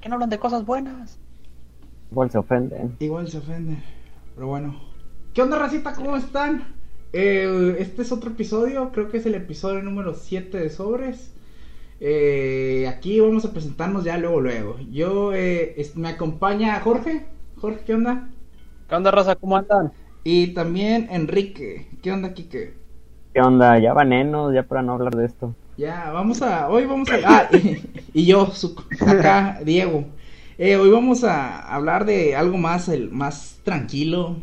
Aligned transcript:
¿por 0.00 0.02
qué 0.02 0.08
no 0.08 0.14
hablan 0.16 0.30
de 0.30 0.38
cosas 0.38 0.64
buenas? 0.64 1.18
Igual 2.10 2.30
se 2.30 2.38
ofenden. 2.38 2.98
Igual 2.98 3.28
se 3.28 3.38
ofenden. 3.38 3.82
Pero 4.34 4.46
bueno. 4.48 4.80
¿Qué 5.32 5.42
onda, 5.42 5.58
racita? 5.58 5.94
¿Cómo 5.94 6.16
están? 6.16 6.74
Eh, 7.12 7.76
este 7.78 8.02
es 8.02 8.12
otro 8.12 8.30
episodio, 8.30 8.92
creo 8.92 9.10
que 9.10 9.18
es 9.18 9.26
el 9.26 9.34
episodio 9.34 9.82
número 9.82 10.14
7 10.14 10.58
de 10.58 10.70
Sobres. 10.70 11.32
Eh, 12.00 12.86
aquí 12.88 13.20
vamos 13.20 13.44
a 13.44 13.52
presentarnos 13.52 14.04
ya 14.04 14.18
luego, 14.18 14.40
luego. 14.40 14.78
Yo, 14.90 15.32
eh, 15.34 15.74
es- 15.78 15.96
me 15.96 16.08
acompaña 16.10 16.80
Jorge. 16.80 17.26
Jorge, 17.56 17.84
¿qué 17.86 17.94
onda? 17.94 18.30
¿Qué 18.88 18.94
onda, 18.94 19.10
raza? 19.10 19.36
¿Cómo 19.36 19.56
andan? 19.56 19.92
Y 20.24 20.54
también 20.54 21.08
Enrique. 21.10 21.88
¿Qué 22.02 22.10
onda, 22.10 22.32
Kike? 22.32 22.74
¿Qué 23.34 23.40
onda? 23.40 23.76
Ya 23.80 23.92
vanenos, 23.92 24.54
ya 24.54 24.62
para 24.68 24.82
no 24.82 24.92
hablar 24.92 25.14
de 25.16 25.24
esto. 25.26 25.56
Ya, 25.80 26.10
vamos 26.12 26.42
a. 26.42 26.68
Hoy 26.68 26.84
vamos 26.84 27.08
a. 27.10 27.14
Ah, 27.24 27.48
y, 28.12 28.26
yo, 28.26 28.48
su- 28.52 28.76
acá, 29.00 29.60
Diego. 29.64 30.04
Eh, 30.58 30.76
hoy 30.76 30.90
vamos 30.90 31.24
a 31.24 31.58
hablar 31.74 32.04
de 32.04 32.36
algo 32.36 32.58
más, 32.58 32.90
el, 32.90 33.10
más 33.10 33.60
tranquilo. 33.64 34.36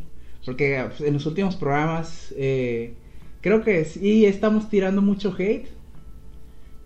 Porque 0.43 0.83
pues, 0.87 1.01
en 1.01 1.13
los 1.13 1.27
últimos 1.27 1.55
programas. 1.55 2.33
eh, 2.35 2.95
creo 3.41 3.63
que 3.63 3.85
sí 3.85 4.25
estamos 4.25 4.67
tirando 4.67 5.03
mucho 5.03 5.31
hate. 5.37 5.67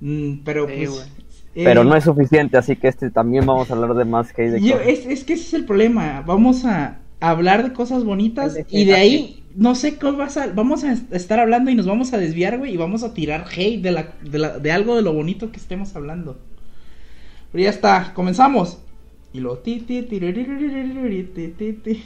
Mm, 0.01 0.39
pero 0.43 0.67
Sí, 0.67 0.73
pues. 0.85 1.09
eh, 1.55 1.63
Pero 1.63 1.85
no 1.85 1.95
es 1.95 2.03
suficiente, 2.03 2.57
así 2.57 2.75
que 2.75 2.89
este 2.89 3.09
también 3.09 3.45
vamos 3.45 3.71
a 3.71 3.73
hablar 3.73 3.93
de 3.93 4.03
más 4.03 4.31
hate 4.31 4.51
de 4.51 4.61
yo- 4.61 4.81
es, 4.81 5.05
es 5.05 5.23
que 5.23 5.33
ese 5.33 5.43
es 5.43 5.53
el 5.53 5.65
problema. 5.65 6.23
Vamos 6.27 6.65
a 6.65 6.99
hablar 7.21 7.63
de 7.63 7.73
cosas 7.73 8.03
bonitas 8.05 8.55
De 8.55 8.65
y 8.69 8.85
de 8.85 8.95
ahí 8.95 9.45
no 9.55 9.75
sé 9.75 9.97
cómo 9.99 10.17
vas 10.19 10.37
a, 10.37 10.47
vamos 10.53 10.83
a 10.85 10.93
estar 10.93 11.39
hablando 11.39 11.71
y 11.71 11.75
nos 11.75 11.87
vamos 11.87 12.13
a 12.13 12.17
desviar, 12.19 12.57
güey, 12.59 12.73
y 12.73 12.77
vamos 12.77 13.03
a 13.03 13.13
tirar 13.13 13.45
hate 13.55 13.81
de, 13.81 13.91
la, 13.91 14.15
de, 14.21 14.39
la- 14.39 14.59
de 14.59 14.71
algo 14.73 14.95
de 14.95 15.01
lo 15.03 15.13
bonito 15.13 15.51
que 15.51 15.59
estemos 15.59 15.95
hablando. 15.95 16.41
Pero 17.51 17.63
ya 17.63 17.69
está, 17.69 18.13
comenzamos. 18.13 18.79
Y 19.33 19.39
lo 19.39 19.57
ti 19.59 19.79
ti 19.81 20.03
ti 20.03 20.19
ti 20.19 21.73
ti. 21.83 22.03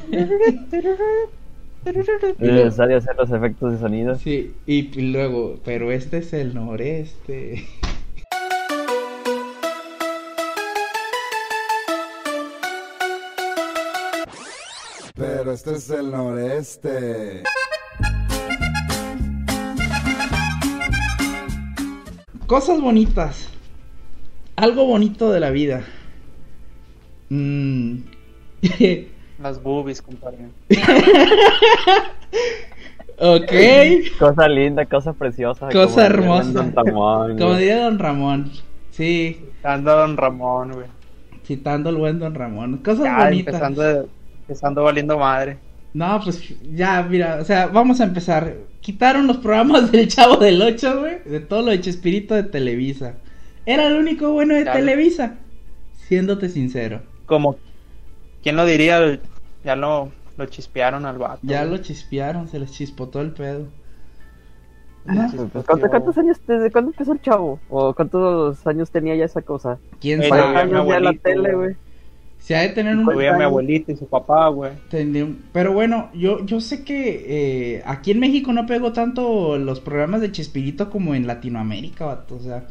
Es 2.38 2.52
necesario 2.52 2.98
hacer 2.98 3.16
los 3.16 3.30
efectos 3.32 3.72
de 3.72 3.78
sonido. 3.78 4.14
Sí, 4.14 4.62
y, 4.66 4.96
y 4.98 5.12
luego, 5.12 5.60
pero 5.64 5.90
este 5.92 6.18
es 6.18 6.32
el 6.32 6.54
noreste. 6.54 7.66
Pero 15.16 15.52
este 15.52 15.74
es 15.76 15.88
el 15.90 16.10
noreste. 16.10 17.44
Cosas 22.46 22.80
bonitas. 22.80 23.48
Algo 24.56 24.86
bonito 24.86 25.30
de 25.30 25.38
la 25.38 25.50
vida. 25.50 25.84
Mm. 27.28 27.98
Las 29.40 29.62
boobies, 29.62 30.02
compadre. 30.02 30.48
ok. 33.18 33.52
Cosa 34.18 34.48
linda, 34.48 34.84
cosa 34.86 35.12
preciosa. 35.12 35.68
Cosa 35.70 36.06
hermosa. 36.06 36.50
Don 36.50 36.72
Ramón, 36.74 37.38
Como 37.38 37.54
diría 37.54 37.84
Don 37.84 38.00
Ramón. 38.00 38.50
Sí, 38.90 39.44
Anda 39.62 39.94
Don 39.94 40.16
Ramón, 40.16 40.72
güey. 40.72 40.86
citando 41.44 41.90
al 41.90 41.96
buen 41.96 42.18
Don 42.18 42.34
Ramón. 42.34 42.78
Cosas 42.78 43.04
Ya, 43.04 43.24
bonitas. 43.26 43.54
empezando, 43.54 44.08
empezando 44.44 44.82
valiendo 44.82 45.18
madre. 45.18 45.58
No, 45.94 46.20
pues 46.22 46.42
ya, 46.74 47.02
mira, 47.02 47.38
o 47.40 47.44
sea, 47.44 47.66
vamos 47.68 48.00
a 48.00 48.04
empezar. 48.04 48.54
Quitaron 48.80 49.26
los 49.26 49.38
programas 49.38 49.90
del 49.92 50.08
Chavo 50.08 50.36
del 50.36 50.60
8, 50.60 51.00
güey, 51.00 51.18
de 51.24 51.40
todo 51.40 51.62
lo 51.62 51.70
de 51.70 51.80
Chespirito 51.80 52.34
de 52.34 52.42
Televisa. 52.42 53.14
Era 53.66 53.86
el 53.86 53.94
único 53.96 54.30
bueno 54.32 54.54
de 54.54 54.64
Ya. 54.64 54.72
Televisa, 54.72 55.36
siéndote 56.08 56.48
sincero. 56.48 57.00
Como, 57.26 57.56
¿quién 58.42 58.56
lo 58.56 58.66
diría? 58.66 59.18
Ya 59.64 59.76
lo, 59.76 60.10
lo 60.36 60.46
chispearon 60.46 61.06
al 61.06 61.16
vato. 61.18 61.40
Ya 61.42 61.64
güey. 61.64 61.78
lo 61.78 61.82
chispearon, 61.82 62.48
se 62.48 62.58
les 62.58 62.72
chispotó 62.72 63.20
el 63.22 63.32
pedo. 63.32 63.68
Ah, 65.06 65.28
No. 65.34 65.46
Pues, 65.48 65.64
¿cuánto- 65.64 65.88
¿Cuántos 65.88 66.18
años, 66.18 66.38
desde 66.46 66.70
cuándo 66.70 66.90
empezó 66.90 67.12
el 67.12 67.20
chavo? 67.22 67.60
¿O 67.70 67.94
cuántos 67.94 68.66
años 68.66 68.90
tenía 68.90 69.14
ya 69.14 69.24
esa 69.26 69.42
cosa? 69.42 69.78
¿Quién 70.00 70.22
sabe? 70.22 70.42
ya, 70.42 70.52
¿Cuántos 70.52 70.72
mi 70.72 70.78
años 70.78 70.88
ya 70.88 71.00
la 71.00 71.12
tele, 71.14 71.54
güey. 71.54 71.76
Se 72.44 72.54
ha 72.54 72.60
de 72.60 72.68
tener 72.68 72.94
un... 72.94 73.06
Mi 73.06 73.24
abuelita 73.26 73.90
y 73.92 73.96
su 73.96 74.06
papá, 74.06 74.48
güey. 74.48 74.72
Pero 75.54 75.72
bueno, 75.72 76.10
yo, 76.12 76.44
yo 76.44 76.60
sé 76.60 76.84
que 76.84 77.24
eh, 77.76 77.82
aquí 77.86 78.10
en 78.10 78.20
México 78.20 78.52
no 78.52 78.66
pegó 78.66 78.92
tanto 78.92 79.56
los 79.56 79.80
programas 79.80 80.20
de 80.20 80.30
Chespirito 80.30 80.90
como 80.90 81.14
en 81.14 81.26
Latinoamérica, 81.26 82.04
vato. 82.04 82.34
O 82.36 82.40
sea, 82.40 82.66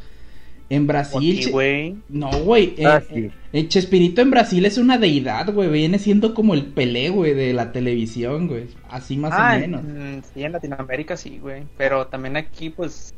en 0.70 0.86
Brasil. 0.86 1.18
Aquí, 1.38 1.46
Che- 1.46 1.50
güey. 1.52 1.96
No, 2.08 2.30
güey. 2.44 2.76
eh, 2.78 2.86
Ah, 2.86 3.02
eh, 3.10 3.32
sí. 3.32 3.32
el 3.52 3.68
Chespirito 3.68 4.22
en 4.22 4.30
Brasil 4.30 4.64
es 4.68 4.78
una 4.78 5.00
deidad, 5.00 5.52
güey. 5.52 5.70
Viene 5.72 5.98
siendo 5.98 6.36
como 6.36 6.54
el 6.54 6.66
Pelé, 6.68 7.10
güey, 7.10 7.34
de 7.34 7.52
la 7.54 7.72
televisión, 7.72 8.48
güey. 8.48 8.66
Así 8.92 9.18
más 9.18 9.32
Ah, 9.36 9.56
o 9.56 9.60
menos. 9.60 9.82
mm, 9.84 10.20
sí, 10.36 10.44
en 10.44 10.52
Latinoamérica 10.52 11.18
sí, 11.18 11.40
güey. 11.42 11.64
Pero 11.78 12.06
también 12.06 12.38
aquí, 12.38 12.70
pues, 12.70 13.16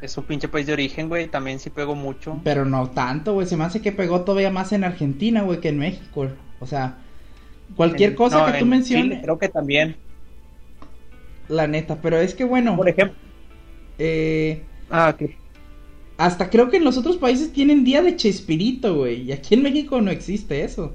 es 0.00 0.16
un 0.18 0.24
pinche 0.24 0.48
país 0.48 0.66
de 0.66 0.72
origen, 0.74 1.08
güey. 1.08 1.26
También 1.28 1.58
sí 1.58 1.70
pegó 1.70 1.94
mucho. 1.94 2.40
Pero 2.44 2.64
no 2.64 2.90
tanto, 2.90 3.32
güey. 3.34 3.46
Se 3.46 3.56
me 3.56 3.64
hace 3.64 3.80
que 3.80 3.92
pegó 3.92 4.22
todavía 4.22 4.50
más 4.50 4.72
en 4.72 4.84
Argentina, 4.84 5.42
güey, 5.42 5.60
que 5.60 5.68
en 5.68 5.78
México. 5.78 6.28
O 6.60 6.66
sea, 6.66 6.98
cualquier 7.76 8.10
En- 8.10 8.16
cosa 8.16 8.40
no, 8.40 8.46
que 8.52 8.58
tú 8.58 8.64
en 8.64 8.70
menciones, 8.70 9.04
Chile 9.06 9.20
creo 9.22 9.38
que 9.38 9.48
también. 9.48 9.96
la 11.48 11.66
neta. 11.66 11.96
Pero 12.02 12.18
es 12.18 12.34
que 12.34 12.44
bueno, 12.44 12.76
Por 12.76 12.88
ejemplo. 12.88 13.16
eh. 13.98 14.62
Ah, 14.90 15.14
que 15.18 15.36
Hasta 16.18 16.48
creo 16.50 16.70
que 16.70 16.76
en 16.78 16.84
los 16.84 16.96
otros 16.96 17.16
países 17.18 17.52
tienen 17.52 17.84
día 17.84 18.00
de 18.02 18.16
Chespirito, 18.16 18.94
güey. 18.96 19.22
Y 19.22 19.32
aquí 19.32 19.54
en 19.54 19.62
México 19.62 20.00
no 20.00 20.10
existe 20.10 20.62
eso. 20.64 20.94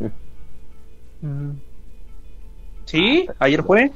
Sí, 2.84 3.26
ayer 3.38 3.62
fue. 3.62 3.90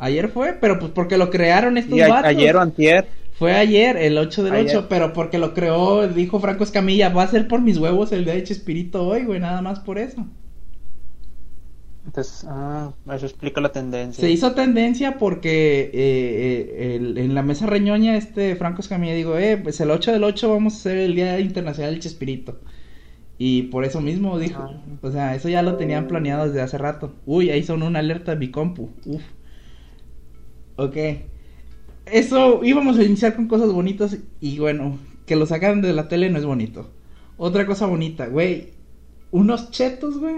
Ayer 0.00 0.28
fue, 0.28 0.54
pero 0.60 0.78
pues 0.80 0.90
porque 0.92 1.16
lo 1.18 1.30
crearon 1.30 1.76
estos 1.78 1.96
Y 1.96 2.00
a- 2.00 2.08
vatos. 2.08 2.30
ayer 2.30 2.56
o 2.56 2.60
antier. 2.60 3.06
Fue 3.38 3.52
ayer, 3.52 3.96
el 3.96 4.18
8 4.18 4.42
del 4.42 4.52
Ayer. 4.54 4.76
8, 4.76 4.86
pero 4.90 5.12
porque 5.12 5.38
lo 5.38 5.54
creó, 5.54 6.06
dijo 6.08 6.40
Franco 6.40 6.64
Escamilla, 6.64 7.08
va 7.10 7.22
a 7.22 7.28
ser 7.28 7.48
por 7.48 7.60
mis 7.62 7.78
huevos 7.78 8.10
el 8.12 8.24
día 8.24 8.34
de 8.34 8.42
Chespirito 8.42 9.06
hoy, 9.06 9.24
güey, 9.24 9.40
nada 9.40 9.62
más 9.62 9.80
por 9.80 9.98
eso. 9.98 10.26
Entonces, 12.06 12.44
ah, 12.48 12.92
eso 13.14 13.26
explica 13.26 13.60
la 13.60 13.72
tendencia. 13.72 14.20
Se 14.24 14.30
hizo 14.30 14.52
tendencia 14.52 15.18
porque 15.18 15.90
eh, 15.92 15.92
eh, 15.92 16.96
el- 16.96 17.18
en 17.18 17.34
la 17.34 17.42
mesa 17.42 17.66
reñoña 17.66 18.16
este 18.16 18.56
Franco 18.56 18.80
Escamilla 18.80 19.14
digo, 19.14 19.36
eh, 19.38 19.58
pues 19.58 19.80
el 19.80 19.90
8 19.90 20.12
del 20.12 20.24
8 20.24 20.48
vamos 20.50 20.74
a 20.74 20.76
hacer 20.78 20.96
el 20.96 21.14
Día 21.14 21.38
Internacional 21.40 21.92
del 21.92 22.00
Chespirito. 22.00 22.58
Y 23.38 23.62
por 23.64 23.84
eso 23.84 24.00
mismo 24.00 24.38
dijo, 24.38 24.62
Ah. 24.62 24.82
o 25.02 25.10
sea, 25.12 25.34
eso 25.34 25.48
ya 25.48 25.62
lo 25.62 25.76
tenían 25.76 26.08
planeado 26.08 26.46
desde 26.46 26.60
hace 26.62 26.78
rato. 26.78 27.14
Uy, 27.26 27.50
ahí 27.50 27.62
son 27.62 27.82
una 27.82 28.00
alerta 28.00 28.32
de 28.32 28.38
mi 28.38 28.50
compu. 28.50 28.90
Uf. 29.06 29.22
Ok. 30.80 30.96
Eso 32.06 32.64
íbamos 32.64 32.98
a 32.98 33.04
iniciar 33.04 33.36
con 33.36 33.48
cosas 33.48 33.70
bonitas 33.70 34.16
y 34.40 34.58
bueno, 34.58 34.98
que 35.26 35.36
lo 35.36 35.44
sacan 35.44 35.82
de 35.82 35.92
la 35.92 36.08
tele 36.08 36.30
no 36.30 36.38
es 36.38 36.46
bonito. 36.46 36.88
Otra 37.36 37.66
cosa 37.66 37.84
bonita, 37.86 38.26
güey, 38.28 38.70
unos 39.30 39.70
chetos, 39.70 40.18
güey, 40.18 40.36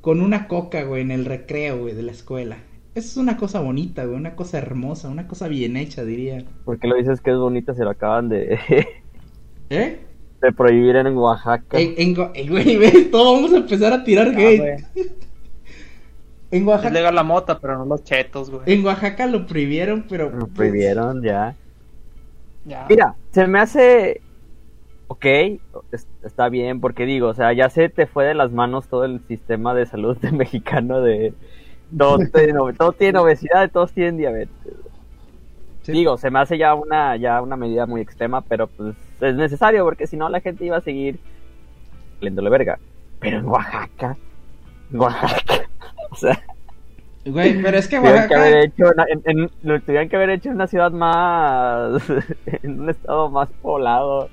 con 0.00 0.20
una 0.20 0.48
coca, 0.48 0.82
güey, 0.82 1.02
en 1.02 1.12
el 1.12 1.24
recreo, 1.24 1.78
güey, 1.78 1.94
de 1.94 2.02
la 2.02 2.10
escuela. 2.10 2.58
Eso 2.96 3.08
es 3.08 3.16
una 3.16 3.36
cosa 3.36 3.60
bonita, 3.60 4.04
güey, 4.04 4.16
una 4.16 4.34
cosa 4.34 4.58
hermosa, 4.58 5.08
una 5.08 5.28
cosa 5.28 5.46
bien 5.46 5.76
hecha, 5.76 6.04
diría. 6.04 6.44
¿Por 6.64 6.80
qué 6.80 6.88
lo 6.88 6.96
dices 6.96 7.20
que 7.20 7.30
es 7.30 7.38
bonita? 7.38 7.74
Se 7.74 7.84
lo 7.84 7.90
acaban 7.90 8.28
de, 8.28 8.58
¿Eh? 9.70 9.98
de 10.40 10.52
prohibir 10.52 10.96
en 10.96 11.06
Oaxaca. 11.16 11.78
En, 11.78 11.94
en 11.96 12.16
eh, 12.34 12.48
güey, 12.48 12.76
ves, 12.78 13.10
todos 13.12 13.36
vamos 13.36 13.52
a 13.52 13.58
empezar 13.58 13.92
a 13.92 14.02
tirar 14.02 14.34
Ah. 14.36 14.76
en 16.52 16.62
Es 16.62 16.68
Oaxaca, 16.68 16.90
legal 16.94 17.14
la 17.16 17.22
mota, 17.24 17.58
pero 17.58 17.78
no 17.78 17.84
los 17.86 18.04
chetos, 18.04 18.50
güey. 18.50 18.62
en 18.66 18.84
Oaxaca 18.84 19.26
lo 19.26 19.46
prohibieron, 19.46 20.06
pero 20.08 20.30
Lo 20.30 20.46
prohibieron 20.46 21.22
ya. 21.22 21.56
Ya. 22.64 22.86
Mira, 22.88 23.14
se 23.32 23.46
me 23.48 23.58
hace. 23.58 24.20
Ok, 25.08 25.24
es- 25.90 26.06
está 26.22 26.48
bien, 26.48 26.80
porque 26.80 27.04
digo, 27.04 27.28
o 27.28 27.34
sea, 27.34 27.52
ya 27.52 27.68
se 27.68 27.88
te 27.88 28.06
fue 28.06 28.24
de 28.24 28.34
las 28.34 28.52
manos 28.52 28.86
todo 28.86 29.04
el 29.04 29.20
sistema 29.26 29.74
de 29.74 29.86
salud 29.86 30.16
de 30.18 30.30
mexicano 30.32 31.00
de. 31.00 31.34
Todos 31.96 32.20
tienen, 32.32 32.56
ob- 32.56 32.76
todos 32.76 32.96
tienen 32.96 33.16
obesidad, 33.16 33.70
todos 33.70 33.92
tienen 33.92 34.16
diabetes. 34.16 34.74
Sí. 35.82 35.92
Digo, 35.92 36.16
se 36.16 36.30
me 36.30 36.38
hace 36.38 36.56
ya 36.58 36.74
una, 36.74 37.16
ya 37.16 37.42
una 37.42 37.56
medida 37.56 37.86
muy 37.86 38.00
extrema, 38.00 38.40
pero 38.42 38.68
pues 38.68 38.94
es 39.20 39.34
necesario, 39.34 39.84
porque 39.84 40.06
si 40.06 40.16
no 40.16 40.28
la 40.28 40.40
gente 40.40 40.64
iba 40.64 40.76
a 40.76 40.80
seguir 40.80 41.18
leyéndole 42.20 42.50
verga. 42.50 42.78
Pero 43.18 43.38
en 43.38 43.46
Oaxaca, 43.46 44.16
en 44.92 45.00
Oaxaca, 45.00 45.68
o 46.12 46.16
sea, 46.16 46.42
Güey, 47.24 47.62
pero 47.62 47.76
es 47.78 47.86
que 47.86 47.98
tuvieran 47.98 48.28
que 48.28 48.34
haber 48.34 48.54
Oaxaca, 48.54 48.64
hecho 48.66 48.92
una- 48.92 49.06
en, 49.08 49.22
en- 49.26 49.50
lo 49.62 49.80
tuvieran 49.80 50.08
que 50.08 50.16
haber 50.16 50.30
hecho 50.30 50.48
en 50.48 50.56
una 50.56 50.66
ciudad 50.66 50.90
más, 50.90 52.02
en 52.62 52.80
un 52.80 52.90
estado 52.90 53.30
más 53.30 53.48
poblado 53.62 54.28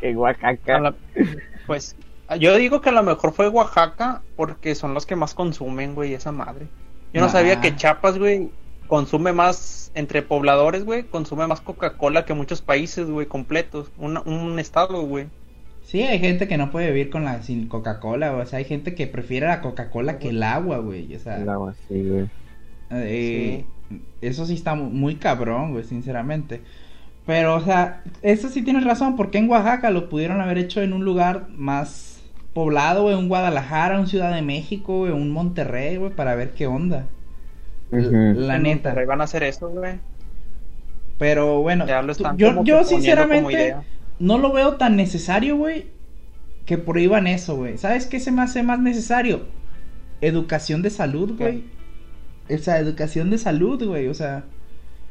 que 0.00 0.14
Oaxaca. 0.16 0.78
La- 0.80 0.94
Pues, 1.66 1.96
yo 2.38 2.56
digo 2.56 2.80
que 2.80 2.90
a 2.90 2.92
lo 2.92 3.02
mejor 3.02 3.32
fue 3.32 3.48
Oaxaca 3.48 4.22
porque 4.36 4.74
son 4.76 4.94
los 4.94 5.06
que 5.06 5.16
más 5.16 5.34
consumen, 5.34 5.94
güey, 5.96 6.14
esa 6.14 6.30
madre. 6.32 6.66
Yo 7.12 7.20
no 7.20 7.26
Nah. 7.26 7.32
sabía 7.32 7.60
que 7.60 7.74
Chiapas, 7.74 8.16
güey, 8.18 8.50
consume 8.86 9.32
más, 9.32 9.90
entre 9.94 10.22
pobladores, 10.22 10.84
güey, 10.84 11.02
consume 11.02 11.48
más 11.48 11.60
Coca-Cola 11.60 12.24
que 12.24 12.34
muchos 12.34 12.62
países, 12.62 13.10
güey, 13.10 13.26
completos. 13.26 13.90
Un, 13.98 14.16
un 14.18 14.58
estado, 14.60 15.02
güey. 15.02 15.26
Sí, 15.90 16.02
hay 16.02 16.20
gente 16.20 16.46
que 16.46 16.56
no 16.56 16.70
puede 16.70 16.86
vivir 16.92 17.10
con 17.10 17.24
la 17.24 17.42
sin 17.42 17.66
Coca-Cola, 17.66 18.32
o 18.36 18.46
sea, 18.46 18.58
hay 18.60 18.64
gente 18.64 18.94
que 18.94 19.08
prefiere 19.08 19.48
la 19.48 19.60
Coca-Cola 19.60 20.20
que 20.20 20.28
el 20.28 20.40
agua, 20.44 20.78
güey, 20.78 21.12
o 21.14 21.18
sea, 21.18 21.38
El 21.42 21.48
agua, 21.48 21.74
sí, 21.88 22.00
güey. 22.08 22.26
eh, 22.92 23.64
eso 24.20 24.46
sí 24.46 24.54
está 24.54 24.76
mu- 24.76 24.90
muy 24.90 25.16
cabrón, 25.16 25.72
güey, 25.72 25.82
sinceramente. 25.82 26.60
Pero, 27.26 27.56
o 27.56 27.60
sea, 27.60 28.02
eso 28.22 28.48
sí 28.48 28.62
tienes 28.62 28.84
razón, 28.84 29.16
porque 29.16 29.38
en 29.38 29.50
Oaxaca 29.50 29.90
lo 29.90 30.08
pudieron 30.08 30.40
haber 30.40 30.58
hecho 30.58 30.80
en 30.80 30.92
un 30.92 31.04
lugar 31.04 31.48
más 31.56 32.20
poblado, 32.54 33.02
güey, 33.02 33.16
un 33.16 33.28
Guadalajara, 33.28 33.98
un 33.98 34.06
Ciudad 34.06 34.32
de 34.32 34.42
México, 34.42 34.98
güey, 34.98 35.10
un 35.12 35.30
Monterrey, 35.32 35.96
güey, 35.96 36.12
para 36.12 36.36
ver 36.36 36.50
qué 36.50 36.68
onda. 36.68 37.06
La 37.90 38.56
En 38.56 38.62
neta. 38.62 38.90
Monterrey 38.90 39.06
van 39.06 39.20
a 39.22 39.24
hacer 39.24 39.42
eso, 39.42 39.68
güey. 39.70 39.94
Pero 41.18 41.60
bueno, 41.62 41.84
Ya 41.86 42.00
lo 42.00 42.14
tú- 42.14 42.22
están 42.22 42.36
yo, 42.38 42.62
yo 42.64 42.84
sinceramente 42.84 43.52
idea. 43.52 43.82
No 44.20 44.38
lo 44.38 44.52
veo 44.52 44.76
tan 44.76 44.94
necesario, 44.94 45.56
güey, 45.56 45.86
que 46.66 46.78
prohíban 46.78 47.26
eso, 47.26 47.56
güey. 47.56 47.78
¿Sabes 47.78 48.06
qué 48.06 48.20
se 48.20 48.30
me 48.30 48.42
hace 48.42 48.62
más 48.62 48.78
necesario? 48.78 49.46
Educación 50.20 50.82
de 50.82 50.90
salud, 50.90 51.36
güey. 51.36 51.64
O 52.48 52.58
sea, 52.58 52.78
educación 52.78 53.30
de 53.30 53.38
salud, 53.38 53.82
güey. 53.82 54.06
O 54.08 54.14
sea, 54.14 54.44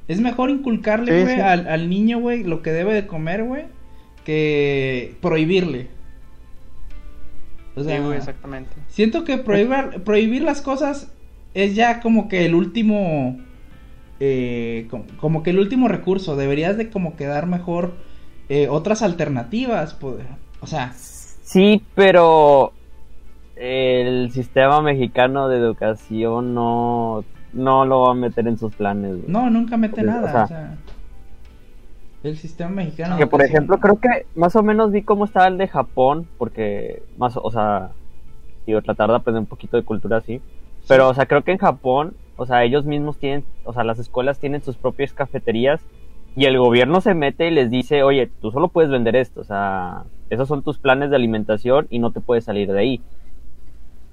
es 0.08 0.22
mejor 0.22 0.52
inculcarle, 0.52 1.24
güey, 1.24 1.36
sí. 1.36 1.42
al, 1.42 1.68
al 1.68 1.90
niño, 1.90 2.20
güey, 2.20 2.44
lo 2.44 2.62
que 2.62 2.72
debe 2.72 2.94
de 2.94 3.08
comer, 3.08 3.44
güey, 3.44 3.66
que 4.24 5.16
prohibirle. 5.22 5.88
O 7.76 7.84
sea, 7.84 7.98
Sí, 7.98 8.14
exactamente. 8.16 8.72
Siento 8.88 9.24
que 9.24 9.38
prohibir, 9.38 10.04
prohibir 10.04 10.44
las 10.44 10.62
cosas 10.62 11.12
es 11.56 11.76
ya 11.76 12.00
como 12.00 12.28
que 12.28 12.46
el 12.46 12.54
último, 12.54 13.40
eh, 14.20 14.86
como, 14.92 15.06
como 15.18 15.42
que 15.42 15.50
el 15.50 15.58
último 15.58 15.88
recurso. 15.88 16.36
Deberías 16.36 16.78
de 16.78 16.92
como 16.92 17.16
que 17.16 17.26
dar 17.26 17.48
mejor 17.48 17.96
eh, 18.50 18.68
otras 18.68 19.02
alternativas. 19.02 19.94
pues, 19.94 20.16
o 20.60 20.68
sea, 20.68 20.94
Sí, 20.94 21.82
pero 21.96 22.74
el 23.56 24.32
sistema 24.32 24.82
mexicano 24.82 25.48
de 25.48 25.58
educación 25.58 26.54
no, 26.54 27.24
no 27.54 27.86
lo 27.86 28.02
va 28.02 28.12
a 28.12 28.14
meter 28.14 28.48
en 28.48 28.60
sus 28.60 28.76
planes. 28.76 29.18
güey. 29.18 29.24
no, 29.28 29.50
nunca 29.50 29.76
mete 29.76 30.04
nada. 30.04 30.32
sea, 30.32 30.44
o 30.44 30.48
sea, 30.48 30.78
el 32.22 32.38
sistema 32.38 32.70
mexicano. 32.70 33.18
Que 33.18 33.26
por 33.26 33.42
ejemplo, 33.42 33.80
creo 33.80 34.00
que 34.00 34.28
más 34.36 34.56
o 34.56 34.62
menos 34.62 34.92
vi 34.92 35.02
cómo 35.02 35.26
estaba 35.26 35.48
el 35.48 35.58
de 35.58 35.68
Japón, 35.68 36.28
porque 36.38 37.02
más, 37.18 37.36
o 37.36 37.50
sea, 37.50 37.90
digo, 38.68 38.82
tratar 38.84 39.10
de 39.10 39.16
aprender 39.16 39.42
un 39.42 39.48
poquito 39.48 39.76
de 39.76 39.84
cultura 39.84 40.18
así. 40.18 40.42
Pero, 40.88 41.10
o 41.10 41.14
sea, 41.16 41.26
creo 41.26 41.44
que 41.44 41.52
en 41.52 41.58
Japón, 41.58 42.14
o 42.38 42.46
sea, 42.46 42.64
ellos 42.64 42.86
mismos 42.86 43.18
tienen, 43.18 43.44
o 43.64 43.74
sea, 43.74 43.84
las 43.84 43.98
escuelas 43.98 44.38
tienen 44.38 44.62
sus 44.62 44.78
propias 44.78 45.14
cafeterías 45.14 45.82
y 46.36 46.46
el 46.46 46.58
gobierno 46.58 47.02
se 47.02 47.14
mete 47.14 47.48
y 47.48 47.52
les 47.52 47.70
dice, 47.70 48.04
oye, 48.04 48.30
tú 48.42 48.52
solo 48.52 48.70
puedes 48.70 48.90
vender 48.92 49.16
esto, 49.16 49.42
o 49.42 49.44
sea, 49.44 50.04
esos 50.30 50.48
son 50.48 50.64
tus 50.64 50.78
planes 50.78 51.10
de 51.10 51.16
alimentación 51.16 51.88
y 51.90 52.00
no 52.00 52.12
te 52.12 52.22
puedes 52.22 52.46
salir 52.46 52.72
de 52.72 52.80
ahí. 52.80 53.02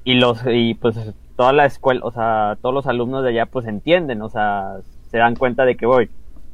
Y 0.04 0.14
los, 0.14 0.40
y 0.46 0.74
pues 0.74 0.98
toda 1.36 1.52
la 1.52 1.66
escuela, 1.66 2.00
o 2.04 2.10
sea, 2.10 2.56
todos 2.62 2.74
los 2.74 2.86
alumnos 2.86 3.22
de 3.22 3.30
allá 3.30 3.46
pues 3.46 3.66
entienden, 3.66 4.22
o 4.22 4.28
sea, 4.28 4.76
se 5.10 5.18
dan 5.18 5.36
cuenta 5.36 5.64
de 5.64 5.76
que, 5.76 5.86
voy, 5.86 6.08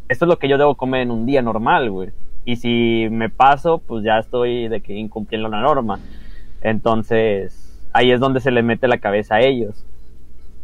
esto 0.09 0.25
es 0.25 0.29
lo 0.29 0.39
que 0.39 0.49
yo 0.49 0.59
debo 0.59 0.75
comer 0.75 1.03
en 1.03 1.11
un 1.11 1.27
día 1.27 1.43
normal, 1.43 1.91
güey. 1.91 2.11
Y 2.45 2.57
si 2.57 3.07
me 3.11 3.29
paso, 3.29 3.79
pues 3.79 4.05
ya 4.05 4.19
estoy 4.19 4.69
de 4.69 4.81
que 4.81 4.95
incumpliendo 4.95 5.49
la 5.49 5.61
norma. 5.61 6.01
Entonces, 6.61 7.79
ahí 7.93 8.11
es 8.11 8.21
donde 8.21 8.41
se 8.41 8.51
le 8.51 8.63
mete 8.63 8.89
la 8.89 8.99
cabeza 8.99 9.37
a 9.37 9.41
ellos. 9.43 9.85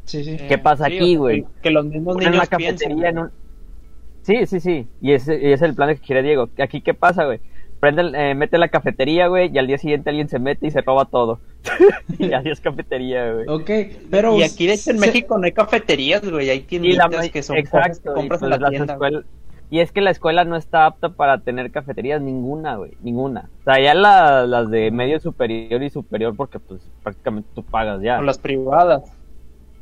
Sí, 0.05 0.25
sí. 0.25 0.37
¿Qué 0.49 0.59
pasa 0.59 0.87
sí, 0.87 0.97
aquí, 0.97 1.17
güey? 1.17 1.45
que- 1.63 1.71
los 1.71 1.85
mismos 1.85 2.15
Ponen 2.15 2.33
niños 2.33 2.45
la 2.51 2.59
cafetería 2.59 3.11
en 3.11 3.19
un... 3.19 3.31
Sí, 4.29 4.47
sí, 4.47 4.61
sí. 4.61 4.87
Y 5.01 5.13
ese, 5.13 5.35
y 5.37 5.47
ese 5.47 5.55
es 5.55 5.63
el 5.63 5.75
plan 5.75 5.89
que 5.95 6.01
quiere 6.03 6.23
Diego. 6.23 6.51
Aquí, 6.63 6.83
¿qué 6.83 6.93
pasa, 6.93 7.25
güey? 7.25 7.41
Prende, 7.81 8.03
el- 8.03 8.15
eh, 8.15 8.35
mete 8.35 8.59
la 8.59 8.69
cafetería, 8.69 9.29
güey, 9.29 9.51
y 9.51 9.57
al 9.57 9.67
día 9.67 9.79
siguiente 9.79 10.11
alguien 10.11 10.29
se 10.29 10.39
mete 10.39 10.67
y 10.67 10.71
se 10.71 10.83
roba 10.83 11.07
todo. 11.07 11.41
y 12.19 12.33
adiós 12.35 12.61
cafetería, 12.61 13.33
güey. 13.33 13.47
Ok, 13.49 13.71
pero. 14.11 14.37
Y 14.37 14.43
aquí 14.43 14.67
de 14.67 14.75
hecho 14.75 14.91
en 14.91 14.99
se- 14.99 15.07
México 15.07 15.39
no 15.39 15.45
hay 15.47 15.53
cafeterías, 15.53 16.29
güey, 16.31 16.51
hay 16.51 16.59
Y 16.59 16.61
la 16.93 17.09
tienditas 17.09 17.31
que 17.31 17.43
son 17.43 17.57
cosas 17.63 17.71
que 17.73 17.79
exacto, 17.79 18.11
y, 18.13 18.15
compras 18.15 18.41
pues 18.41 18.43
en 18.43 18.51
la 18.51 18.57
las 18.59 18.71
tienda. 18.71 18.93
escuelas- 18.95 19.25
y 19.71 19.81
es 19.81 19.93
que 19.93 20.01
la 20.03 20.11
escuela 20.11 20.45
no 20.45 20.57
está 20.57 20.85
apta 20.87 21.09
para 21.11 21.39
tener 21.39 21.71
cafeterías 21.71 22.21
ninguna, 22.21 22.77
güey, 22.77 22.93
ninguna. 23.01 23.49
O 23.61 23.65
sea, 23.65 23.81
ya 23.83 23.95
la- 23.95 24.45
las 24.47 24.69
de 24.71 24.91
medio 24.91 25.21
superior 25.21 25.83
y 25.83 25.89
superior 25.89 26.37
porque 26.37 26.59
pues 26.59 26.81
prácticamente 27.03 27.49
tú 27.55 27.63
pagas 27.63 28.03
ya. 28.03 28.19
O 28.19 28.23
las 28.23 28.39
privadas. 28.39 29.03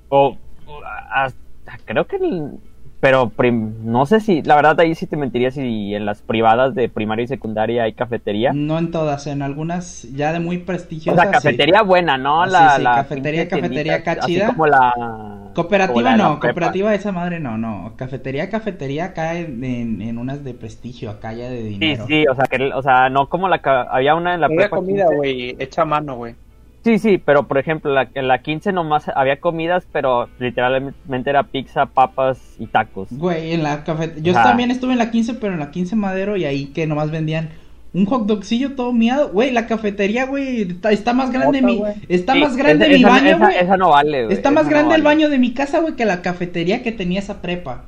O, 0.09 0.37
o 0.67 0.81
hasta- 1.13 1.41
creo 1.85 2.07
que 2.07 2.17
el- 2.17 2.59
pero 3.01 3.31
prim- 3.31 3.75
no 3.85 4.07
sé 4.07 4.21
si, 4.21 4.43
la 4.43 4.57
verdad 4.57 4.79
ahí 4.81 4.95
sí 4.95 5.07
te 5.07 5.17
mentiría 5.17 5.51
si 5.51 5.95
en 5.95 6.07
las 6.07 6.23
privadas 6.23 6.75
de 6.75 6.89
primaria 6.89 7.25
y 7.25 7.29
secundaria 7.29 7.85
hay 7.85 7.95
cafetería. 7.95 8.59
No 8.65 8.79
en 8.79 8.91
todas, 8.93 9.27
en 9.27 9.43
algunas 9.43 10.03
ya 10.13 10.33
de 10.33 10.41
muy 10.41 10.59
O 11.05 11.15
prestigiosas. 11.15 11.17
sea, 11.17 11.29
cafetería 11.31 11.83
buena, 11.83 12.19
¿no? 12.19 12.45
Ah, 12.45 12.51
sí, 12.51 12.69
la, 12.69 12.69
sí, 12.71 12.89
la 12.89 12.93
cafetería, 12.93 13.49
cafetería 13.49 13.97
tiendita, 13.97 13.97
acá 13.97 14.19
así 14.19 14.43
chida. 14.43 14.45
como 14.45 14.67
la 14.67 14.93
sí. 14.95 15.53
Cooperativa 15.55 15.85
como 15.85 16.01
la 16.03 16.17
de 16.17 16.23
la 16.23 16.35
no, 16.35 16.41
cooperativa 16.41 16.95
esa 16.95 17.13
madre 17.13 17.41
no, 17.41 17.59
no. 17.59 17.97
Cafetería, 17.97 18.51
cafetería 18.51 19.07
acá 19.07 19.37
en, 19.39 19.65
en, 19.65 20.03
en 20.03 20.19
unas 20.19 20.45
de 20.45 20.55
prestigio, 20.55 21.11
acá 21.11 21.33
ya 21.33 21.49
de 21.51 21.63
Sí, 21.79 21.97
dinero. 22.03 22.07
sí, 22.07 22.25
o 22.27 22.35
sea, 22.35 22.47
que, 22.47 22.73
o 22.73 22.81
sea, 22.83 23.11
no 23.11 23.29
como 23.29 23.49
la 23.49 23.61
había 23.91 24.15
una 24.15 24.35
en 24.35 24.41
la 24.41 24.49
Había 24.49 24.55
prepa 24.55 24.73
comida, 24.73 25.09
15. 25.09 25.15
güey, 25.15 25.55
hecha 25.59 25.83
a 25.83 25.85
mano, 25.85 26.17
güey. 26.17 26.37
Sí, 26.87 27.01
sí, 27.01 27.19
pero 27.19 27.49
por 27.49 27.59
ejemplo, 27.59 27.93
la, 27.93 28.09
en 28.15 28.29
la 28.29 28.43
15 28.43 28.71
nomás 28.71 29.09
había 29.17 29.41
comidas, 29.41 29.89
pero 29.91 30.29
literalmente 30.39 31.29
era 31.31 31.43
pizza, 31.43 31.87
papas 31.87 32.55
y 32.61 32.69
tacos. 32.69 33.09
Güey, 33.11 33.55
en 33.55 33.65
la 33.65 33.83
cafetería. 33.83 34.23
Yo 34.23 34.33
también 34.35 34.71
estuve 34.71 34.93
en 34.93 34.99
la 34.99 35.11
15, 35.11 35.35
pero 35.35 35.55
en 35.55 35.59
la 35.59 35.73
15 35.73 35.97
Madero 35.97 36.37
y 36.37 36.45
ahí 36.45 36.67
que 36.67 36.87
nomás 36.87 37.11
vendían 37.11 37.49
un 37.93 38.07
hot 38.07 38.27
dogcillo 38.27 38.77
todo 38.77 38.93
miado. 38.93 39.31
Güey, 39.31 39.51
la 39.51 39.67
cafetería, 39.67 40.27
güey, 40.27 40.63
está, 40.63 40.93
está 40.93 41.13
más 41.13 41.33
grande 41.33 41.61
mi. 41.61 41.83
Está 42.09 42.35
Sí, 42.35 42.41
más 42.41 42.57
grande 42.57 42.85
esa- 42.85 42.95
mi 42.95 43.01
esa- 43.01 43.09
baño, 43.09 43.27
esa- 43.31 43.45
güey. 43.47 43.57
Esa 43.59 43.77
no 43.77 43.89
vale, 43.91 44.25
güey. 44.27 44.37
Está 44.37 44.53
más 44.53 44.65
no 44.67 44.71
grande 44.71 44.95
el 44.95 45.03
baño 45.03 45.29
de 45.29 45.39
mi 45.41 45.55
casa, 45.55 45.81
güey, 45.81 45.97
que 45.97 46.05
la 46.05 46.23
cafetería 46.23 46.85
que 46.85 46.93
tenía 46.93 47.19
esa 47.19 47.43
prepa. 47.43 47.87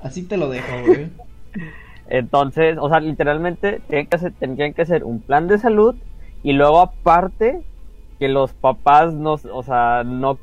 Así 0.00 0.22
te 0.22 0.36
lo 0.36 0.48
dejo, 0.50 0.72
güey. 0.86 1.08
Entonces, 2.08 2.76
o 2.80 2.88
sea, 2.88 3.00
literalmente 3.00 3.80
tienen 3.88 4.06
que 4.06 4.14
hacer, 4.14 4.32
tendrían 4.38 4.72
que 4.72 4.82
hacer 4.82 5.02
un 5.02 5.20
plan 5.20 5.48
de 5.48 5.58
salud 5.58 5.96
y 6.44 6.52
luego 6.52 6.80
aparte 6.80 7.62
que 8.18 8.28
los 8.28 8.52
papás 8.54 9.12
no, 9.14 9.34
o 9.52 9.62
sea, 9.62 10.02
no, 10.04 10.38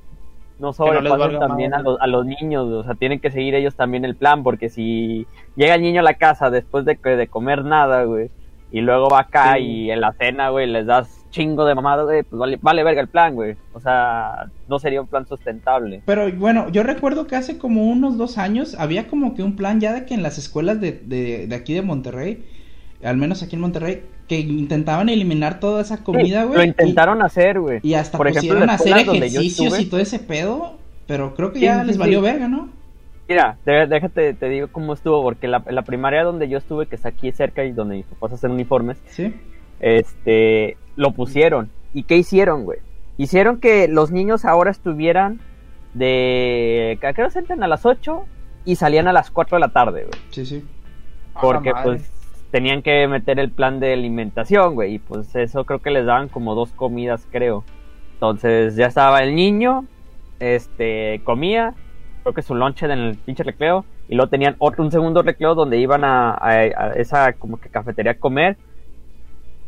no 0.60 0.74
sobrepasen 0.74 1.40
también 1.40 1.74
a 1.74 1.80
los, 1.80 2.00
a 2.00 2.08
los 2.08 2.26
niños, 2.26 2.68
o 2.68 2.84
sea, 2.84 2.96
tienen 2.96 3.20
que 3.20 3.32
seguir 3.32 3.56
ellos 3.56 3.76
también 3.76 4.06
el 4.06 4.16
plan, 4.16 4.44
porque 4.44 4.70
si 4.70 5.26
llega 5.56 5.76
el 5.76 5.82
niño 5.82 6.02
a 6.02 6.04
la 6.04 6.14
casa 6.16 6.50
después 6.50 6.86
de, 6.86 6.98
que- 6.98 7.16
de 7.18 7.28
comer 7.28 7.66
nada, 7.66 8.04
güey, 8.04 8.30
y 8.72 8.82
luego 8.82 9.08
va 9.10 9.20
acá 9.22 9.56
Sí. 9.58 9.64
y 9.64 9.92
en 9.92 10.02
la 10.02 10.14
cena, 10.14 10.50
güey, 10.50 10.68
les 10.68 10.86
das 10.86 11.20
chingo 11.30 11.66
de 11.66 11.76
mamada, 11.76 12.04
güey, 12.04 12.24
pues 12.24 12.40
vale, 12.40 12.58
vale 12.62 12.84
verga 12.84 13.02
el 13.02 13.08
plan, 13.08 13.34
güey. 13.36 13.56
O 13.74 13.80
sea, 13.80 14.52
no 14.68 14.78
sería 14.80 15.02
un 15.02 15.08
plan 15.08 15.26
sustentable. 15.28 16.02
Pero 16.06 16.32
bueno, 16.34 16.70
yo 16.70 16.84
recuerdo 16.84 17.26
que 17.28 17.36
hace 17.36 17.58
como 17.58 17.88
unos 17.88 18.18
dos 18.18 18.38
años 18.38 18.76
había 18.80 19.08
como 19.08 19.34
que 19.36 19.42
un 19.44 19.56
plan 19.56 19.80
ya 19.80 19.94
de 19.94 20.06
que 20.06 20.14
en 20.14 20.22
las 20.24 20.38
escuelas 20.38 20.80
de, 20.80 20.92
de, 20.92 21.48
de 21.48 21.56
aquí 21.56 21.74
de 21.74 21.82
Monterrey, 21.82 22.46
al 23.04 23.18
menos 23.18 23.44
aquí 23.44 23.56
en 23.56 23.62
Monterrey, 23.62 24.04
que 24.28 24.40
intentaban 24.40 25.10
eliminar 25.10 25.60
toda 25.60 25.82
esa 25.82 26.04
comida, 26.04 26.42
Sí, 26.42 26.48
güey. 26.48 26.58
Lo 26.60 26.64
y- 26.64 26.68
intentaron 26.68 27.22
hacer, 27.22 27.60
güey. 27.60 27.80
Y, 27.84 27.94
hasta 27.96 28.18
Por 28.18 28.28
ejemplo, 28.28 28.50
pusieron 28.50 28.70
a 28.70 28.74
hacer 28.74 28.88
escuelas 28.88 29.06
donde 29.08 29.30
yo 29.30 29.40
ejercicios 29.42 29.74
estuve- 29.74 29.82
y 29.82 29.86
todo 29.90 30.00
ese 30.00 30.20
pedo, 30.20 30.78
pero 31.08 31.36
creo 31.36 31.52
que 31.52 31.60
Sí, 31.60 31.66
ya 31.66 31.82
sí, 31.82 31.88
les 31.88 31.96
sí. 31.96 32.00
valió 32.00 32.22
verga, 32.22 32.48
¿no? 32.48 32.70
Mira, 33.28 33.58
déjate, 33.66 34.34
te 34.34 34.50
digo 34.50 34.68
cómo 34.72 34.94
estuvo, 34.94 35.22
porque 35.24 35.48
la, 35.48 35.64
la 35.70 35.82
primaria 35.84 36.24
donde 36.24 36.50
yo 36.50 36.58
estuve, 36.58 36.88
que 36.88 36.96
está 36.96 37.10
aquí 37.10 37.32
cerca 37.32 37.64
y 37.64 37.72
donde 37.72 37.96
mis 37.98 38.06
papás 38.06 38.34
hacen 38.34 38.52
uniformes, 38.52 38.98
Sí. 39.08 39.34
este, 39.80 40.78
lo 40.96 41.12
pusieron. 41.12 41.70
¿Y 41.94 42.04
qué 42.04 42.18
hicieron, 42.18 42.64
güey? 42.66 42.80
Hicieron 43.18 43.60
que 43.60 43.88
los 43.88 44.12
niños 44.12 44.44
ahora 44.46 44.72
estuvieran 44.72 45.40
de... 45.94 46.98
¿A 47.04 47.14
qué 47.14 47.22
hora 47.24 47.32
entran? 47.36 47.64
A 47.64 47.68
las 47.68 47.86
8 47.86 48.26
y 48.66 48.76
salían 48.76 49.08
a 49.08 49.14
las 49.14 49.30
4 49.32 49.58
de 49.58 49.62
la 49.62 49.70
tarde, 49.72 50.06
güey. 50.06 50.22
Sí, 50.32 50.46
sí. 50.46 50.64
Porque 51.42 51.72
pues 51.84 52.10
tenían 52.54 52.84
que 52.84 53.08
meter 53.08 53.40
el 53.40 53.50
plan 53.50 53.80
de 53.80 53.94
alimentación, 53.94 54.76
güey. 54.76 54.94
Y 54.94 55.00
pues 55.00 55.36
eso 55.36 55.66
creo 55.66 55.80
que 55.80 55.90
les 55.90 56.06
daban 56.06 56.30
como 56.30 56.54
dos 56.54 56.72
comidas, 56.72 57.28
creo. 57.32 57.64
Entonces 58.14 58.76
ya 58.76 58.86
estaba 58.86 59.24
el 59.24 59.34
niño, 59.36 59.86
este, 60.40 61.20
comía, 61.24 61.74
creo 62.22 62.36
que 62.36 62.44
su 62.44 62.54
lonche 62.54 62.86
en 62.86 62.92
el 62.92 63.18
pinche 63.18 63.42
recreo. 63.44 63.86
Y 64.08 64.14
luego 64.16 64.30
tenían 64.30 64.56
otro, 64.60 64.84
un 64.84 64.92
segundo 64.92 65.24
recreo 65.24 65.56
donde 65.56 65.80
iban 65.80 66.04
a, 66.04 66.30
a- 66.32 66.52
a 66.60 66.94
esa 66.96 67.34
como 67.34 67.58
que 67.60 67.70
cafetería 67.70 68.12
a 68.12 68.20
comer. 68.20 68.56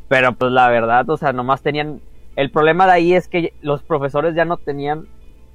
Pero 0.08 0.34
pues 0.34 0.52
la 0.52 0.70
verdad, 0.70 1.10
o 1.10 1.18
sea, 1.18 1.34
nomás 1.34 1.64
tenían... 1.64 2.02
El 2.36 2.52
problema 2.52 2.86
de 2.86 2.92
ahí 2.92 3.14
es 3.14 3.28
que 3.28 3.54
los 3.62 3.82
profesores 3.82 4.36
ya 4.36 4.46
no 4.46 4.58
tenían 4.58 5.08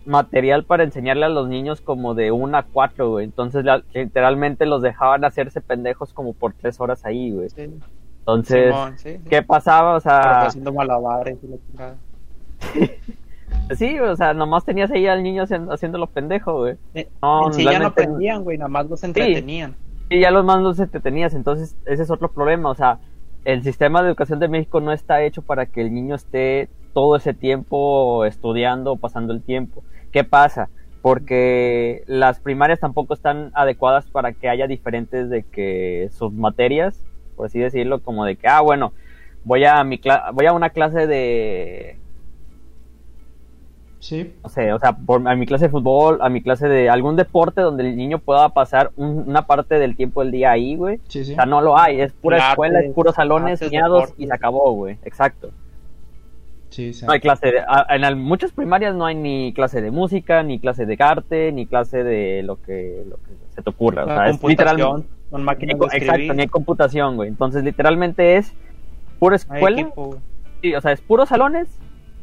material 0.07 0.65
para 0.65 0.83
enseñarle 0.85 1.27
a 1.27 1.29
los 1.29 1.49
niños 1.49 1.81
como 1.81 2.15
de 2.15 2.33
1 2.33 2.57
a 2.59 2.63
4, 2.65 3.11
güey. 3.11 3.25
Entonces 3.25 3.65
la- 3.65 3.83
literalmente 3.93 4.67
los 4.67 4.83
dejaban 4.83 5.25
hacerse 5.25 5.61
pendejos 5.61 6.13
como 6.13 6.33
por 6.33 6.55
tres 6.55 6.81
horas 6.81 7.05
ahí, 7.05 7.31
güey. 7.33 7.51
Sí, 7.51 7.69
Entonces, 8.21 8.67
Simón, 8.75 8.99
sí, 8.99 9.11
sí. 9.17 9.29
¿qué 9.29 9.43
pasaba? 9.43 9.95
O 9.97 10.01
sea, 10.01 10.43
haciendo 10.47 10.73
malabares 10.73 11.39
y 11.43 11.77
la 11.77 11.95
sí, 13.77 13.99
o 13.99 14.17
sea, 14.17 14.35
nomás 14.35 14.65
tenías 14.65 14.91
ahí 14.91 15.07
al 15.07 15.23
niño 15.23 15.43
haciendo, 15.45 15.73
haciéndolo 15.73 16.07
pendejo, 16.07 16.59
güey. 16.59 16.77
Eh, 16.95 17.09
No, 17.23 17.47
en 17.49 17.53
sí 17.55 17.65
ya 17.65 17.79
no 17.79 17.89
aprendían, 17.89 18.43
güey, 18.45 18.59
nada 18.59 18.69
más 18.69 18.89
los 18.89 19.03
entretenían. 19.05 19.75
Y 20.09 20.21
ya 20.21 20.31
los 20.31 20.45
mandos 20.45 20.77
te 20.77 21.01
tenías, 21.01 21.35
entonces 21.35 21.77
ese 21.87 22.03
es 22.03 22.11
otro 22.11 22.29
problema, 22.33 22.69
o 22.71 22.75
sea, 22.75 22.99
el 23.45 23.63
sistema 23.63 24.03
de 24.03 24.09
educación 24.09 24.39
de 24.41 24.49
México 24.49 24.81
no 24.81 24.93
está 24.93 25.23
hecho 25.23 25.41
para 25.41 25.67
que 25.67 25.81
el 25.81 25.95
niño 25.95 26.15
esté 26.17 26.69
todo 26.93 27.17
ese 27.17 27.33
tiempo 27.33 28.25
estudiando 28.25 28.93
o 28.93 28.97
pasando 28.97 29.33
el 29.33 29.43
tiempo. 29.43 29.83
¿Qué 30.13 30.25
pasa? 30.25 30.69
Porque 31.03 32.03
las 32.07 32.41
primarias 32.41 32.81
tampoco 32.81 33.15
están 33.15 33.51
adecuadas 33.55 34.07
para 34.11 34.33
que 34.33 34.49
haya 34.49 34.67
diferentes 34.67 35.31
de 35.31 35.45
que 35.45 36.09
sus 36.13 36.33
materias, 36.33 37.07
por 37.37 37.47
así 37.47 37.59
decirlo, 37.59 38.01
como 38.03 38.25
de 38.25 38.37
que, 38.37 38.49
ah, 38.49 38.61
bueno, 38.61 38.93
voy 39.45 39.65
a 39.65 39.83
mi 39.85 39.99
cla- 39.99 40.31
voy 40.35 40.47
a 40.47 40.53
una 40.53 40.71
clase 40.71 41.07
de 41.07 41.97
Sí. 43.99 44.33
no 44.43 44.49
sé, 44.49 44.73
o 44.73 44.79
sea, 44.79 44.93
por, 44.97 45.27
a 45.29 45.37
mi 45.37 45.45
clase 45.45 45.67
de 45.67 45.71
fútbol, 45.71 46.19
a 46.23 46.31
mi 46.31 46.43
clase 46.43 46.69
de 46.69 46.89
algún 46.89 47.17
deporte 47.17 47.61
donde 47.61 47.87
el 47.87 47.97
niño 47.97 48.19
pueda 48.19 48.49
pasar 48.49 48.93
un- 48.97 49.25
una 49.29 49.47
parte 49.47 49.79
del 49.79 49.95
tiempo 49.95 50.23
del 50.23 50.31
día 50.33 50.51
ahí, 50.53 50.75
güey. 50.75 51.01
Sí, 51.09 51.23
sí. 51.25 51.33
O 51.33 51.35
sea, 51.35 51.45
no 51.45 51.61
lo 51.61 51.79
hay, 51.79 52.01
es 52.01 52.13
pura 52.15 52.37
Clases, 52.39 52.53
escuela, 52.53 52.81
es 52.81 52.93
puros 52.95 53.15
salones, 53.15 53.61
deportes. 53.61 54.15
y 54.17 54.27
se 54.27 54.35
acabó, 54.35 54.73
güey. 54.73 54.99
Exacto. 55.05 55.51
Sí, 56.71 56.93
sí. 56.93 57.05
No 57.05 57.13
hay 57.13 57.21
clase 57.21 57.47
de, 57.51 57.61
a- 57.61 57.87
en 57.91 58.19
muchas 58.19 58.53
primarias 58.53 58.95
no 58.95 59.05
hay 59.07 59.15
ni 59.17 59.53
clase 59.53 59.83
de 59.83 59.91
música, 59.91 60.43
ni 60.43 60.59
clase 60.61 60.87
de 60.87 60.97
arte, 60.99 61.53
ni 61.53 61.67
clase 61.67 62.03
de 62.05 62.43
lo 62.43 62.61
que, 62.63 63.05
lo 63.09 63.17
que 63.17 63.33
se 63.55 63.63
te 63.63 63.71
ocurra. 63.71 64.05
O 64.05 64.07
sea, 64.07 64.27
es 64.27 64.39
computación, 64.39 64.77
literalmente, 64.77 65.09
con 65.31 65.41
ni 65.41 65.45
máquinas 65.45 65.77
co- 65.79 65.87
de 65.89 65.97
exacto, 65.99 66.35
ni 66.35 66.41
hay 66.43 66.49
computación, 66.49 67.17
güey. 67.17 67.29
Entonces, 67.29 67.65
literalmente 67.65 68.37
es 68.37 68.55
pura 69.19 69.37
escuela, 69.37 69.81
equipo. 69.81 70.17
Sí, 70.63 70.75
o 70.75 70.81
sea, 70.81 70.93
es 70.93 71.01
puros 71.01 71.29
salones 71.29 71.69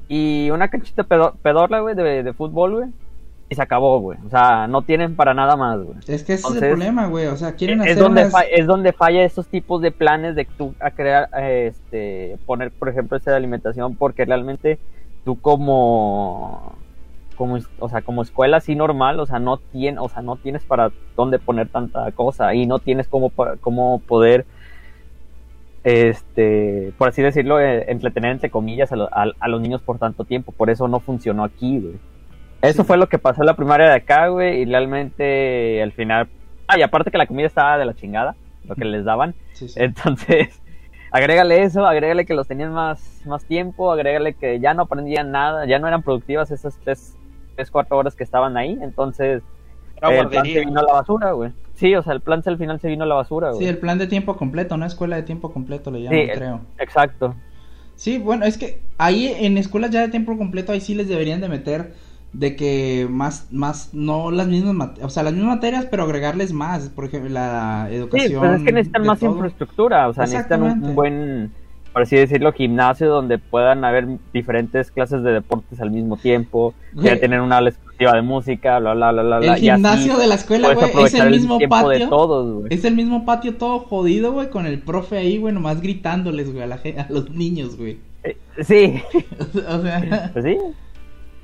y 0.07 0.49
una 0.51 0.69
canchita 0.69 1.03
pedo- 1.03 1.35
pedorla, 1.41 1.81
güey, 1.81 1.95
de, 1.95 2.23
de 2.23 2.33
fútbol, 2.33 2.75
güey. 2.75 2.89
Y 3.49 3.55
se 3.55 3.61
acabó, 3.61 3.99
güey. 4.01 4.19
O 4.25 4.29
sea, 4.29 4.67
no 4.67 4.81
tienen 4.81 5.15
para 5.15 5.33
nada 5.33 5.55
más, 5.55 5.79
güey. 5.79 5.97
Es 6.05 6.23
que 6.23 6.33
ese 6.33 6.47
es 6.49 6.53
el 6.55 6.59
problema, 6.69 7.07
güey. 7.07 7.27
O 7.27 7.37
sea, 7.37 7.53
quieren 7.55 7.79
Es 7.81 7.91
hacer 7.91 8.03
donde, 8.03 8.21
unas- 8.25 8.43
es 8.51 8.67
donde 8.67 8.91
falla 8.93 9.23
estos 9.23 9.47
tipos 9.47 9.81
de 9.81 9.91
planes 9.91 10.35
de 10.35 10.43
tú 10.45 10.73
a 10.81 10.91
crear, 10.91 11.29
este, 11.41 12.37
poner, 12.45 12.71
por 12.71 12.89
ejemplo, 12.89 13.15
este 13.15 13.29
de 13.31 13.37
alimentación, 13.37 13.95
porque 13.95 14.25
realmente 14.25 14.79
tú 15.23 15.39
como, 15.39 16.73
como, 17.37 17.57
o 17.79 17.87
sea, 17.89 18.01
como 18.01 18.21
escuela 18.21 18.57
así 18.57 18.75
normal, 18.75 19.17
o 19.21 19.25
sea, 19.25 19.39
no 19.39 19.57
tienes, 19.57 20.01
o 20.01 20.09
sea, 20.09 20.21
no 20.21 20.35
tienes 20.35 20.63
para 20.65 20.91
dónde 21.15 21.39
poner 21.39 21.69
tanta 21.69 22.11
cosa 22.11 22.53
y 22.53 22.65
no 22.65 22.79
tienes 22.79 23.07
cómo, 23.07 23.31
cómo 23.61 23.99
poder, 24.07 24.45
este, 25.83 26.91
por 26.97 27.09
así 27.09 27.21
decirlo, 27.21 27.59
eh, 27.61 27.85
entretener 27.89 28.31
entre 28.31 28.49
comillas 28.49 28.91
a, 28.91 28.95
lo- 28.97 29.09
a- 29.13 29.31
a 29.39 29.47
los 29.47 29.61
niños 29.61 29.81
por 29.81 29.99
tanto 29.99 30.25
tiempo. 30.25 30.51
Por 30.51 30.69
eso 30.69 30.87
no 30.89 30.99
funcionó 30.99 31.43
aquí, 31.45 31.79
güey. 31.79 31.95
Eso 32.61 32.81
Sí. 32.83 32.87
fue 32.87 32.97
lo 32.97 33.07
que 33.07 33.19
pasó 33.19 33.41
en 33.41 33.47
la 33.47 33.55
primaria 33.55 33.87
de 33.87 33.95
acá, 33.95 34.27
güey, 34.27 34.61
y 34.61 34.65
realmente 34.65 35.81
al 35.81 35.91
final... 35.91 36.27
Ah, 36.67 36.77
y 36.77 36.81
aparte 36.81 37.11
que 37.11 37.17
la 37.17 37.27
comida 37.27 37.47
estaba 37.47 37.77
de 37.77 37.85
la 37.85 37.93
chingada, 37.93 38.35
lo 38.67 38.75
que 38.75 38.83
les 38.85 39.05
daban. 39.05 39.35
Sí, 39.53 39.69
sí. 39.69 39.79
Entonces, 39.81 40.61
agrégale 41.11 41.61
eso, 41.63 41.85
agrégale 41.85 42.25
que 42.25 42.33
los 42.33 42.47
tenían 42.47 42.73
más, 42.73 43.21
más 43.25 43.45
tiempo, 43.45 43.91
agrégale 43.91 44.33
que 44.33 44.59
ya 44.59 44.73
no 44.73 44.83
aprendían 44.83 45.31
nada, 45.31 45.65
ya 45.65 45.79
no 45.79 45.87
eran 45.87 46.03
productivas 46.03 46.51
esas 46.51 46.77
tres, 46.83 47.15
tres 47.55 47.71
cuatro 47.71 47.97
horas 47.97 48.15
que 48.15 48.23
estaban 48.23 48.57
ahí. 48.57 48.77
Entonces, 48.81 49.43
Era 49.95 50.19
el 50.19 50.27
plan 50.27 50.45
se 50.45 50.59
vino 50.59 50.79
a 50.79 50.83
la 50.83 50.93
basura, 50.93 51.31
güey. 51.31 51.51
Sí, 51.75 51.95
o 51.95 52.01
sea, 52.03 52.13
el 52.13 52.21
plan 52.21 52.41
al 52.45 52.57
final 52.57 52.79
se 52.79 52.87
vino 52.87 53.03
a 53.03 53.07
la 53.07 53.15
basura, 53.15 53.49
güey. 53.51 53.61
Sí, 53.61 53.67
el 53.69 53.77
plan 53.77 53.97
de 53.97 54.07
tiempo 54.07 54.35
completo, 54.35 54.75
una 54.75 54.87
escuela 54.87 55.15
de 55.15 55.23
tiempo 55.23 55.53
completo 55.53 55.89
le 55.91 56.01
llaman, 56.03 56.19
Sí, 56.19 56.27
creo. 56.33 56.61
Exacto. 56.79 57.35
Sí, 57.95 58.17
bueno, 58.17 58.45
es 58.45 58.57
que 58.57 58.81
ahí 58.97 59.33
en 59.39 59.57
escuelas 59.57 59.89
ya 59.91 60.01
de 60.01 60.09
tiempo 60.09 60.37
completo, 60.37 60.71
ahí 60.71 60.81
sí 60.81 60.93
les 60.95 61.07
deberían 61.07 61.39
de 61.41 61.49
meter 61.49 61.93
de 62.37 62.55
que 62.55 63.07
más, 63.09 63.47
más, 63.51 63.89
no 63.93 64.29
las 64.29 64.47
mismas, 64.47 64.91
o 65.01 65.09
sea, 65.09 65.23
las 65.23 65.33
mismas 65.33 65.55
materias, 65.55 65.87
pero 65.89 66.03
agregarles 66.03 66.53
más, 66.53 66.89
por 66.89 67.05
ejemplo, 67.05 67.31
la 67.31 67.87
educación. 67.89 68.29
Sí, 68.31 68.37
pues 68.37 68.51
es 68.59 68.63
que 68.63 68.71
necesitan 68.71 69.05
más 69.07 69.19
todo. 69.19 69.31
infraestructura, 69.31 70.07
o 70.07 70.13
sea, 70.13 70.25
necesitan 70.25 70.61
un, 70.61 70.93
buen, 70.93 71.51
por 71.93 72.03
así 72.03 72.15
decirlo, 72.15 72.53
gimnasio 72.53 73.09
donde 73.09 73.39
puedan 73.39 73.83
haber 73.83 74.07
diferentes 74.33 74.91
clases 74.91 75.23
de 75.23 75.31
deportes 75.31 75.81
al 75.81 75.89
mismo 75.89 76.15
tiempo, 76.17 76.75
que 77.01 77.15
tener 77.15 77.41
una 77.41 77.57
aula 77.57 77.69
exclusiva 77.71 78.13
de 78.13 78.21
música, 78.21 78.77
bla, 78.77 78.93
bla, 78.93 79.11
bla, 79.11 79.23
bla, 79.23 79.37
El 79.39 79.49
así 79.49 79.61
gimnasio 79.71 80.17
de 80.17 80.27
la 80.27 80.35
escuela, 80.35 80.73
güey, 80.75 81.05
es 81.05 81.13
el 81.15 81.31
mismo 81.31 81.57
tiempo 81.57 81.89
de 81.89 81.95
patio. 82.01 82.09
todos. 82.09 82.65
Es 82.69 82.85
el 82.85 82.93
mismo 82.93 83.25
patio 83.25 83.55
todo 83.55 83.79
jodido, 83.79 84.31
güey, 84.33 84.51
con 84.51 84.67
el 84.67 84.77
profe 84.77 85.17
ahí, 85.17 85.39
güey, 85.39 85.55
nomás 85.55 85.81
gritándoles, 85.81 86.51
güey, 86.51 86.61
a, 86.61 86.67
la, 86.67 86.77
gen- 86.77 86.99
a 86.99 87.07
los 87.09 87.31
niños, 87.31 87.75
güey. 87.77 87.97
Eh, 88.23 88.37
Sí, 88.63 89.01
o 89.67 89.81
sea, 89.81 90.29
pues 90.33 90.45
sí. 90.45 90.57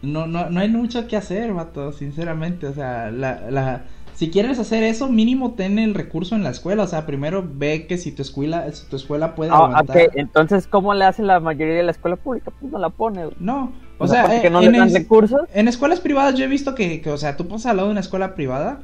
No, 0.04 0.28
no, 0.28 0.50
no 0.50 0.60
hay 0.60 0.70
mucho 0.70 1.08
que 1.08 1.16
hacer, 1.18 1.54
vato, 1.54 1.92
sinceramente. 1.94 2.68
O 2.68 2.74
sea, 2.74 3.10
la, 3.12 3.50
la, 3.50 3.86
si 4.14 4.30
quieres 4.30 4.60
hacer 4.60 4.84
eso, 4.84 5.10
mínimo 5.10 5.54
ten 5.54 5.80
el 5.80 5.96
recurso 5.96 6.36
en 6.36 6.44
la 6.44 6.52
escuela. 6.52 6.84
O 6.84 6.88
sea, 6.88 7.06
primero 7.06 7.44
ve 7.52 7.88
que 7.88 7.98
si 7.98 8.12
tu 8.12 8.22
escuela, 8.22 8.72
si 8.72 8.86
tu 8.88 8.96
escuela 8.96 9.34
puede 9.34 9.52
Ah, 9.52 9.66
aguantar. 9.66 10.12
Entonces, 10.16 10.68
¿cómo 10.68 10.94
le 10.94 11.06
hace 11.06 11.24
la 11.24 11.40
mayoría 11.40 11.74
de 11.76 11.84
la 11.84 11.92
escuela 11.92 12.16
pública? 12.18 12.52
Pues 12.60 12.72
no 12.72 12.78
la 12.78 12.90
pone, 12.90 13.24
güey. 13.26 13.36
No, 13.40 13.74
o 13.98 14.04
O 14.04 14.08
sea, 14.08 14.26
eh, 14.44 14.50
no 14.50 14.62
en, 14.62 14.72
le 14.72 14.78
dan 14.78 14.88
es- 14.90 14.94
recursos. 14.94 15.42
en 15.54 15.68
escuelas 15.68 16.00
privadas 16.00 16.36
yo 16.36 16.46
he 16.46 16.48
visto 16.50 16.76
que, 16.76 17.02
que, 17.02 17.10
o 17.10 17.18
sea, 17.18 17.36
tú 17.38 17.48
pasas 17.48 17.68
al 17.68 17.78
lado 17.78 17.88
de 17.88 17.94
una 17.94 18.02
escuela 18.02 18.36
privada 18.36 18.82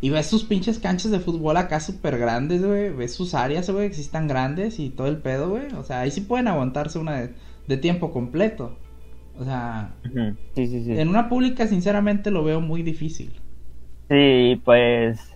y 0.00 0.10
ves 0.10 0.26
sus 0.26 0.42
pinches 0.44 0.80
canchas 0.80 1.12
de 1.12 1.20
fútbol 1.20 1.56
acá 1.58 1.78
súper 1.78 2.18
grandes, 2.18 2.64
güey. 2.66 2.90
Ves 2.90 3.14
sus 3.14 3.34
áreas, 3.34 3.70
güey, 3.70 3.88
que 3.90 3.94
sí 3.94 4.00
están 4.00 4.26
grandes 4.26 4.80
y 4.80 4.90
todo 4.90 5.06
el 5.06 5.18
pedo, 5.18 5.50
güey. 5.50 5.72
O 5.78 5.84
sea, 5.84 6.00
ahí 6.00 6.10
sí 6.10 6.22
pueden 6.22 6.48
aguantarse 6.48 6.98
una 6.98 7.20
de, 7.20 7.34
de 7.68 7.76
tiempo 7.76 8.10
completo. 8.12 8.76
O 9.42 9.44
sea, 9.44 9.90
Sí, 10.54 10.66
sí, 10.68 10.84
sí. 10.84 10.98
en 11.00 11.08
una 11.08 11.28
pública 11.28 11.66
sinceramente 11.66 12.30
lo 12.30 12.44
veo 12.44 12.60
muy 12.60 12.82
difícil. 12.84 13.32
Sí, 14.08 14.60
pues. 14.64 15.28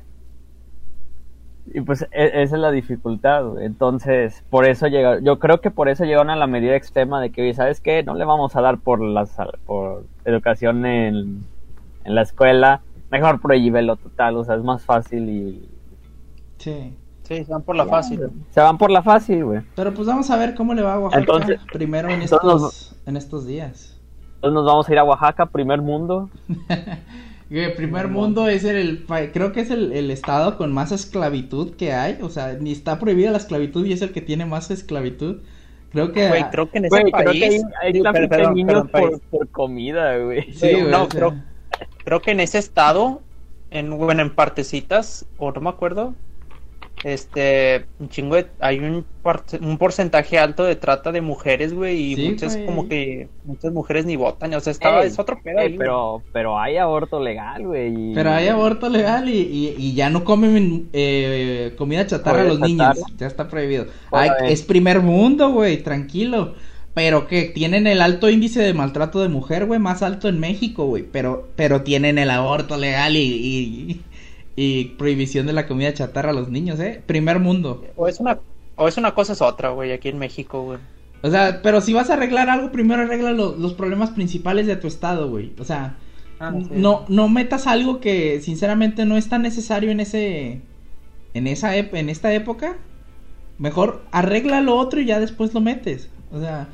Y 1.74 1.80
pues 1.80 2.02
e- 2.12 2.42
esa 2.42 2.54
es 2.56 2.62
la 2.62 2.70
dificultad. 2.70 3.60
Entonces, 3.60 4.44
por 4.48 4.64
eso 4.64 4.86
llega, 4.86 5.18
yo 5.20 5.40
creo 5.40 5.60
que 5.60 5.72
por 5.72 5.88
eso 5.88 6.04
llegaron 6.04 6.30
a 6.30 6.36
la 6.36 6.46
medida 6.46 6.76
extrema 6.76 7.20
de 7.20 7.30
que, 7.30 7.42
oye, 7.42 7.54
¿sabes 7.54 7.80
qué? 7.80 8.04
No 8.04 8.14
le 8.14 8.24
vamos 8.24 8.54
a 8.54 8.60
dar 8.60 8.78
por 8.78 9.00
las 9.02 9.36
por 9.66 10.04
educación 10.24 10.86
en, 10.86 11.44
en 12.04 12.14
la 12.14 12.22
escuela, 12.22 12.82
mejor 13.10 13.40
prohíbelo 13.40 13.96
total, 13.96 14.36
o 14.36 14.44
sea, 14.44 14.54
es 14.54 14.62
más 14.62 14.84
fácil 14.84 15.28
y 15.28 15.68
Sí. 16.58 16.94
Sí, 17.24 17.44
se 17.44 17.50
van 17.52 17.62
por 17.62 17.74
la 17.74 17.86
fácil. 17.86 18.20
se 18.50 18.60
van 18.60 18.78
por 18.78 18.92
la 18.92 19.02
fácil, 19.02 19.44
güey. 19.44 19.60
Pero 19.74 19.92
pues 19.92 20.06
vamos 20.06 20.30
a 20.30 20.36
ver 20.36 20.54
cómo 20.54 20.74
le 20.74 20.82
va 20.82 20.94
a 20.94 21.00
Oaxaca 21.00 21.18
Entonces- 21.20 21.60
primero 21.72 22.08
en 22.08 22.22
entonces 22.22 22.38
estos, 22.38 22.62
nos- 22.62 22.96
en 23.04 23.16
estos 23.16 23.46
días. 23.48 23.95
Entonces 24.46 24.54
nos 24.54 24.66
vamos 24.66 24.88
a 24.88 24.92
ir 24.92 24.98
a 24.98 25.04
Oaxaca, 25.04 25.46
primer 25.46 25.80
mundo. 25.82 26.30
El 27.50 27.74
primer 27.74 28.08
mundo 28.08 28.48
es 28.48 28.64
el, 28.64 29.04
pa- 29.04 29.30
creo 29.32 29.52
que 29.52 29.60
es 29.60 29.70
el, 29.70 29.92
el 29.92 30.10
estado 30.10 30.56
con 30.56 30.72
más 30.72 30.90
esclavitud 30.92 31.76
que 31.76 31.92
hay, 31.92 32.18
o 32.22 32.28
sea, 32.28 32.54
ni 32.54 32.72
está 32.72 32.98
prohibida 32.98 33.30
la 33.30 33.38
esclavitud 33.38 33.86
y 33.86 33.92
es 33.92 34.02
el 34.02 34.12
que 34.12 34.20
tiene 34.20 34.46
más 34.46 34.70
esclavitud. 34.70 35.42
Creo 35.90 36.12
que 36.12 36.26
Güey, 36.26 36.48
creo 36.50 36.70
que 36.70 36.78
en 36.78 36.84
ese 36.86 37.02
Güey, 37.02 37.12
creo 37.12 37.12
país. 37.12 37.40
que 37.40 37.46
hay, 37.46 37.62
hay 37.82 38.28
perdón, 38.28 38.36
de 38.36 38.48
niños 38.48 38.84
perdón, 38.90 38.90
por, 38.90 39.20
por 39.30 39.50
comida, 39.50 40.18
güey. 40.18 40.52
Sí, 40.52 40.68
Sí, 40.68 40.82
güey, 40.82 40.84
no, 40.84 41.06
o 41.06 41.10
sea, 41.10 41.22
creo, 41.22 41.36
creo 42.04 42.20
que 42.22 42.32
en 42.32 42.40
ese 42.40 42.58
estado, 42.58 43.22
en, 43.70 43.96
bueno, 43.98 44.22
en 44.22 44.34
partecitas, 44.34 45.26
o 45.36 45.52
no 45.52 45.60
me 45.60 45.70
acuerdo, 45.70 46.14
este, 47.04 47.86
un 47.98 48.08
chingo 48.08 48.36
de- 48.36 48.50
hay 48.60 48.78
un, 48.78 49.06
un 49.60 49.78
porcentaje 49.78 50.38
alto 50.38 50.64
de 50.64 50.76
trata 50.76 51.12
de 51.12 51.20
mujeres, 51.20 51.72
güey, 51.74 52.12
y 52.12 52.16
Sí, 52.16 52.28
muchas 52.30 52.54
güey. 52.54 52.66
como 52.66 52.88
que, 52.88 53.28
muchas 53.44 53.72
mujeres 53.72 54.06
ni 54.06 54.16
votan, 54.16 54.52
o 54.54 54.60
sea, 54.60 54.70
estaba, 54.72 55.02
Ey, 55.02 55.08
es 55.08 55.18
otro 55.18 55.40
pedo 55.42 55.58
Ey, 55.60 55.72
ahí, 55.72 55.78
pero, 55.78 56.22
pero 56.32 56.58
hay 56.58 56.76
aborto 56.78 57.20
legal, 57.20 57.66
güey. 57.66 58.10
y- 58.12 58.14
Pero 58.14 58.30
hay 58.30 58.48
aborto 58.48 58.88
legal 58.88 59.28
y, 59.28 59.38
y, 59.38 59.74
y 59.78 59.94
ya 59.94 60.10
no 60.10 60.24
comen 60.24 60.88
eh, 60.92 61.74
comida 61.76 62.06
chatarra 62.06 62.42
a 62.42 62.44
los 62.44 62.60
niños, 62.60 62.98
ya 63.18 63.26
está 63.26 63.48
prohibido. 63.48 63.86
Ay, 64.12 64.30
es 64.48 64.62
primer 64.62 65.00
mundo, 65.00 65.50
güey, 65.50 65.82
tranquilo. 65.82 66.54
Pero 66.94 67.26
que 67.26 67.42
tienen 67.44 67.86
el 67.86 68.00
alto 68.00 68.30
índice 68.30 68.62
de 68.62 68.72
maltrato 68.72 69.20
de 69.20 69.28
mujer, 69.28 69.66
güey, 69.66 69.78
más 69.78 70.02
alto 70.02 70.28
en 70.28 70.40
México, 70.40 70.86
güey. 70.86 71.02
Pero, 71.02 71.46
pero 71.54 71.82
tienen 71.82 72.16
el 72.16 72.30
aborto 72.30 72.78
legal 72.78 73.16
y, 73.16 74.00
y, 74.56 74.84
prohibición 74.96 75.46
de 75.46 75.52
la 75.52 75.66
comida 75.66 75.92
chatarra 75.94 76.30
a 76.30 76.34
los 76.34 76.48
niños, 76.48 76.80
¿eh? 76.80 77.02
Primer 77.06 77.38
mundo. 77.38 77.84
O 77.96 78.08
es 78.08 78.18
una, 78.20 78.40
o 78.76 78.88
es 78.88 78.96
una 78.96 79.14
cosa 79.14 79.34
es 79.34 79.42
otra, 79.42 79.68
güey, 79.70 79.92
aquí 79.92 80.08
en 80.08 80.18
México, 80.18 80.62
güey. 80.64 80.78
O 81.22 81.30
sea, 81.30 81.60
pero 81.62 81.80
si 81.80 81.92
vas 81.92 82.08
a 82.10 82.14
arreglar 82.14 82.48
algo, 82.50 82.72
primero 82.72 83.02
arregla 83.02 83.32
lo- 83.32 83.56
los 83.56 83.74
problemas 83.74 84.10
principales 84.10 84.66
de 84.66 84.76
tu 84.76 84.86
estado, 84.86 85.28
güey. 85.28 85.52
O 85.58 85.64
sea, 85.64 85.96
Ah, 86.38 86.52
sí. 86.58 86.68
no, 86.72 87.04
no 87.08 87.28
metas 87.28 87.66
algo 87.66 88.00
que 88.00 88.40
sinceramente 88.42 89.06
no 89.06 89.16
es 89.16 89.28
tan 89.28 89.42
necesario 89.42 89.90
en 89.90 90.00
ese, 90.00 90.60
en 91.34 91.46
esa, 91.46 91.76
ep- 91.76 91.94
en 91.96 92.08
esta 92.10 92.32
época. 92.34 92.76
Mejor 93.58 94.04
arregla 94.12 94.60
lo 94.60 94.76
otro 94.76 95.00
y 95.00 95.06
ya 95.06 95.18
después 95.18 95.54
lo 95.54 95.60
metes. 95.62 96.10
O 96.30 96.38
sea, 96.40 96.68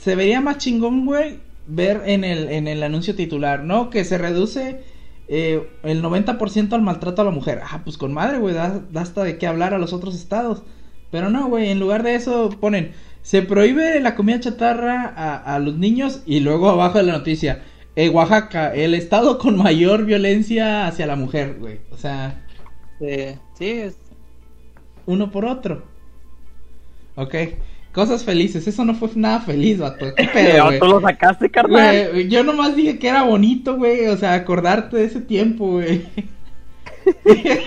se 0.00 0.16
vería 0.16 0.40
más 0.40 0.58
chingón, 0.58 1.06
güey, 1.06 1.38
ver 1.68 2.02
en 2.06 2.24
el, 2.24 2.48
en 2.50 2.66
el 2.66 2.82
anuncio 2.82 3.14
titular, 3.14 3.62
¿no? 3.62 3.90
Que 3.90 4.04
se 4.04 4.18
reduce 4.18 4.80
eh, 5.28 5.68
el 5.82 6.02
90% 6.02 6.72
al 6.74 6.82
maltrato 6.82 7.22
a 7.22 7.24
la 7.24 7.30
mujer. 7.30 7.60
Ah, 7.64 7.80
pues 7.84 7.98
con 7.98 8.12
madre, 8.12 8.38
güey, 8.38 8.54
da, 8.54 8.80
da 8.90 9.00
hasta 9.02 9.24
de 9.24 9.38
qué 9.38 9.46
hablar 9.46 9.74
a 9.74 9.78
los 9.78 9.92
otros 9.92 10.14
estados. 10.14 10.62
Pero 11.10 11.30
no, 11.30 11.46
güey, 11.48 11.70
en 11.70 11.80
lugar 11.80 12.02
de 12.02 12.14
eso 12.14 12.50
ponen, 12.60 12.92
se 13.22 13.42
prohíbe 13.42 14.00
la 14.00 14.14
comida 14.14 14.40
chatarra 14.40 15.12
a, 15.16 15.54
a 15.54 15.58
los 15.58 15.76
niños 15.76 16.22
y 16.26 16.40
luego 16.40 16.68
abajo 16.70 16.98
de 16.98 17.04
la 17.04 17.12
noticia, 17.12 17.62
eh, 17.96 18.08
Oaxaca, 18.08 18.74
el 18.74 18.94
estado 18.94 19.38
con 19.38 19.56
mayor 19.56 20.04
violencia 20.04 20.86
hacia 20.86 21.06
la 21.06 21.16
mujer, 21.16 21.56
güey. 21.58 21.80
O 21.90 21.96
sea, 21.96 22.42
Sí, 22.98 23.36
sí, 23.58 23.70
es- 23.70 23.98
uno 25.06 25.30
por 25.30 25.44
otro. 25.44 25.84
Ok. 27.14 27.34
Cosas 27.96 28.24
felices. 28.24 28.68
Eso 28.68 28.84
no 28.84 28.94
fue 28.94 29.08
nada 29.14 29.40
feliz, 29.40 29.78
vato. 29.78 30.14
¿Qué 30.14 30.28
pedo, 30.28 30.64
güey? 30.66 30.78
¿Tú 30.78 30.84
lo 30.84 31.00
sacaste, 31.00 31.50
carnal? 31.50 32.10
Güey, 32.12 32.28
yo 32.28 32.44
nomás 32.44 32.76
dije 32.76 32.98
que 32.98 33.08
era 33.08 33.22
bonito, 33.22 33.78
güey. 33.78 34.08
O 34.08 34.18
sea, 34.18 34.34
acordarte 34.34 34.98
de 34.98 35.04
ese 35.06 35.22
tiempo, 35.22 35.66
güey. 35.70 36.04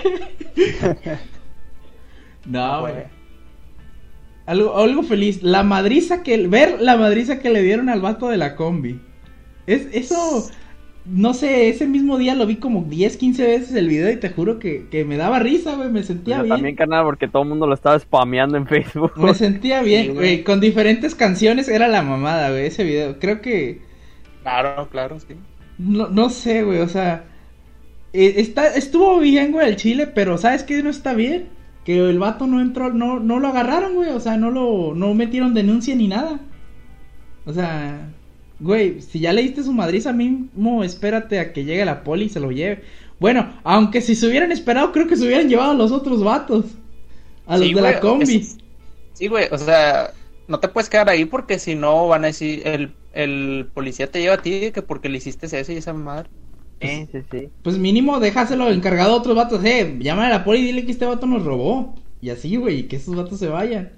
no, 2.46 2.82
güey. 2.82 2.94
Algo, 4.46 4.78
algo 4.78 5.02
feliz. 5.02 5.42
La 5.42 5.64
madriza 5.64 6.22
que. 6.22 6.46
Ver 6.46 6.80
la 6.80 6.96
madriza 6.96 7.40
que 7.40 7.50
le 7.50 7.64
dieron 7.64 7.88
al 7.88 8.00
vato 8.00 8.28
de 8.28 8.36
la 8.36 8.54
combi. 8.54 9.00
Es, 9.66 9.88
eso. 9.92 10.48
No 11.12 11.34
sé, 11.34 11.68
ese 11.68 11.86
mismo 11.88 12.18
día 12.18 12.34
lo 12.36 12.46
vi 12.46 12.56
como 12.58 12.84
10, 12.84 13.16
15 13.16 13.46
veces 13.46 13.74
el 13.74 13.88
video 13.88 14.10
y 14.12 14.20
te 14.20 14.30
juro 14.30 14.58
que, 14.58 14.88
que 14.90 15.04
me 15.04 15.16
daba 15.16 15.38
risa, 15.40 15.74
güey. 15.76 15.90
Me 15.90 16.02
sentía 16.04 16.38
Yo 16.38 16.42
bien. 16.42 16.48
también, 16.48 16.76
carnal, 16.76 17.04
porque 17.04 17.26
todo 17.28 17.42
el 17.42 17.48
mundo 17.48 17.66
lo 17.66 17.74
estaba 17.74 17.98
spameando 17.98 18.56
en 18.56 18.66
Facebook. 18.66 19.12
Me 19.16 19.34
sentía 19.34 19.82
bien, 19.82 20.14
güey. 20.14 20.14
güey. 20.14 20.44
Con 20.44 20.60
diferentes 20.60 21.14
canciones 21.14 21.68
era 21.68 21.88
la 21.88 22.02
mamada, 22.02 22.50
güey. 22.50 22.66
Ese 22.66 22.84
video. 22.84 23.18
Creo 23.18 23.40
que. 23.40 23.88
Claro, 24.42 24.88
claro, 24.90 25.18
sí. 25.20 25.34
No, 25.78 26.08
no 26.08 26.30
sé, 26.30 26.62
güey, 26.64 26.78
o 26.80 26.88
sea. 26.88 27.30
eh, 28.12 28.34
está, 28.38 28.68
estuvo 28.74 29.18
bien, 29.20 29.52
güey, 29.52 29.68
el 29.68 29.76
Chile, 29.76 30.06
pero 30.08 30.38
¿sabes 30.38 30.64
qué 30.64 30.82
no 30.82 30.90
está 30.90 31.14
bien? 31.14 31.50
Que 31.84 31.98
el 32.10 32.18
vato 32.18 32.46
no 32.46 32.60
entró, 32.60 32.92
no, 32.92 33.20
no 33.20 33.40
lo 33.40 33.48
agarraron, 33.48 33.94
güey, 33.94 34.10
o 34.10 34.20
sea, 34.20 34.36
no 34.36 34.50
lo, 34.50 34.94
no 34.94 35.14
metieron 35.14 35.54
denuncia 35.54 35.94
ni 35.96 36.08
nada. 36.08 36.40
O 37.44 37.52
sea, 37.52 38.14
güey, 38.60 39.00
si 39.02 39.20
ya 39.20 39.32
leíste 39.32 39.62
su 39.62 39.72
madriza 39.72 40.12
mismo, 40.12 40.84
espérate 40.84 41.38
a 41.40 41.52
que 41.52 41.64
llegue 41.64 41.84
la 41.84 42.04
poli 42.04 42.26
y 42.26 42.28
se 42.28 42.40
lo 42.40 42.50
lleve. 42.52 42.82
Bueno, 43.18 43.52
aunque 43.64 44.00
si 44.00 44.14
se 44.14 44.26
hubieran 44.26 44.52
esperado, 44.52 44.92
creo 44.92 45.06
que 45.06 45.16
se 45.16 45.24
hubieran 45.26 45.48
llevado 45.48 45.72
a 45.72 45.74
los 45.74 45.92
otros 45.92 46.22
vatos. 46.24 46.66
A 47.46 47.58
los 47.58 47.66
Sí, 47.66 47.74
de 47.74 47.80
güey, 47.80 47.92
la 47.94 48.00
combi. 48.00 48.36
es- 48.36 48.58
Sí, 49.12 49.28
güey, 49.28 49.46
o 49.50 49.58
sea, 49.58 50.12
no 50.48 50.60
te 50.60 50.68
puedes 50.68 50.88
quedar 50.88 51.08
ahí 51.10 51.24
porque 51.26 51.58
si 51.58 51.74
no 51.74 52.08
van 52.08 52.24
a 52.24 52.28
decir, 52.28 52.62
el, 52.66 52.94
el 53.12 53.70
policía 53.74 54.10
te 54.10 54.20
lleva 54.20 54.34
a 54.36 54.42
ti 54.42 54.70
que 54.72 54.82
porque 54.82 55.08
le 55.08 55.18
hiciste 55.18 55.46
eso 55.46 55.72
y 55.72 55.76
esa 55.76 55.92
madre. 55.92 56.30
Sí, 56.80 57.06
sí, 57.12 57.18
sí. 57.30 57.48
Pues 57.62 57.76
mínimo 57.78 58.20
déjaselo 58.20 58.70
encargado 58.70 59.12
a 59.12 59.16
otros 59.16 59.36
vatos, 59.36 59.62
eh, 59.64 59.98
llama 60.00 60.26
a 60.26 60.30
la 60.30 60.44
poli 60.44 60.60
y 60.60 60.64
dile 60.64 60.86
que 60.86 60.92
este 60.92 61.04
vato 61.06 61.26
nos 61.26 61.44
robó. 61.44 61.94
Y 62.22 62.30
así, 62.30 62.56
güey, 62.56 62.80
y 62.80 62.82
que 62.88 62.96
esos 62.96 63.14
vatos 63.16 63.38
se 63.38 63.48
vayan. 63.48 63.92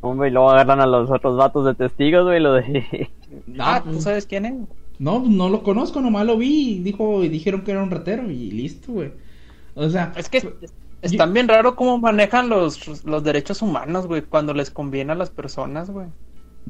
Hombre, 0.00 0.28
y 0.28 0.30
luego 0.32 0.50
agarran 0.50 0.80
a 0.80 0.86
los 0.86 1.10
otros 1.10 1.36
vatos 1.36 1.64
de 1.66 1.74
testigos, 1.74 2.24
güey, 2.24 2.40
lo 2.40 2.54
de... 2.54 3.08
ah, 3.58 3.80
pues- 3.84 3.96
¿tú 3.96 4.02
sabes 4.02 4.26
quién 4.26 4.46
es? 4.46 4.54
No, 4.98 5.20
no 5.26 5.48
lo 5.50 5.62
conozco, 5.62 6.00
nomás 6.00 6.24
lo 6.26 6.38
vi 6.38 6.76
y 6.76 6.78
dijo 6.82 7.22
y 7.22 7.28
dijeron 7.28 7.62
que 7.62 7.72
era 7.72 7.82
un 7.82 7.90
ratero 7.90 8.30
y 8.30 8.50
listo, 8.50 8.92
güey. 8.92 9.12
O 9.74 9.90
sea, 9.90 10.12
Es 10.16 10.28
que 10.30 10.54
están 11.02 11.34
bien 11.34 11.48
raro 11.48 11.76
cómo 11.76 11.98
manejan 11.98 12.48
los, 12.48 13.04
los 13.04 13.22
derechos 13.22 13.60
humanos, 13.60 14.06
güey, 14.06 14.22
cuando 14.22 14.54
les 14.54 14.70
conviene 14.70 15.12
a 15.12 15.16
las 15.16 15.28
personas, 15.30 15.90
güey. 15.90 16.06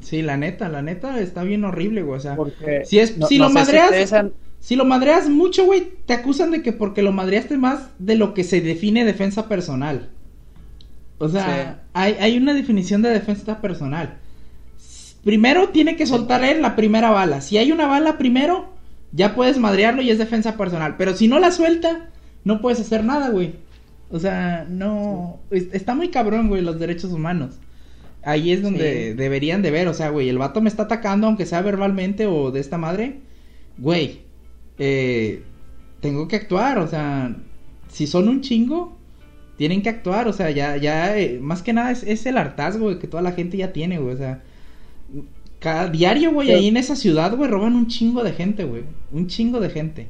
sí, 0.01 0.21
la 0.21 0.35
neta, 0.37 0.67
la 0.69 0.81
neta 0.81 1.19
está 1.21 1.43
bien 1.43 1.63
horrible, 1.63 2.03
güey, 2.03 2.17
o 2.17 2.21
sea, 2.21 2.35
Porque 2.35 2.83
si 2.85 2.99
es 2.99 3.17
no- 3.17 3.27
si 3.27 3.37
no 3.37 3.45
lo 3.45 3.49
si 3.49 3.55
madreas, 3.55 4.13
si 4.59 4.75
lo 4.75 4.83
madreas 4.85 5.29
mucho, 5.29 5.65
güey, 5.65 5.87
te 6.05 6.13
acusan 6.13 6.51
de 6.51 6.61
que 6.61 6.73
porque 6.73 7.01
lo 7.01 7.11
madreaste 7.13 7.57
más 7.57 7.91
de 7.97 8.15
lo 8.15 8.33
que 8.33 8.43
se 8.43 8.59
define 8.61 9.05
defensa 9.05 9.47
personal. 9.47 10.09
O 11.19 11.29
sea, 11.29 11.45
Sí. 11.83 11.89
hay, 11.93 12.13
hay 12.19 12.37
una 12.37 12.53
definición 12.53 13.01
de 13.01 13.09
defensa 13.09 13.59
personal. 13.61 14.17
Primero 15.27 15.67
tiene 15.69 15.97
que 15.97 16.05
soltar 16.05 16.41
él 16.45 16.61
la 16.61 16.77
primera 16.77 17.11
bala. 17.11 17.41
Si 17.41 17.57
hay 17.57 17.73
una 17.73 17.85
bala 17.85 18.17
primero, 18.17 18.69
ya 19.11 19.35
puedes 19.35 19.57
madrearlo 19.57 20.01
y 20.01 20.09
es 20.09 20.17
defensa 20.17 20.55
personal. 20.55 20.95
Pero 20.97 21.13
si 21.17 21.27
no 21.27 21.37
la 21.37 21.51
suelta, 21.51 22.07
no 22.45 22.61
puedes 22.61 22.79
hacer 22.79 23.03
nada, 23.03 23.27
güey. 23.29 23.55
O 24.09 24.19
sea, 24.19 24.65
no... 24.69 25.41
es- 25.51 25.67
Está 25.73 25.95
muy 25.95 26.11
cabrón, 26.11 26.47
güey, 26.47 26.61
los 26.61 26.79
derechos 26.79 27.11
humanos. 27.11 27.59
Ahí 28.23 28.53
es 28.53 28.61
donde 28.63 29.09
Sí. 29.11 29.17
deberían 29.17 29.61
de 29.61 29.71
ver, 29.71 29.89
o 29.89 29.93
sea, 29.93 30.11
güey, 30.11 30.29
el 30.29 30.37
vato 30.37 30.61
me 30.61 30.69
está 30.69 30.83
atacando, 30.83 31.27
aunque 31.27 31.45
sea 31.45 31.61
verbalmente 31.61 32.25
o 32.25 32.51
de 32.51 32.61
esta 32.61 32.77
madre. 32.77 33.19
Güey, 33.77 34.21
eh, 34.77 35.43
tengo 35.99 36.29
que 36.29 36.37
actuar, 36.37 36.77
o 36.77 36.87
sea, 36.87 37.35
si 37.89 38.07
son 38.07 38.29
un 38.29 38.39
chingo, 38.39 38.97
tienen 39.57 39.81
que 39.81 39.89
actuar, 39.89 40.29
o 40.29 40.33
sea, 40.33 40.51
ya, 40.51 40.77
ya, 40.77 41.17
eh, 41.17 41.37
más 41.41 41.63
que 41.63 41.73
nada 41.73 41.91
es, 41.91 42.03
es 42.03 42.25
el 42.25 42.37
hartazgo 42.37 42.85
güey, 42.85 42.99
que 42.99 43.07
toda 43.07 43.23
la 43.23 43.33
gente 43.33 43.57
ya 43.57 43.73
tiene, 43.73 43.97
güey, 43.99 44.15
o 44.15 44.17
sea, 44.17 44.41
cada 45.59 45.87
diario, 45.89 46.31
güey, 46.31 46.47
Pero- 46.47 46.59
ahí 46.59 46.67
en 46.67 46.77
esa 46.77 46.95
ciudad, 46.95 47.35
güey, 47.35 47.49
roban 47.49 47.75
un 47.75 47.87
chingo 47.87 48.23
de 48.23 48.33
gente, 48.33 48.63
güey, 48.63 48.83
un 49.11 49.27
chingo 49.27 49.59
de 49.59 49.69
gente. 49.69 50.07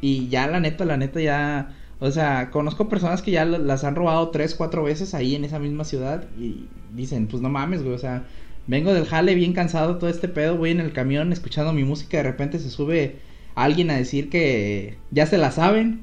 Y 0.00 0.28
ya, 0.28 0.46
la 0.46 0.60
neta, 0.60 0.84
la 0.84 0.96
neta, 0.96 1.20
ya, 1.20 1.76
o 2.00 2.10
sea, 2.10 2.50
conozco 2.50 2.88
personas 2.88 3.22
que 3.22 3.30
ya 3.30 3.44
la- 3.44 3.58
las 3.58 3.84
han 3.84 3.94
robado 3.94 4.30
tres, 4.30 4.54
cuatro 4.54 4.82
veces 4.82 5.14
ahí 5.14 5.34
en 5.34 5.44
esa 5.44 5.58
misma 5.58 5.84
ciudad 5.84 6.24
y 6.38 6.66
dicen, 6.94 7.26
pues 7.28 7.42
no 7.42 7.48
mames, 7.48 7.82
güey, 7.82 7.94
o 7.94 7.98
sea, 7.98 8.24
vengo 8.66 8.92
del 8.94 9.06
jale 9.06 9.34
bien 9.34 9.52
cansado 9.52 9.98
todo 9.98 10.08
este 10.10 10.28
pedo, 10.28 10.56
voy 10.56 10.70
en 10.70 10.80
el 10.80 10.92
camión 10.92 11.32
escuchando 11.32 11.72
mi 11.72 11.84
música, 11.84 12.16
de 12.18 12.22
repente 12.24 12.58
se 12.58 12.70
sube 12.70 13.16
alguien 13.54 13.90
a 13.90 13.96
decir 13.96 14.30
que 14.30 14.96
ya 15.10 15.26
se 15.26 15.36
la 15.38 15.50
saben. 15.50 16.02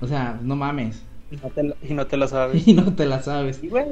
O 0.00 0.06
sea, 0.06 0.38
no 0.42 0.56
mames. 0.56 1.02
y 1.30 1.36
no 1.36 1.48
te 1.50 1.74
y 1.90 1.94
no 1.94 2.06
te 2.06 2.16
lo 2.16 2.28
sabes. 2.28 2.68
Y 2.68 2.74
no 2.74 2.94
te 2.94 3.06
la 3.06 3.22
sabes. 3.22 3.56
Sí, 3.60 3.68
güey. 3.68 3.84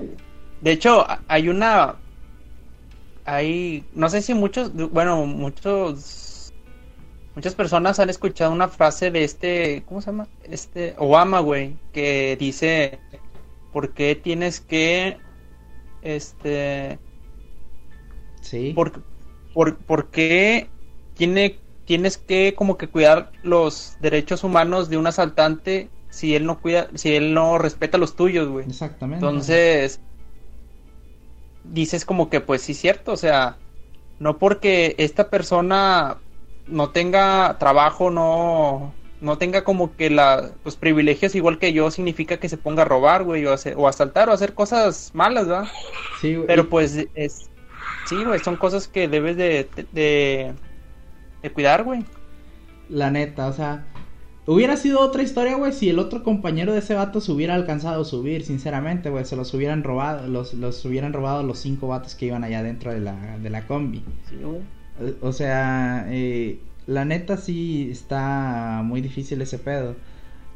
De 0.61 0.73
hecho, 0.73 1.05
hay 1.29 1.49
una. 1.49 1.97
Hay. 3.25 3.85
No 3.95 4.09
sé 4.09 4.23
si 4.23 4.35
muchos. 4.35 4.73
Bueno, 4.91 5.27
muchos. 5.27 6.53
Muchas 7.35 7.55
personas 7.55 7.99
han 7.99 8.11
escuchado 8.11 8.53
una 8.53 8.69
frase 8.69 9.11
de 9.11 9.25
este. 9.25 9.85
¿Cómo 9.87 10.01
se 10.01 10.07
llama? 10.07 10.29
Este. 10.45 10.95
Obama, 10.99 11.41
güey. 11.41 11.77
Que 11.93 12.37
dice. 12.39 12.99
¿Por 13.73 13.95
qué 13.95 14.15
tienes 14.15 14.61
que. 14.61 15.19
Este. 16.03 16.99
Sí. 18.41 18.73
¿Por, 18.75 19.03
por, 19.55 19.77
por 19.79 20.11
qué 20.11 20.69
tiene, 21.15 21.59
tienes 21.85 22.19
que 22.19 22.55
como 22.55 22.77
que 22.77 22.89
cuidar 22.89 23.33
los 23.43 23.97
derechos 24.01 24.45
humanos 24.45 24.91
de 24.91 24.97
un 24.97 25.07
asaltante 25.07 25.89
si 26.11 26.35
él 26.35 26.45
no 26.45 26.61
cuida, 26.61 26.89
si 26.95 27.15
él 27.15 27.33
no 27.33 27.59
respeta 27.59 27.99
los 27.99 28.17
tuyos, 28.17 28.49
güey? 28.49 28.67
Exactamente. 28.67 29.25
Entonces, 29.25 30.01
dices 31.65 32.05
como 32.05 32.31
que 32.31 32.41
pues 32.41 32.63
sí, 32.63 32.75
cierto, 32.75 33.13
o 33.13 33.17
sea, 33.17 33.59
no 34.19 34.39
porque 34.39 34.95
esta 34.99 35.31
persona 35.31 36.19
no 36.67 36.91
tenga 36.91 37.57
trabajo, 37.59 38.11
no, 38.11 38.95
no 39.21 39.39
tenga 39.39 39.65
como 39.65 39.97
que 39.97 40.11
la, 40.11 40.51
los 40.65 40.77
privilegios 40.77 41.35
igual 41.35 41.59
que 41.59 41.73
yo, 41.73 41.91
significa 41.91 42.37
que 42.39 42.49
se 42.49 42.57
ponga 42.57 42.83
a 42.83 42.87
robar, 42.87 43.25
güey, 43.25 43.45
o, 43.47 43.53
hacer- 43.53 43.75
o 43.77 43.89
asaltar 43.89 44.29
o 44.29 44.33
hacer 44.33 44.55
cosas 44.55 45.11
malas, 45.15 45.47
¿verdad? 45.47 45.69
Sí, 46.21 46.35
güey. 46.35 46.47
Pero 46.47 46.69
pues 46.69 47.07
es, 47.15 47.51
sí, 48.05 48.25
güey, 48.25 48.39
son 48.41 48.57
cosas 48.57 48.89
que 48.89 49.09
debes 49.09 49.37
de, 49.37 49.69
de, 49.93 50.53
de 51.43 51.53
cuidar, 51.53 51.85
güey. 51.85 52.05
La 52.89 53.11
neta, 53.11 53.47
o 53.47 53.53
sea, 53.53 53.85
hubiera 54.47 54.77
sido 54.77 55.01
otra 55.01 55.23
historia, 55.23 55.57
güey, 55.57 55.73
si 55.73 55.89
el 55.89 55.99
otro 55.99 56.23
compañero 56.23 56.73
de 56.73 56.81
ese 56.81 56.95
vato 56.95 57.21
se 57.21 57.33
hubiera 57.33 57.55
alcanzado 57.55 58.03
a 58.03 58.05
subir, 58.05 58.45
sinceramente, 58.45 59.11
güey, 59.11 59.25
se 59.25 59.37
los 59.37 59.53
hubieran 59.55 59.83
robado, 59.85 60.27
los, 60.29 60.55
los 60.55 60.85
hubieran 60.85 61.13
robado 61.13 61.43
los 61.43 61.59
cinco 61.61 61.89
vatos 61.89 62.15
que 62.15 62.27
iban 62.27 62.45
allá 62.45 62.63
dentro 62.63 62.93
de 62.93 63.01
la, 63.01 63.39
de 63.39 63.51
la 63.51 63.67
combi. 63.67 64.05
Sí, 64.29 64.37
güey. 64.43 64.63
O 65.21 65.33
sea, 65.33 66.07
eh, 66.11 66.61
la 66.87 67.05
neta 67.05 67.37
sí 67.37 67.89
está 67.91 68.83
muy 68.85 69.01
difícil 69.01 69.41
ese 69.43 69.59
pedo. 69.59 69.97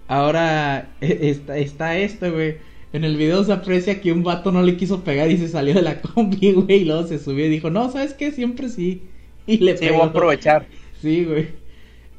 Ahora 0.09 0.97
eh, 1.01 1.19
está, 1.23 1.59
está 1.59 1.99
esto, 1.99 2.33
güey. 2.33 2.59
En 2.93 3.05
el 3.05 3.17
video 3.17 3.45
se 3.45 3.53
aprecia 3.53 4.01
que 4.01 4.13
un 4.13 4.23
vato 4.23 4.53
no 4.53 4.63
le 4.63 4.77
quiso 4.77 5.05
pegar 5.05 5.31
y 5.31 5.39
se 5.39 5.49
salió 5.49 5.75
de 5.75 5.83
la 5.83 6.01
combi, 6.03 6.53
güey. 6.53 6.83
Y 6.83 6.85
luego 6.85 7.07
se 7.07 7.19
subió 7.19 7.47
y 7.47 7.51
dijo, 7.51 7.71
no, 7.71 7.91
¿sabes 7.91 8.15
qué? 8.15 8.33
Siempre 8.33 8.69
sí. 8.69 9.11
Y 9.47 9.59
le 9.59 9.77
Sí, 9.77 9.87
pegó. 9.87 9.99
voy 9.99 10.03
a 10.03 10.07
aprovechar. 10.07 10.71
Sí, 11.01 11.25
güey. 11.25 11.49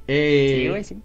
Eh, 0.07 0.63
Sí, 0.63 0.67
güey, 0.69 0.83
sí. 0.83 1.03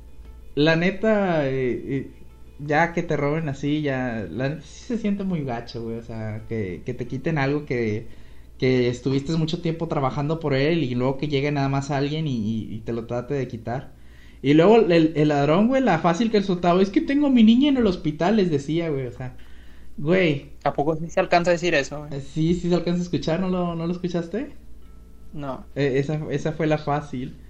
La 0.54 0.76
neta, 0.76 1.48
eh, 1.48 1.52
eh, 1.96 2.26
ya 2.58 2.92
que 2.92 3.02
te 3.02 3.16
roben 3.16 3.48
así, 3.48 3.80
ya, 3.82 4.26
la 4.30 4.50
neta 4.50 4.62
sí 4.62 4.84
se 4.86 4.98
siente 4.98 5.24
muy 5.24 5.44
gacho, 5.44 5.82
güey, 5.82 5.96
o 5.98 6.02
sea, 6.02 6.46
que, 6.46 6.82
que 6.84 6.92
te 6.94 7.06
quiten 7.08 7.38
algo 7.38 7.64
que, 7.64 8.10
que 8.58 8.88
estuviste 8.88 9.32
mucho 9.36 9.62
tiempo 9.62 9.88
trabajando 9.88 10.40
por 10.40 10.52
él 10.54 10.82
y 10.84 10.94
luego 10.94 11.16
que 11.16 11.28
llegue 11.28 11.50
nada 11.52 11.68
más 11.70 11.90
alguien 11.90 12.26
y, 12.26 12.36
y- 12.36 12.74
y 12.74 12.80
te 12.80 12.92
lo 12.92 13.06
trate 13.06 13.32
de 13.34 13.48
quitar. 13.48 13.96
Y 14.42 14.52
luego 14.54 14.76
el, 14.76 15.12
el 15.16 15.28
ladrón, 15.28 15.68
güey, 15.68 15.80
la 15.82 15.98
fácil 16.00 16.30
que 16.30 16.42
soltaba, 16.42 16.82
es 16.82 16.90
que 16.90 17.00
tengo 17.00 17.28
a 17.28 17.30
mi 17.30 17.42
niña 17.44 17.68
en 17.70 17.76
el 17.78 17.86
hospital, 17.86 18.36
les 18.36 18.50
decía, 18.50 18.90
güey, 18.90 19.06
o 19.06 19.12
sea, 19.12 19.36
güey, 19.96 20.52
¿A 20.64 20.72
poco 20.72 20.96
sí 20.96 21.08
se 21.08 21.20
alcanza 21.20 21.50
a 21.50 21.54
decir 21.54 21.72
eso, 21.74 22.00
güey? 22.00 22.10
eh, 22.10 22.20
sí, 22.20 22.54
sí 22.54 22.68
se 22.68 22.74
alcanza 22.76 23.00
a 23.00 23.04
escuchar, 23.04 23.40
¿no 23.40 23.48
lo, 23.48 23.74
no 23.74 23.86
lo 23.86 23.92
escuchaste? 23.92 24.56
No. 25.32 25.66
Eh, 25.74 25.98
esa, 25.98 26.14
esa 26.30 26.52
fue 26.52 26.66
la 26.66 26.78
fácil. 26.78 27.42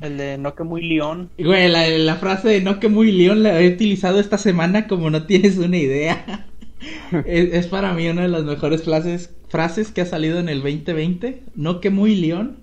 El 0.00 0.18
de 0.18 0.38
no 0.38 0.54
que 0.54 0.64
muy 0.64 0.82
león. 0.82 1.30
Güey, 1.38 1.68
la, 1.68 1.88
la 1.88 2.16
frase 2.16 2.48
de 2.48 2.60
no 2.60 2.80
que 2.80 2.88
muy 2.88 3.12
león 3.12 3.42
la 3.42 3.60
he 3.60 3.72
utilizado 3.72 4.18
esta 4.18 4.38
semana 4.38 4.86
como 4.86 5.10
no 5.10 5.26
tienes 5.26 5.58
una 5.58 5.76
idea. 5.76 6.46
es, 7.26 7.52
es 7.54 7.66
para 7.68 7.92
mí 7.94 8.08
una 8.08 8.22
de 8.22 8.28
las 8.28 8.44
mejores 8.44 8.82
frases, 8.84 9.34
frases 9.48 9.92
que 9.92 10.00
ha 10.00 10.06
salido 10.06 10.38
en 10.38 10.48
el 10.48 10.62
2020. 10.62 11.44
No 11.54 11.80
que 11.80 11.90
muy 11.90 12.16
león. 12.16 12.58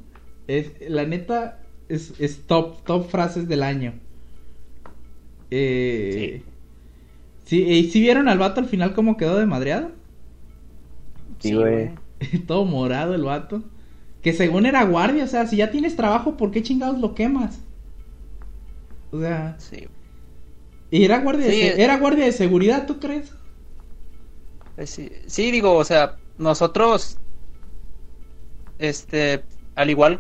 Es, 0.48 0.74
la 0.90 1.06
neta 1.06 1.68
es, 1.90 2.14
es 2.20 2.46
top, 2.48 2.84
top 2.86 3.10
frases 3.10 3.48
del 3.48 3.64
año. 3.64 3.94
Eh, 5.50 6.44
sí. 7.46 7.64
¿y 7.64 7.90
¿sí 7.90 8.02
vieron 8.02 8.28
al 8.28 8.38
vato 8.40 8.60
al 8.60 8.68
final 8.68 8.94
cómo 8.94 9.18
quedó 9.18 9.38
de 9.38 9.46
madreado? 9.46 9.92
Sí, 11.40 11.54
güey. 11.54 11.92
Todo 12.48 12.66
morado 12.66 13.16
el 13.16 13.24
vato. 13.24 13.64
Que 14.28 14.34
según 14.34 14.66
era 14.66 14.84
guardia, 14.84 15.24
o 15.24 15.28
sea, 15.28 15.48
si 15.48 15.56
ya 15.56 15.72
tienes 15.72 15.96
trabajo, 15.96 16.36
¿por 16.36 16.52
qué 16.52 16.62
chingados 16.62 17.00
lo 17.00 17.16
quemas? 17.16 17.60
O 19.10 19.22
sea, 19.22 19.56
Sí. 19.58 19.88
y 20.92 21.06
era 21.06 21.20
guardia, 21.20 21.46
de, 21.46 21.52
Sí, 21.54 21.62
es- 21.62 21.78
era 21.80 21.98
guardia 21.98 22.26
de 22.26 22.34
seguridad, 22.34 22.86
¿tú 22.86 23.00
crees? 23.00 23.32
Pues 24.76 24.90
sí, 24.90 25.10
sí, 25.28 25.50
digo, 25.50 25.76
o 25.76 25.86
sea, 25.86 26.18
nosotros, 26.38 27.18
este, 28.80 29.46
al 29.76 29.90
igual, 29.90 30.20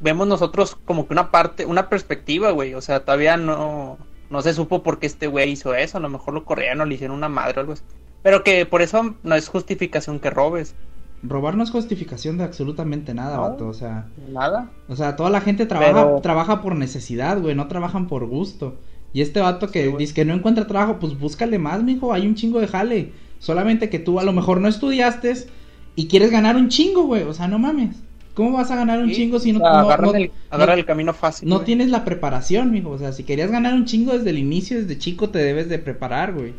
vemos 0.00 0.28
nosotros 0.28 0.76
como 0.84 1.08
que 1.08 1.14
una 1.14 1.32
parte, 1.32 1.66
una 1.66 1.88
perspectiva, 1.88 2.52
güey, 2.52 2.74
o 2.74 2.80
sea, 2.80 3.00
todavía 3.04 3.36
no, 3.36 3.98
no 4.30 4.40
se 4.42 4.54
supo 4.54 4.84
por 4.84 5.00
qué 5.00 5.08
este 5.08 5.26
güey 5.26 5.50
hizo 5.50 5.74
eso, 5.74 5.98
a 5.98 6.00
lo 6.00 6.08
mejor 6.10 6.32
lo 6.32 6.44
corrieron 6.44 6.82
o 6.82 6.84
le 6.84 6.94
hicieron 6.94 7.16
una 7.16 7.28
madre 7.28 7.54
o 7.56 7.60
algo 7.62 7.72
así. 7.72 7.82
Pero 8.22 8.44
que 8.44 8.66
por 8.66 8.82
eso 8.82 9.16
no 9.24 9.34
es 9.34 9.48
justificación 9.48 10.20
que 10.20 10.30
robes, 10.30 10.76
Robar 11.22 11.56
no 11.56 11.64
es 11.64 11.70
justificación 11.70 12.38
de 12.38 12.44
absolutamente 12.44 13.12
nada, 13.14 13.36
No. 13.36 13.42
vato, 13.42 13.66
o 13.68 13.74
sea, 13.74 14.06
nada. 14.32 14.70
o 14.88 14.94
sea, 14.96 15.16
toda 15.16 15.30
la 15.30 15.40
gente 15.40 15.66
trabaja, 15.66 16.04
Pero- 16.04 16.20
trabaja 16.20 16.62
por 16.62 16.76
necesidad, 16.76 17.40
güey, 17.40 17.54
no 17.54 17.66
trabajan 17.68 18.06
por 18.06 18.26
gusto. 18.26 18.76
Y 19.12 19.22
este 19.22 19.40
vato 19.40 19.70
que 19.70 19.86
Sí, 19.90 19.94
dice 19.98 20.14
que 20.14 20.24
no 20.24 20.34
encuentra 20.34 20.66
trabajo, 20.66 20.98
pues 21.00 21.18
búscale 21.18 21.58
más, 21.58 21.82
mijo, 21.82 22.12
hay 22.12 22.26
un 22.26 22.34
chingo 22.34 22.60
de 22.60 22.68
jale. 22.68 23.12
Solamente 23.38 23.88
que 23.90 23.98
tú 23.98 24.20
a 24.20 24.24
lo 24.24 24.32
mejor 24.32 24.60
no 24.60 24.68
estudiaste 24.68 25.32
y 25.96 26.06
quieres 26.08 26.30
ganar 26.30 26.56
un 26.56 26.68
chingo, 26.68 27.04
güey, 27.04 27.22
o 27.22 27.32
sea, 27.34 27.48
no 27.48 27.58
mames. 27.58 27.96
¿Cómo 28.34 28.52
vas 28.52 28.70
a 28.70 28.76
ganar 28.76 29.00
un 29.00 29.08
Sí, 29.08 29.16
chingo 29.16 29.40
si 29.40 29.52
no, 29.52 29.58
no- 29.58 29.64
no- 29.64 30.14
el, 30.14 30.30
agarra 30.50 30.74
no- 30.74 30.78
el 30.78 30.84
camino 30.84 31.12
fácil. 31.14 31.48
no 31.48 31.56
güey. 31.56 31.66
tienes 31.66 31.90
la 31.90 32.04
preparación, 32.04 32.70
mijo. 32.70 32.90
O 32.90 32.98
sea, 32.98 33.10
si 33.12 33.24
querías 33.24 33.50
ganar 33.50 33.74
un 33.74 33.84
chingo 33.86 34.12
desde 34.12 34.30
el 34.30 34.38
inicio, 34.38 34.78
desde 34.78 34.96
chico, 34.98 35.30
te 35.30 35.38
debes 35.40 35.68
de 35.68 35.78
preparar, 35.80 36.34
güey. 36.34 36.54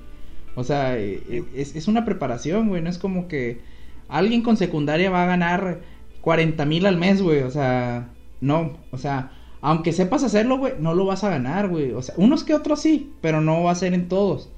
O 0.56 0.66
sea, 0.66 0.98
eh, 0.98 1.24
eh, 1.30 1.44
es, 1.56 1.78
es 1.78 1.88
una 1.88 2.04
preparación, 2.04 2.68
güey. 2.68 2.82
No 2.82 2.90
es 2.90 2.98
como 2.98 3.30
que 3.30 3.62
alguien 4.10 4.42
con 4.42 4.58
secundaria 4.58 5.10
va 5.10 5.24
a 5.24 5.28
ganar 5.28 5.80
40 6.22 6.66
mil 6.66 6.86
al 6.86 6.98
mes, 6.98 7.22
güey. 7.22 7.44
O 7.44 7.52
sea, 7.52 8.10
no. 8.42 8.74
O 8.92 8.98
sea, 8.98 9.32
aunque 9.62 9.94
sepas 9.94 10.24
hacerlo, 10.24 10.58
güey, 10.58 10.74
no 10.80 10.94
lo 10.94 11.06
vas 11.06 11.24
a 11.24 11.30
ganar, 11.30 11.70
güey. 11.70 11.94
O 11.94 12.02
sea, 12.02 12.16
unos 12.18 12.44
que 12.44 12.54
otros 12.54 12.82
sí, 12.82 13.14
pero 13.22 13.42
no 13.42 13.64
va 13.64 13.72
a 13.72 13.76
ser 13.76 13.94
en 13.94 14.08
todos. 14.08 14.50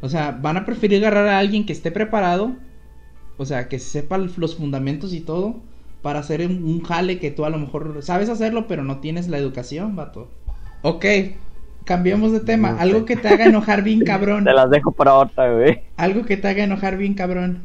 O 0.00 0.08
sea, 0.08 0.32
van 0.32 0.56
a 0.56 0.66
preferir 0.66 0.98
agarrar 0.98 1.28
a 1.28 1.38
alguien 1.38 1.66
que 1.66 1.72
esté 1.72 1.90
preparado. 1.90 2.52
O 3.36 3.44
sea, 3.44 3.68
que 3.68 3.78
sepa 3.78 4.18
los 4.18 4.56
fundamentos 4.56 5.12
y 5.12 5.20
todo. 5.20 5.60
Para 6.02 6.18
hacer 6.18 6.46
un, 6.46 6.64
un 6.64 6.82
jale 6.82 7.18
que 7.18 7.30
tú 7.30 7.44
a 7.44 7.50
lo 7.50 7.58
mejor 7.58 8.02
sabes 8.02 8.28
hacerlo, 8.28 8.66
pero 8.66 8.84
no 8.84 8.98
tienes 8.98 9.28
la 9.28 9.38
educación, 9.38 9.96
vato. 9.96 10.28
Ok, 10.82 11.06
cambiemos 11.84 12.32
de 12.32 12.40
tema. 12.40 12.76
Algo 12.78 13.06
que 13.06 13.16
te 13.16 13.28
haga 13.28 13.46
enojar 13.46 13.82
bien, 13.82 14.00
cabrón. 14.04 14.44
Te 14.44 14.52
las 14.52 14.70
dejo 14.70 14.92
para 14.92 15.14
otra, 15.14 15.50
güey. 15.50 15.80
Algo 15.96 16.24
que 16.24 16.36
te 16.36 16.48
haga 16.48 16.64
enojar 16.64 16.98
bien, 16.98 17.14
cabrón. 17.14 17.62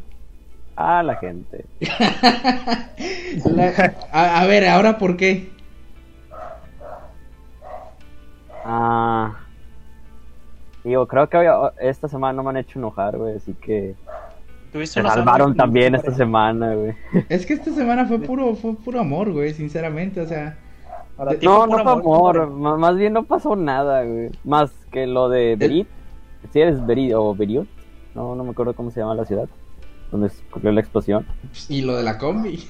Ah, 0.82 1.04
la 1.04 1.16
gente. 1.18 1.66
La- 3.46 3.94
a, 4.14 4.40
a 4.42 4.48
ver, 4.48 4.66
ahora 4.66 4.98
por 4.98 5.18
qué. 5.18 5.50
Ah. 8.64 9.34
Digo, 10.86 11.06
creo 11.06 11.28
que 11.28 11.38
hoy- 11.38 11.72
esta 11.82 12.08
semana 12.08 12.32
no 12.34 12.44
me 12.44 12.52
han 12.52 12.58
hecho 12.58 12.80
enojar, 12.80 13.18
güey, 13.18 13.36
así 13.36 13.54
que 13.56 13.96
se 14.72 15.02
salvaron 15.02 15.54
también 15.54 15.96
esta 15.96 16.14
semana, 16.14 16.74
güey. 16.76 16.96
Es 17.28 17.46
que 17.46 17.56
esta 17.56 17.72
semana 17.72 18.06
fue 18.06 18.20
puro, 18.20 18.56
fue 18.56 18.74
puro 18.76 19.02
amor, 19.02 19.34
güey, 19.34 19.54
sinceramente, 19.54 20.22
o 20.22 20.28
sea. 20.28 20.58
Para 21.18 21.36
ti 21.36 21.46
No, 21.46 21.66
fue 21.68 21.78
no 21.78 21.84
fue 21.84 21.92
amor, 21.92 22.50
más 22.78 22.96
bien 22.96 23.12
no 23.12 23.24
pasó 23.24 23.58
nada, 23.58 24.06
güey. 24.06 24.30
Más 24.46 24.72
que 24.94 25.06
lo 25.08 25.28
de 25.28 25.58
Berit. 25.58 25.90
Si 26.54 26.62
eres 26.62 26.86
Berit 26.86 27.14
o 27.16 27.36
Beriot, 27.36 27.68
no, 28.16 28.34
no 28.36 28.46
me 28.46 28.52
acuerdo 28.52 28.74
cómo 28.74 28.92
se 28.92 29.02
llama 29.02 29.14
la 29.16 29.26
ciudad, 29.26 29.50
donde 30.12 30.32
ocurrió 30.50 30.72
la 30.72 30.82
explosión. 30.82 31.26
Y 31.68 31.82
lo 31.82 31.96
de 31.96 32.04
la 32.04 32.18
combi. 32.18 32.64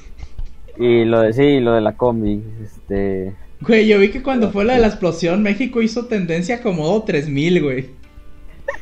Y 0.77 1.05
lo 1.05 1.21
de, 1.21 1.33
sí, 1.33 1.59
lo 1.59 1.73
de 1.73 1.81
la 1.81 1.95
combi, 1.97 2.41
este... 2.63 3.33
Güey, 3.61 3.87
yo 3.87 3.99
vi 3.99 4.09
que 4.09 4.23
cuando 4.23 4.51
fue 4.51 4.63
la 4.63 4.73
de 4.73 4.79
la 4.79 4.87
explosión, 4.87 5.43
México 5.43 5.81
hizo 5.81 6.05
tendencia 6.05 6.61
como 6.61 7.03
3000, 7.03 7.61
güey. 7.63 7.89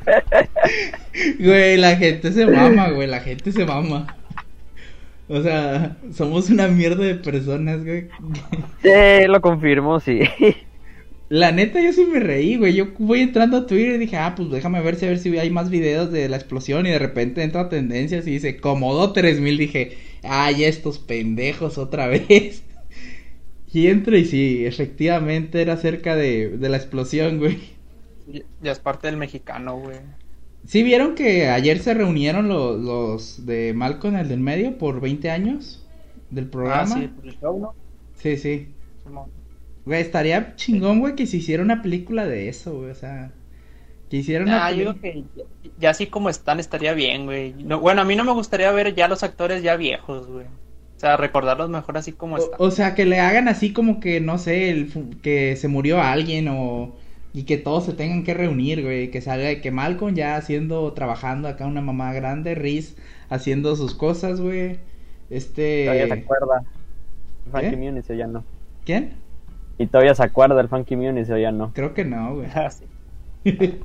Güey, 1.39 1.77
la 1.77 1.95
gente 1.95 2.31
se 2.31 2.45
mama, 2.45 2.89
güey, 2.91 3.07
la 3.07 3.19
gente 3.19 3.51
se 3.51 3.65
mama. 3.65 4.15
O 5.27 5.41
sea, 5.41 5.97
somos 6.13 6.49
una 6.49 6.67
mierda 6.67 7.03
de 7.03 7.15
personas, 7.15 7.83
güey. 7.83 8.07
Sí, 8.81 9.27
lo 9.27 9.41
confirmo, 9.41 9.99
sí. 9.99 10.21
La 11.29 11.51
neta, 11.53 11.81
yo 11.81 11.91
sí 11.93 12.05
me 12.05 12.19
reí, 12.19 12.55
güey. 12.57 12.73
Yo 12.73 12.87
voy 12.99 13.21
entrando 13.21 13.57
a 13.57 13.65
Twitter 13.67 13.95
y 13.95 13.97
dije, 13.97 14.17
ah, 14.17 14.33
pues 14.35 14.49
déjame 14.49 14.81
ver 14.81 14.95
si 14.95 15.05
a 15.05 15.09
ver 15.09 15.19
si 15.19 15.37
hay 15.37 15.49
más 15.49 15.69
videos 15.69 16.11
de 16.11 16.27
la 16.29 16.37
explosión. 16.37 16.85
Y 16.85 16.91
de 16.91 16.99
repente 16.99 17.43
entra 17.43 17.69
tendencias 17.69 18.25
y 18.27 18.31
dice, 18.31 18.57
Comodo 18.59 19.11
3000. 19.13 19.57
Dije, 19.57 19.97
ay, 20.23 20.63
estos 20.65 20.99
pendejos 20.99 21.77
otra 21.77 22.07
vez. 22.09 22.63
Y 23.71 23.87
entro 23.87 24.17
y 24.17 24.25
sí, 24.25 24.65
efectivamente 24.65 25.61
era 25.61 25.77
cerca 25.77 26.15
de, 26.15 26.57
de 26.57 26.69
la 26.69 26.77
explosión, 26.77 27.37
güey. 27.37 27.77
Ya- 28.25 28.71
es 28.71 28.79
parte 28.79 29.07
del 29.07 29.17
mexicano, 29.17 29.77
güey. 29.79 29.99
¿Sí 30.65 30.83
vieron 30.83 31.15
que 31.15 31.47
ayer 31.49 31.79
se 31.79 31.93
reunieron 31.95 32.47
los, 32.47 32.79
los 32.79 33.45
de 33.45 33.73
Malcolm, 33.73 34.15
el 34.17 34.27
del 34.29 34.39
medio, 34.39 34.77
por 34.77 34.99
20 35.01 35.29
años 35.31 35.87
del 36.29 36.49
Ah, 36.63 36.85
programa? 36.85 36.85
sí, 36.85 37.07
por 37.07 37.25
el 37.27 37.35
show, 37.39 37.59
¿no? 37.59 37.75
sí, 38.13 38.37
sí. 38.37 38.77
Simón. 39.03 39.31
Güey, 39.87 40.01
estaría 40.01 40.53
chingón, 40.57 40.99
güey, 40.99 41.15
que 41.15 41.25
se 41.25 41.37
hiciera 41.37 41.63
una 41.63 41.81
película 41.81 42.27
de 42.27 42.49
eso, 42.49 42.75
güey. 42.75 42.91
O 42.91 42.95
sea, 42.95 43.31
que 44.09 44.17
hiciera 44.17 44.43
una 44.43 44.65
Ah, 44.65 44.71
yo 44.71 44.79
digo 44.79 44.95
que 44.99 45.23
ya, 45.79 45.91
así 45.91 46.07
como 46.07 46.29
están 46.29 46.59
estaría 46.59 46.93
bien, 46.93 47.23
güey. 47.23 47.53
No, 47.53 47.79
bueno, 47.79 48.01
a 48.01 48.05
mí 48.05 48.13
no 48.17 48.25
me 48.25 48.33
gustaría 48.33 48.69
ver 48.73 48.95
ya 48.95 49.07
los 49.07 49.23
actores 49.23 49.63
ya 49.63 49.77
viejos, 49.77 50.27
güey. 50.27 50.45
O 50.45 50.99
sea, 50.99 51.15
recordarlos 51.15 51.69
mejor 51.69 51.97
así 51.97 52.11
como 52.11 52.37
están. 52.37 52.59
O, 52.59 52.65
o 52.65 52.71
sea, 52.71 52.95
que 52.95 53.05
le 53.05 53.21
hagan 53.21 53.47
así 53.47 53.71
como 53.71 54.01
que, 54.01 54.19
no 54.19 54.37
sé, 54.37 54.71
el 54.71 55.19
que 55.21 55.55
se 55.55 55.69
murió 55.69 56.01
alguien 56.01 56.49
o... 56.49 56.93
Y 57.33 57.43
que 57.43 57.57
todos 57.57 57.85
se 57.85 57.93
tengan 57.93 58.25
que 58.25 58.33
reunir, 58.33 58.83
güey. 58.83 59.09
Que 59.09 59.21
salga, 59.21 59.61
que 59.61 59.71
Malcolm 59.71 60.15
ya 60.15 60.35
haciendo, 60.35 60.91
trabajando 60.91 61.47
acá 61.47 61.65
una 61.65 61.81
mamá 61.81 62.11
grande, 62.11 62.55
Riz 62.55 62.97
haciendo 63.29 63.77
sus 63.77 63.93
cosas, 63.93 64.41
güey. 64.41 64.79
Este... 65.29 65.85
Todavía 65.85 66.07
se 66.07 66.13
acuerda. 66.13 66.63
¿Eh? 67.61 67.75
Muniz 67.77 68.09
o 68.09 68.13
ya 68.13 68.27
no. 68.27 68.43
¿Quién? 68.83 69.26
Y 69.77 69.87
todavía 69.87 70.15
se 70.15 70.23
acuerda 70.23 70.59
el 70.59 70.69
Funky 70.69 70.95
Muniz 70.95 71.29
o 71.29 71.37
ya 71.37 71.51
no. 71.51 71.71
Creo 71.73 71.93
que 71.93 72.03
no, 72.03 72.35
güey. 72.35 72.47
Ah, 72.53 72.69
sí. 72.69 72.85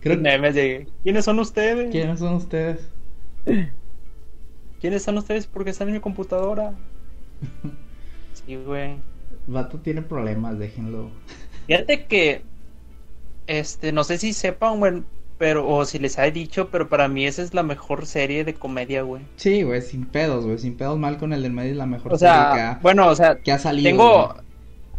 Creo 0.00 0.22
que... 0.22 0.86
¿Quiénes 1.02 1.24
son 1.24 1.38
ustedes? 1.38 1.90
¿Quiénes 1.90 2.18
son 2.18 2.34
ustedes? 2.34 2.88
¿Quiénes 4.80 5.02
son 5.02 5.18
ustedes? 5.18 5.46
Porque 5.46 5.70
están 5.70 5.88
en 5.88 5.94
mi 5.94 6.00
computadora. 6.00 6.74
Sí, 8.46 8.54
güey. 8.56 8.96
Vato 9.46 9.78
tiene 9.80 10.02
problemas, 10.02 10.58
déjenlo. 10.58 11.10
Fíjate 11.66 12.04
que, 12.04 12.42
este, 13.46 13.90
no 13.92 14.04
sé 14.04 14.18
si 14.18 14.34
sepan, 14.34 14.78
güey, 14.78 15.02
pero, 15.38 15.66
o 15.68 15.84
si 15.84 15.98
les 15.98 16.18
he 16.18 16.30
dicho, 16.30 16.68
pero 16.70 16.88
para 16.88 17.08
mí 17.08 17.26
esa 17.26 17.42
es 17.42 17.54
la 17.54 17.62
mejor 17.62 18.06
serie 18.06 18.44
de 18.44 18.54
comedia, 18.54 19.02
güey. 19.02 19.22
Sí, 19.36 19.62
güey, 19.62 19.82
sin 19.82 20.06
pedos, 20.06 20.44
güey. 20.44 20.58
Sin 20.58 20.76
pedos, 20.76 20.98
Malcolm, 20.98 21.32
el 21.32 21.42
del 21.42 21.52
medio 21.52 21.72
es 21.72 21.76
la 21.76 21.86
mejor 21.86 22.12
O 22.14 22.18
serie 22.18 22.34
que 22.34 22.54
sea, 22.54 22.70
ha, 22.72 22.78
bueno, 22.80 23.08
o 23.08 23.14
sea, 23.16 23.36
que 23.36 23.52
ha 23.52 23.58
salido. 23.58 23.88
tengo, 23.90 24.34
güey. 24.34 24.45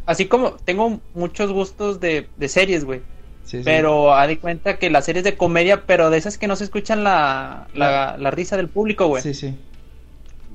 Así 0.08 0.26
como, 0.26 0.54
tengo 0.66 1.00
muchos 1.14 1.52
gustos 1.52 2.00
de, 2.00 2.28
de 2.38 2.48
series, 2.50 2.84
güey. 2.86 3.02
Sí, 3.44 3.60
sí. 3.60 3.64
Pero 3.64 4.14
haz 4.14 4.28
de 4.28 4.40
cuenta 4.40 4.78
que 4.78 4.90
las 4.90 5.06
series 5.06 5.24
de 5.24 5.38
comedia, 5.38 5.84
pero 5.86 6.10
de 6.10 6.18
esas 6.18 6.38
que 6.40 6.48
no 6.48 6.56
se 6.56 6.64
escuchan 6.66 7.04
la, 7.04 7.68
la, 7.76 8.18
la 8.18 8.32
risa 8.32 8.58
del 8.58 8.68
público, 8.68 9.08
güey. 9.08 9.22
Sí, 9.22 9.34
sí. 9.36 9.56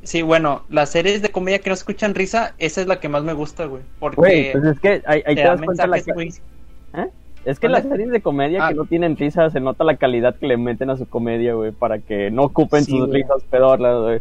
Sí, 0.02 0.20
bueno, 0.22 0.64
las 0.68 0.90
series 0.90 1.22
de 1.22 1.30
comedia 1.30 1.60
que 1.60 1.70
no 1.70 1.76
se 1.76 1.80
escuchan 1.82 2.14
risa, 2.14 2.54
esa 2.58 2.80
es 2.80 2.88
la 2.88 2.98
que 2.98 3.08
más 3.08 3.22
me 3.22 3.32
gusta, 3.34 3.66
güey. 3.66 3.82
Porque 4.00 4.16
Güey, 4.16 4.52
pues 4.52 4.64
es 4.64 4.80
que 4.80 4.88
ahí, 5.06 5.22
ahí 5.24 5.34
te 5.36 5.42
te 5.42 5.48
das 5.48 5.60
cuenta 5.62 5.86
la... 5.86 5.92
mensajes, 5.96 6.14
güey. 6.14 6.28
¿Eh? 7.04 7.08
Es 7.44 7.58
que 7.60 7.68
las 7.68 7.82
¿Mande? 7.84 7.96
series 7.96 8.12
de 8.12 8.20
comedia 8.20 8.66
Ah. 8.66 8.68
que 8.70 8.74
no 8.74 8.84
tienen 8.84 9.16
risa 9.16 9.48
se 9.50 9.60
nota 9.60 9.84
la 9.84 9.96
calidad 9.96 10.34
que 10.36 10.46
le 10.46 10.56
meten 10.56 10.90
a 10.90 10.96
su 10.96 11.06
comedia, 11.08 11.54
güey, 11.54 11.70
para 11.72 11.98
que 12.00 12.30
no 12.30 12.42
ocupen 12.42 12.84
Sí, 12.84 12.90
sus 12.92 13.06
güey. 13.08 13.22
risas 13.22 13.42
pedorras, 13.44 14.00
güey. 14.02 14.20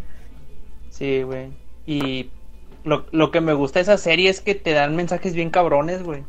Sí, 0.90 1.24
güey. 1.24 1.48
Y 1.86 2.30
lo, 2.84 3.06
lo 3.12 3.32
que 3.32 3.42
me 3.42 3.54
gusta 3.54 3.80
de 3.80 3.84
esa 3.84 3.98
serie 3.98 4.30
es 4.30 4.42
que 4.42 4.56
te 4.56 4.72
dan 4.74 4.96
mensajes 4.96 5.34
bien 5.34 5.50
cabrones, 5.50 6.04
güey. 6.04 6.26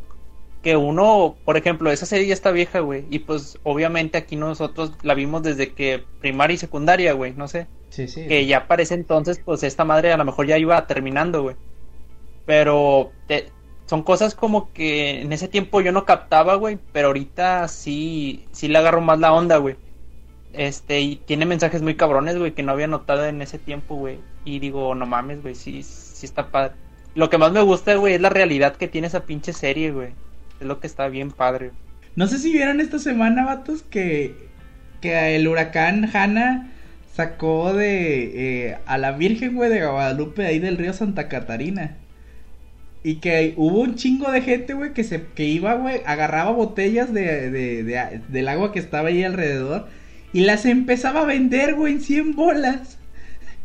Que 0.62 0.76
uno, 0.76 1.40
por 1.44 1.56
ejemplo, 1.56 1.90
esa 1.90 2.06
serie 2.06 2.28
ya 2.28 2.34
está 2.34 2.52
vieja, 2.52 2.80
güey. 2.80 3.06
Y 3.10 3.20
pues 3.20 3.58
obviamente 3.64 4.18
aquí 4.18 4.36
nosotros 4.36 4.92
la 5.02 5.14
vimos 5.14 5.42
desde 5.42 5.74
que 5.74 6.04
primaria 6.20 6.54
y 6.54 6.58
secundaria, 6.58 7.12
güey. 7.14 7.34
No 7.34 7.48
sé. 7.48 7.66
Sí, 7.90 8.08
sí. 8.08 8.26
Que 8.26 8.46
ya 8.46 8.68
para 8.68 8.82
ese 8.82 8.94
entonces, 8.94 9.40
pues 9.44 9.62
esta 9.64 9.84
madre 9.84 10.12
a 10.12 10.16
lo 10.16 10.24
mejor 10.24 10.46
ya 10.46 10.58
iba 10.58 10.86
terminando, 10.86 11.42
güey. 11.42 11.56
Pero 12.44 13.12
te- 13.26 13.52
son 13.86 14.02
cosas 14.02 14.34
como 14.34 14.72
que 14.72 15.20
en 15.22 15.32
ese 15.32 15.48
tiempo 15.48 15.80
yo 15.80 15.92
no 15.92 16.04
captaba, 16.04 16.54
güey. 16.56 16.78
Pero 16.92 17.08
ahorita 17.08 17.68
sí, 17.68 18.48
sí 18.52 18.68
le 18.68 18.78
agarro 18.78 19.00
más 19.00 19.18
la 19.18 19.32
onda, 19.32 19.56
güey. 19.58 19.76
Este, 20.52 21.00
y 21.00 21.16
tiene 21.16 21.46
mensajes 21.46 21.82
muy 21.82 21.96
cabrones, 21.96 22.38
güey, 22.38 22.54
que 22.54 22.62
no 22.62 22.72
había 22.72 22.86
notado 22.86 23.24
en 23.26 23.42
ese 23.42 23.58
tiempo, 23.58 23.96
güey. 23.96 24.20
Y 24.44 24.58
digo, 24.58 24.94
no 24.94 25.06
mames, 25.06 25.42
güey, 25.42 25.54
sí, 25.54 25.82
sí 26.22 26.26
está 26.26 26.50
padre. 26.50 26.74
Lo 27.14 27.28
que 27.30 27.38
más 27.38 27.52
me 27.52 27.60
gusta, 27.62 27.94
güey, 27.96 28.14
es 28.14 28.20
la 28.20 28.30
realidad 28.30 28.76
que 28.76 28.88
tiene 28.88 29.06
esa 29.08 29.26
pinche 29.26 29.52
serie, 29.52 29.90
güey. 29.92 30.10
Es 30.60 30.66
lo 30.66 30.80
que 30.80 30.86
está 30.86 31.08
bien 31.08 31.30
padre. 31.30 31.72
No 32.16 32.26
sé 32.26 32.38
si 32.38 32.52
vieron 32.52 32.80
esta 32.80 32.98
semana, 32.98 33.44
vatos, 33.44 33.82
que, 33.82 34.34
que 35.00 35.36
el 35.36 35.46
huracán 35.48 36.08
Hanna 36.14 36.70
sacó 37.14 37.74
de 37.74 38.68
eh, 38.70 38.78
a 38.86 38.98
la 38.98 39.12
Virgen, 39.12 39.54
güey, 39.54 39.70
de 39.70 39.86
Guadalupe, 39.86 40.46
ahí 40.46 40.58
del 40.58 40.78
río 40.78 40.92
Santa 40.94 41.28
Catarina. 41.28 41.96
Y 43.04 43.16
que 43.16 43.54
hubo 43.56 43.80
un 43.80 43.96
chingo 43.96 44.30
de 44.30 44.42
gente, 44.42 44.74
güey, 44.74 44.92
que 44.94 45.02
se 45.04 45.26
que 45.34 45.44
iba, 45.44 45.74
güey, 45.74 46.02
agarraba 46.06 46.52
botellas 46.52 47.12
de, 47.12 47.50
de, 47.50 47.82
de- 47.82 48.20
del 48.28 48.48
agua 48.48 48.72
que 48.72 48.78
estaba 48.78 49.08
ahí 49.08 49.24
alrededor 49.24 49.88
y 50.32 50.42
las 50.42 50.64
empezaba 50.66 51.22
a 51.22 51.26
vender, 51.26 51.74
güey, 51.74 51.94
en 51.94 52.00
100 52.00 52.36
bolas. 52.36 52.98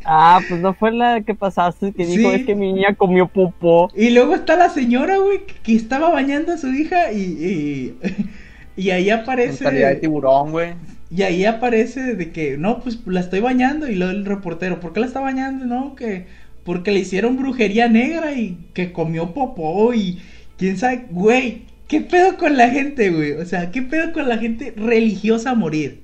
Ah, 0.06 0.40
pues 0.48 0.62
no 0.62 0.74
fue 0.74 0.92
la 0.92 1.22
que 1.22 1.36
pasaste 1.36 1.92
que 1.92 2.06
dijo, 2.06 2.30
Sí. 2.32 2.36
es 2.38 2.46
que 2.46 2.56
mi 2.56 2.72
niña 2.74 2.96
comió 2.96 3.28
popó. 3.28 3.90
Y 3.96 4.12
luego 4.12 4.36
está 4.36 4.56
la 4.56 4.70
señora, 4.70 5.18
güey, 5.18 5.42
que- 5.64 5.76
estaba 5.76 6.10
bañando 6.12 6.54
a 6.54 6.58
su 6.58 6.68
hija 6.74 7.12
y, 7.12 7.22
y, 7.22 7.98
y 8.82 8.90
ahí 8.92 9.10
aparece... 9.10 9.64
Mentalidad 9.64 9.90
de 9.90 9.96
tiburón, 9.98 10.52
güey. 10.52 10.74
Y 11.10 11.22
ahí 11.24 11.46
aparece 11.46 12.16
de 12.16 12.32
que, 12.32 12.58
no, 12.58 12.80
pues 12.80 13.00
la 13.06 13.20
estoy 13.22 13.40
bañando. 13.40 13.88
Y 13.90 13.96
luego 13.96 14.12
el 14.14 14.26
reportero, 14.26 14.80
¿por 14.80 14.94
qué 14.94 15.00
la 15.02 15.06
está 15.08 15.20
bañando? 15.20 15.66
No, 15.66 15.96
que 15.96 16.28
porque 16.64 16.92
le 16.92 17.00
hicieron 17.00 17.38
brujería 17.38 17.88
negra 17.88 18.34
y 18.34 18.58
que 18.74 18.92
comió 18.92 19.34
popó 19.34 19.94
y 19.94 20.20
quién 20.58 20.78
sabe, 20.78 21.06
güey, 21.12 21.62
¿qué 21.88 22.02
pedo 22.02 22.38
con 22.38 22.58
la 22.58 22.70
gente, 22.70 23.10
güey? 23.10 23.32
O 23.34 23.46
sea, 23.46 23.72
¿qué 23.72 23.82
pedo 23.82 24.12
con 24.12 24.28
la 24.28 24.38
gente 24.38 24.74
religiosa 24.76 25.52
a 25.52 25.56
morir? 25.56 26.04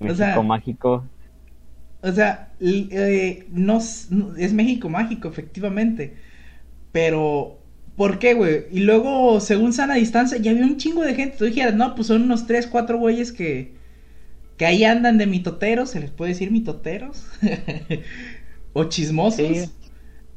O 0.00 0.04
México 0.04 0.16
sea- 0.18 0.42
mágico. 0.42 1.04
O 2.02 2.10
sea, 2.12 2.48
eh, 2.60 3.46
no, 3.50 3.78
es 3.78 4.52
México 4.52 4.88
mágico, 4.88 5.28
efectivamente. 5.28 6.16
Pero, 6.92 7.60
¿por 7.96 8.18
qué, 8.18 8.34
güey? 8.34 8.66
Y 8.72 8.80
luego, 8.80 9.40
según 9.40 9.72
sana 9.72 9.94
distancia, 9.96 10.38
ya 10.38 10.52
había 10.52 10.64
un 10.66 10.78
chingo 10.78 11.02
de 11.02 11.14
gente. 11.14 11.36
Tú 11.38 11.44
dijeras, 11.46 11.74
no, 11.74 11.94
pues 11.94 12.08
son 12.08 12.22
unos 12.22 12.46
3, 12.46 12.66
4 12.68 12.98
güeyes 12.98 13.32
que, 13.32 13.74
que 14.58 14.66
ahí 14.66 14.84
andan 14.84 15.18
de 15.18 15.26
mitoteros, 15.26 15.90
se 15.90 16.00
les 16.00 16.10
puede 16.12 16.32
decir 16.32 16.50
mitoteros. 16.52 17.26
o 18.72 18.84
chismosos. 18.84 19.70
Sí. 19.70 19.72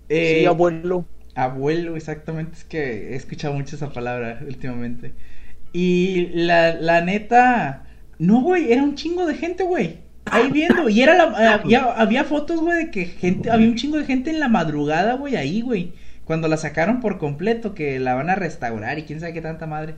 Eh, 0.10 0.40
Sí, 0.40 0.46
abuelo. 0.46 1.08
Abuelo, 1.36 1.96
exactamente. 1.98 2.54
Es 2.58 2.64
que 2.66 3.14
he 3.14 3.16
escuchado 3.16 3.54
mucho 3.56 3.76
esa 3.76 3.92
palabra 3.94 4.40
últimamente. 4.48 5.16
Y 5.74 6.28
la, 6.34 6.76
la 6.76 7.02
neta. 7.02 7.88
No, 8.20 8.42
güey, 8.44 8.72
era 8.72 8.84
un 8.84 8.96
chingo 8.96 9.26
de 9.26 9.36
gente, 9.36 9.64
güey. 9.64 10.03
Ahí 10.26 10.52
viendo. 10.52 10.90
Y 10.90 11.02
era 11.02 11.16
la. 11.16 11.54
Había, 11.54 11.84
había 11.98 12.24
fotos, 12.24 12.62
güey, 12.62 12.86
de 12.86 12.92
que 12.92 13.06
gente. 13.06 13.52
Había 13.52 13.68
un 13.68 13.76
chingo 13.76 13.98
de 13.98 14.06
gente 14.06 14.30
en 14.30 14.40
la 14.40 14.48
madrugada, 14.48 15.16
güey, 15.16 15.36
ahí, 15.36 15.62
güey. 15.62 15.94
Cuando 16.26 16.48
la 16.48 16.58
sacaron 16.58 17.02
por 17.02 17.18
completo, 17.18 17.74
que 17.76 18.00
la 18.00 18.14
van 18.16 18.30
a 18.30 18.36
restaurar 18.36 18.98
y 18.98 19.04
quién 19.04 19.20
sabe 19.20 19.34
qué 19.34 19.42
tanta 19.42 19.68
madre. 19.68 19.96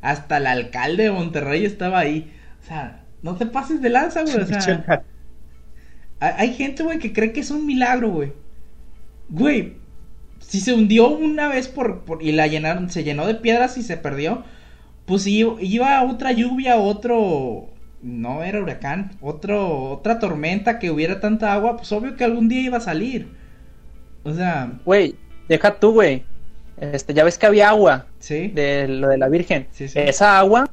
Hasta 0.00 0.36
el 0.36 0.46
alcalde 0.46 1.04
de 1.04 1.10
Monterrey 1.10 1.64
estaba 1.64 1.98
ahí. 1.98 2.32
O 2.62 2.66
sea, 2.66 3.04
no 3.22 3.34
te 3.36 3.46
pases 3.46 3.82
de 3.82 3.90
lanza, 3.90 4.22
güey. 4.22 4.36
O 4.36 4.46
sea. 4.60 5.02
Hay 6.20 6.54
gente, 6.54 6.82
güey, 6.82 6.98
que 6.98 7.12
cree 7.12 7.32
que 7.32 7.40
es 7.40 7.50
un 7.50 7.66
milagro, 7.66 8.10
güey. 8.10 8.32
Güey, 9.28 9.74
si 10.38 10.60
se 10.60 10.72
hundió 10.72 11.08
una 11.08 11.48
vez 11.48 11.68
por, 11.68 12.04
por- 12.04 12.22
y 12.22 12.32
la 12.32 12.46
llenaron, 12.46 12.88
se 12.90 13.04
llenó 13.04 13.26
de 13.26 13.34
piedras 13.34 13.76
y 13.76 13.82
se 13.82 13.96
perdió, 13.96 14.44
pues 15.04 15.22
si 15.24 15.44
iba 15.60 16.02
otra 16.04 16.32
lluvia, 16.32 16.76
otro, 16.76 17.68
no 18.02 18.42
era 18.42 18.60
huracán, 18.60 19.12
otro, 19.20 19.90
otra 19.90 20.18
tormenta 20.18 20.78
que 20.78 20.90
hubiera 20.90 21.20
tanta 21.20 21.52
agua, 21.52 21.76
pues 21.76 21.90
obvio 21.92 22.16
que 22.16 22.24
algún 22.24 22.48
día 22.48 22.60
iba 22.60 22.78
a 22.78 22.80
salir. 22.80 23.28
O 24.22 24.32
sea, 24.32 24.72
Güey, 24.84 25.16
deja 25.48 25.74
tú, 25.74 25.92
güey. 25.92 26.24
Este, 26.78 27.14
ya 27.14 27.24
ves 27.24 27.38
que 27.38 27.46
había 27.46 27.70
agua 27.70 28.06
sí. 28.18 28.48
de 28.48 28.86
lo 28.88 29.08
de 29.08 29.18
la 29.18 29.28
Virgen. 29.28 29.66
Sí, 29.70 29.88
sí. 29.88 29.98
Esa 29.98 30.38
agua 30.38 30.70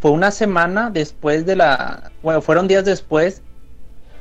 fue 0.00 0.10
una 0.10 0.30
semana 0.30 0.90
después 0.90 1.44
de 1.46 1.56
la, 1.56 2.10
bueno, 2.22 2.40
fueron 2.40 2.68
días 2.68 2.84
después, 2.84 3.42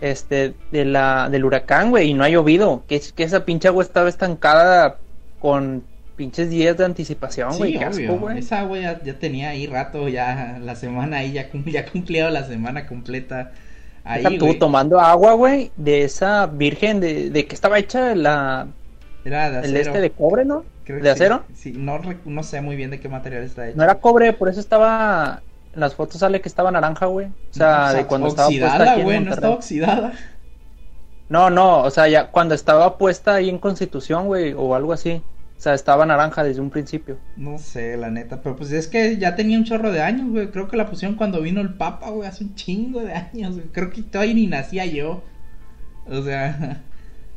este, 0.02 0.54
de 0.72 0.86
la, 0.86 1.30
del 1.30 1.46
huracán, 1.46 1.90
güey, 1.90 2.10
y 2.10 2.14
no 2.14 2.24
ha 2.24 2.30
llovido. 2.30 2.84
Que, 2.88 3.02
que 3.16 3.24
esa 3.24 3.46
pinche 3.46 3.68
agua 3.68 3.84
estaba 3.84 4.10
estancada 4.10 4.98
con 5.40 5.84
pinches 6.16 6.50
días 6.50 6.78
de 6.78 6.86
anticipación, 6.86 7.52
Sí, 7.54 7.58
güey. 7.58 7.78
qué 7.78 7.86
asco, 7.86 8.14
obvio. 8.14 8.20
güey. 8.20 8.40
Esa 8.40 8.60
agua 8.62 8.80
ya, 8.80 9.02
ya 9.04 9.20
tenía 9.20 9.50
ahí 9.50 9.68
rato, 9.68 10.08
ya 10.08 10.58
la 10.62 10.76
semana 10.76 11.18
ahí, 11.18 11.34
ya, 11.34 11.50
ya 11.66 11.86
cumplido 11.92 12.30
la 12.30 12.44
semana 12.46 12.88
completa. 12.88 13.52
Ahí, 14.04 14.24
Deja 14.24 14.38
tú 14.38 14.46
güey. 14.48 14.60
tomando 14.60 15.00
agua, 15.00 15.34
güey, 15.34 15.72
de 15.78 16.04
esa 16.04 16.46
virgen, 16.48 17.00
de, 17.00 17.30
de 17.32 17.46
que 17.48 17.56
estaba 17.56 17.80
hecha 17.80 18.16
la, 18.16 18.68
Era 19.24 19.50
de 19.52 19.68
el 19.68 19.76
este 19.78 20.00
de 20.00 20.12
cobre, 20.12 20.46
¿no? 20.46 20.64
Creo 20.84 20.98
¿De 20.98 21.04
sí. 21.04 21.10
acero? 21.10 21.44
Sí, 21.56 21.74
no, 21.76 22.00
no 22.26 22.44
sé 22.44 22.62
muy 22.62 22.76
bien 22.76 22.92
de 22.92 23.00
qué 23.00 23.10
material 23.10 23.44
está 23.44 23.68
hecho. 23.68 23.78
No 23.78 23.84
era 23.84 23.96
cobre, 24.00 24.34
por 24.34 24.50
eso 24.50 24.60
estaba, 24.60 25.42
en 25.74 25.80
las 25.80 25.96
fotos 25.96 26.20
sale 26.20 26.42
que 26.42 26.48
estaba 26.50 26.70
naranja, 26.72 27.08
güey. 27.08 27.28
O 27.28 27.54
sea, 27.54 27.94
de 27.94 28.06
cuando 28.06 28.28
estaba 28.28 28.48
puesta 28.50 28.96
en 28.96 29.04
güey, 29.04 29.20
no 29.22 29.34
estaba 29.34 29.56
oxidada. 29.56 30.14
No, 31.28 31.50
no, 31.50 31.80
o 31.82 31.90
sea, 31.90 32.08
ya 32.08 32.28
cuando 32.30 32.54
estaba 32.54 32.98
puesta 33.00 33.34
ahí 33.36 33.50
en 33.50 33.58
Constitución, 33.58 34.28
güey, 34.28 34.54
o 34.54 34.76
algo 34.76 34.94
así. 34.94 35.24
O 35.58 35.62
sea, 35.66 35.74
estaba 35.74 36.06
naranja 36.06 36.44
desde 36.44 36.62
un 36.62 36.70
principio. 36.70 37.18
No 37.38 37.58
sé, 37.58 37.96
la 37.98 38.12
neta, 38.12 38.42
pero 38.42 38.56
pues 38.56 38.72
es 38.72 38.88
que 38.88 39.18
ya 39.18 39.36
tenía 39.36 39.58
un 39.58 39.64
chorro 39.64 39.92
de 39.92 40.02
años, 40.02 40.30
güey. 40.30 40.52
Creo 40.52 40.68
que 40.68 40.78
la 40.78 40.90
pusieron 40.90 41.16
cuando 41.18 41.42
vino 41.42 41.62
el 41.62 41.74
Papa, 41.76 42.10
güey, 42.10 42.28
hace 42.28 42.44
un 42.44 42.56
chingo 42.56 43.02
de 43.02 43.14
años, 43.14 43.56
güey. 43.56 43.68
Creo 43.72 43.90
que 43.90 44.04
todavía 44.04 44.34
ni 44.36 44.48
nacía 44.48 44.86
yo. 44.86 45.24
O 46.08 46.22
sea, 46.22 46.84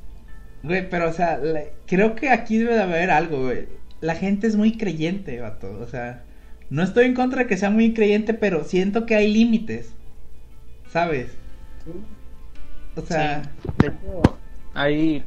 güey, 0.63 0.91
pero 0.91 1.09
o 1.09 1.13
sea, 1.13 1.39
la- 1.39 1.63
creo 1.87 2.15
que 2.17 2.29
aquí 2.31 2.59
debe 2.59 2.75
de 2.75 2.83
haber 2.83 3.11
algo, 3.11 3.45
güey. 3.45 3.69
La 4.01 4.15
gente 4.15 4.47
es 4.47 4.57
muy 4.57 4.77
creyente, 4.77 5.41
vato. 5.41 5.79
O 5.81 5.87
sea, 5.87 6.23
no 6.71 6.83
estoy 6.83 7.07
en 7.07 7.15
contra 7.15 7.43
de 7.43 7.47
que 7.49 7.57
sea 7.57 7.71
muy 7.71 7.95
creyente, 7.95 8.35
pero 8.35 8.65
siento 8.65 9.07
que 9.07 9.15
hay 9.15 9.33
límites. 9.33 9.93
¿Sabes? 10.91 11.29
O 12.97 13.01
sea, 13.03 13.43
Sí. 13.45 13.69
De 13.79 13.87
hecho, 13.89 14.23
hay, 14.75 15.25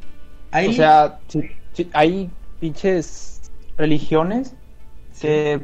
hay 0.50 0.68
o 0.68 0.72
sea, 0.72 1.18
sí- 1.28 1.50
sí, 1.72 1.88
hay 1.92 2.30
pinches 2.62 3.50
religiones 3.76 4.54
Sí. 5.12 5.26
que 5.26 5.60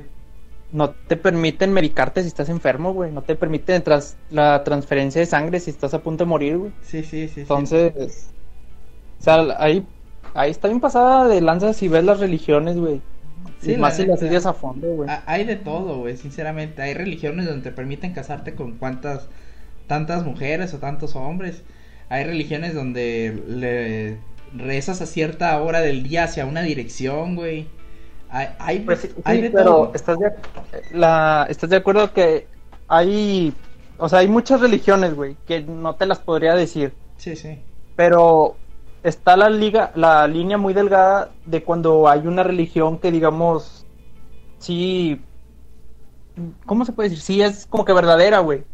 no 0.73 0.91
te 0.91 1.17
permiten 1.17 1.73
medicarte 1.73 2.21
si 2.23 2.29
estás 2.29 2.49
enfermo, 2.51 2.93
güey. 2.93 3.11
No 3.13 3.23
te 3.23 3.37
permiten 3.37 3.83
tras 3.83 4.17
la 4.31 4.63
transferencia 4.65 5.21
de 5.21 5.27
sangre 5.27 5.61
si 5.61 5.71
estás 5.71 5.95
a 5.95 6.03
punto 6.03 6.25
de 6.25 6.29
morir, 6.29 6.59
güey. 6.59 6.73
Sí, 6.83 7.03
sí, 7.05 7.29
sí. 7.29 7.35
sí. 7.37 7.41
Entonces, 7.43 8.31
o 9.21 9.23
sea, 9.23 9.47
ahí, 9.59 9.87
ahí 10.35 10.51
está 10.51 10.69
bien 10.69 10.81
pasada 10.81 11.27
de 11.29 11.41
lanza 11.41 11.73
si 11.73 11.89
ves 11.89 12.05
las 12.05 12.21
religiones, 12.21 12.77
güey. 12.77 13.01
Sí, 13.61 13.73
y 13.73 13.77
más 13.79 13.97
si 13.97 14.05
las 14.07 14.21
sigues 14.21 14.45
a 14.45 14.53
fondo, 14.53 14.89
güey. 14.89 15.09
Ha- 15.09 15.23
Hay 15.27 15.45
de 15.45 15.57
todo, 15.57 16.01
güey, 16.01 16.17
sinceramente. 16.17 16.83
Hay 16.83 16.95
religiones 16.95 17.47
donde 17.47 17.63
te 17.63 17.73
permiten 17.75 18.13
casarte 18.13 18.55
con 18.55 18.73
cuantas, 18.73 19.29
tantas 19.87 20.25
mujeres 20.25 20.75
o 20.75 20.79
tantos 20.79 21.17
hombres. 21.17 21.63
Hay 22.11 22.25
religiones 22.25 22.75
donde 22.75 23.43
le 23.49 24.19
rezas 24.53 25.01
a 25.01 25.07
cierta 25.07 25.61
hora 25.63 25.81
del 25.81 26.03
día 26.03 26.25
hacia 26.25 26.47
una 26.47 26.63
dirección, 26.63 27.37
güey. 27.37 27.77
Hay, 28.29 28.49
hay, 28.59 28.81
Pues 28.85 29.01
sí, 29.01 29.09
hay 29.25 29.39
sí, 29.39 29.43
de 29.43 29.51
pero 29.53 29.65
todo. 29.65 29.93
¿estás 29.95 30.19
de, 30.19 30.33
la, 30.91 31.47
¿estás 31.49 31.71
de 31.71 31.77
acuerdo 31.77 32.13
que 32.13 32.51
hay, 32.89 33.55
o 33.97 34.09
sea, 34.09 34.21
hay 34.21 34.29
muchas 34.29 34.61
religiones, 34.61 35.15
güey, 35.15 35.37
que 35.47 35.63
no 35.63 35.97
te 35.97 36.07
las 36.07 36.21
podría 36.21 36.55
decir, 36.55 36.99
Sí, 37.17 37.37
sí. 37.37 37.59
pero 37.97 38.63
está 39.03 39.37
la 39.37 39.51
liga, 39.51 39.93
la 39.95 40.27
línea 40.29 40.59
muy 40.59 40.75
delgada 40.75 41.37
de 41.45 41.65
cuando 41.65 42.09
hay 42.09 42.27
una 42.27 42.43
religión 42.43 43.01
que 43.01 43.13
digamos, 43.13 43.89
sí, 44.59 45.27
¿cómo 46.67 46.85
se 46.85 46.93
puede 46.93 47.09
decir? 47.11 47.23
Sí 47.25 47.43
es 47.43 47.67
como 47.67 47.85
que 47.85 47.93
verdadera, 47.93 48.41
güey, 48.41 48.65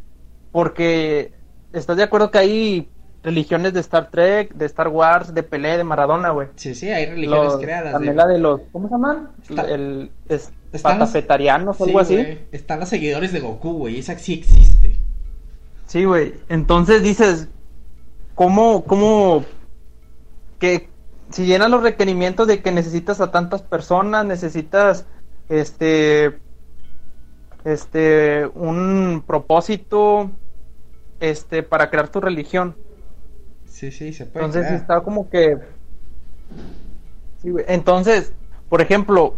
porque 0.50 1.34
estás 1.72 1.96
de 1.96 2.04
acuerdo 2.04 2.30
que 2.30 2.38
hay 2.38 2.93
religiones 3.24 3.72
de 3.72 3.80
Star 3.80 4.10
Trek, 4.10 4.54
de 4.54 4.66
Star 4.66 4.88
Wars, 4.88 5.34
de 5.34 5.42
Pelé, 5.42 5.76
de 5.78 5.84
Maradona, 5.84 6.30
güey. 6.30 6.48
Sí, 6.56 6.74
sí, 6.74 6.90
hay 6.90 7.06
religiones 7.06 7.52
Los- 7.54 7.60
creadas. 7.60 7.92
También 7.92 8.14
de- 8.14 8.22
la 8.22 8.28
de 8.28 8.38
los, 8.38 8.60
¿cómo 8.70 8.87
se 8.88 8.94
llaman? 8.94 9.30
Está- 9.48 9.62
el 9.70 10.10
es, 10.28 10.52
están 10.72 10.98
los- 10.98 11.08
o 11.80 11.84
Sí, 11.84 11.90
algo 11.90 12.00
así. 12.00 12.38
Están 12.52 12.80
los 12.80 12.88
seguidores 12.88 13.32
de 13.32 13.40
Goku, 13.40 13.72
güey. 13.72 13.98
Esa 13.98 14.16
sí 14.18 14.34
existe. 14.34 14.96
Sí, 15.87 16.04
güey. 16.04 16.34
Entonces 16.48 17.02
dices, 17.02 17.48
¿cómo, 18.34 18.84
cómo, 18.84 19.44
que 20.58 20.88
si 21.30 21.46
llenas 21.46 21.70
los 21.70 21.82
requerimientos 21.82 22.46
de 22.46 22.60
que 22.62 22.72
necesitas 22.72 23.20
a 23.20 23.30
tantas 23.30 23.62
personas, 23.62 24.24
necesitas, 24.26 25.06
este, 25.48 26.38
este, 27.64 28.46
un 28.54 29.22
propósito, 29.26 30.30
este, 31.20 31.62
para 31.62 31.88
crear 31.90 32.08
tu 32.08 32.20
religión? 32.20 32.76
Sí, 33.74 33.90
sí, 33.90 34.12
se 34.12 34.24
puede. 34.24 34.46
Entonces 34.46 34.68
crear. 34.68 34.80
está 34.80 35.00
como 35.00 35.28
que... 35.28 35.58
Sí, 37.42 37.50
güey. 37.50 37.64
Entonces, 37.66 38.32
por 38.68 38.80
ejemplo, 38.80 39.37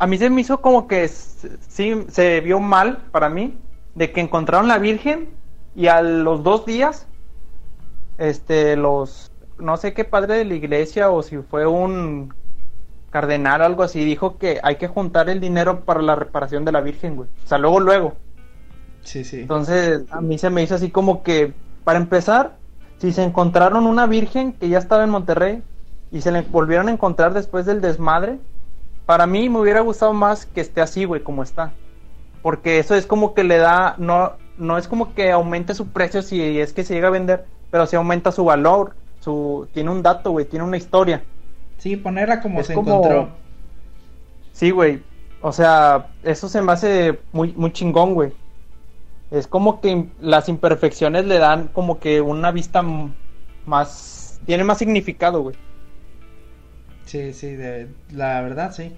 a 0.00 0.08
mí 0.08 0.18
se 0.18 0.28
me 0.28 0.40
hizo 0.40 0.60
como 0.60 0.88
que 0.88 1.06
sí 1.06 2.04
se 2.08 2.40
vio 2.40 2.58
mal 2.58 2.98
para 3.12 3.28
mí 3.28 3.56
de 3.94 4.10
que 4.10 4.20
encontraron 4.20 4.66
la 4.66 4.78
Virgen 4.78 5.28
y 5.76 5.86
a 5.86 6.02
los 6.02 6.42
dos 6.42 6.66
días, 6.66 7.06
este, 8.18 8.74
los, 8.74 9.30
no 9.60 9.76
sé 9.76 9.94
qué 9.94 10.04
padre 10.04 10.38
de 10.38 10.44
la 10.44 10.54
iglesia 10.54 11.10
o 11.10 11.22
si 11.22 11.36
fue 11.36 11.68
un 11.68 12.34
cardenal 13.10 13.60
o 13.60 13.66
algo 13.66 13.84
así, 13.84 14.04
dijo 14.04 14.36
que 14.36 14.58
hay 14.64 14.76
que 14.76 14.88
juntar 14.88 15.30
el 15.30 15.38
dinero 15.38 15.84
para 15.84 16.02
la 16.02 16.16
reparación 16.16 16.64
de 16.64 16.72
la 16.72 16.80
Virgen, 16.80 17.14
güey. 17.14 17.28
O 17.44 17.46
sea, 17.46 17.58
luego, 17.58 17.78
luego. 17.78 18.16
Sí, 19.02 19.22
sí. 19.22 19.42
Entonces, 19.42 20.02
a 20.10 20.20
mí 20.20 20.38
se 20.38 20.50
me 20.50 20.64
hizo 20.64 20.74
así 20.74 20.90
como 20.90 21.22
que, 21.22 21.52
para 21.84 22.00
empezar, 22.00 22.58
si 23.00 23.12
se 23.12 23.24
encontraron 23.24 23.86
una 23.86 24.06
virgen 24.06 24.52
que 24.52 24.68
ya 24.68 24.78
estaba 24.78 25.02
en 25.04 25.10
Monterrey 25.10 25.62
y 26.12 26.20
se 26.20 26.30
le 26.30 26.42
volvieron 26.42 26.88
a 26.88 26.92
encontrar 26.92 27.34
después 27.34 27.66
del 27.66 27.80
desmadre, 27.80 28.38
para 29.06 29.26
mí 29.26 29.48
me 29.48 29.58
hubiera 29.58 29.80
gustado 29.80 30.12
más 30.12 30.46
que 30.46 30.60
esté 30.60 30.80
así, 30.80 31.04
güey, 31.04 31.22
como 31.22 31.42
está. 31.42 31.72
Porque 32.42 32.78
eso 32.78 32.94
es 32.94 33.06
como 33.06 33.34
que 33.34 33.42
le 33.44 33.56
da, 33.58 33.94
no, 33.98 34.32
no 34.58 34.78
es 34.78 34.86
como 34.86 35.14
que 35.14 35.30
aumente 35.32 35.74
su 35.74 35.88
precio 35.88 36.22
si 36.22 36.60
es 36.60 36.72
que 36.72 36.84
se 36.84 36.94
llega 36.94 37.08
a 37.08 37.12
vender, 37.12 37.44
pero 37.70 37.86
sí 37.86 37.96
aumenta 37.96 38.32
su 38.32 38.44
valor, 38.44 38.94
su, 39.20 39.66
tiene 39.72 39.90
un 39.90 40.02
dato, 40.02 40.30
güey, 40.30 40.44
tiene 40.46 40.64
una 40.64 40.76
historia. 40.76 41.22
Sí, 41.78 41.96
ponerla 41.96 42.40
como 42.40 42.60
Es 42.60 42.66
se 42.68 42.74
como- 42.74 42.96
encontró. 42.96 43.28
Sí, 44.52 44.70
güey. 44.70 45.02
O 45.42 45.52
sea, 45.52 46.08
eso 46.22 46.48
se 46.48 46.60
me 46.60 46.72
hace 46.72 47.18
muy, 47.32 47.52
muy 47.56 47.72
chingón, 47.72 48.12
güey. 48.14 48.32
Es 49.30 49.46
como 49.46 49.80
que 49.80 50.08
las 50.20 50.48
imperfecciones 50.48 51.24
le 51.26 51.38
dan 51.38 51.68
como 51.68 52.00
que 52.00 52.20
una 52.20 52.50
vista 52.50 52.82
más... 53.66 54.40
Tiene 54.46 54.64
más 54.64 54.78
significado, 54.78 55.42
güey. 55.42 55.56
Sí, 57.04 57.32
sí, 57.32 57.54
de, 57.54 57.88
la 58.10 58.40
verdad, 58.40 58.72
sí. 58.72 58.92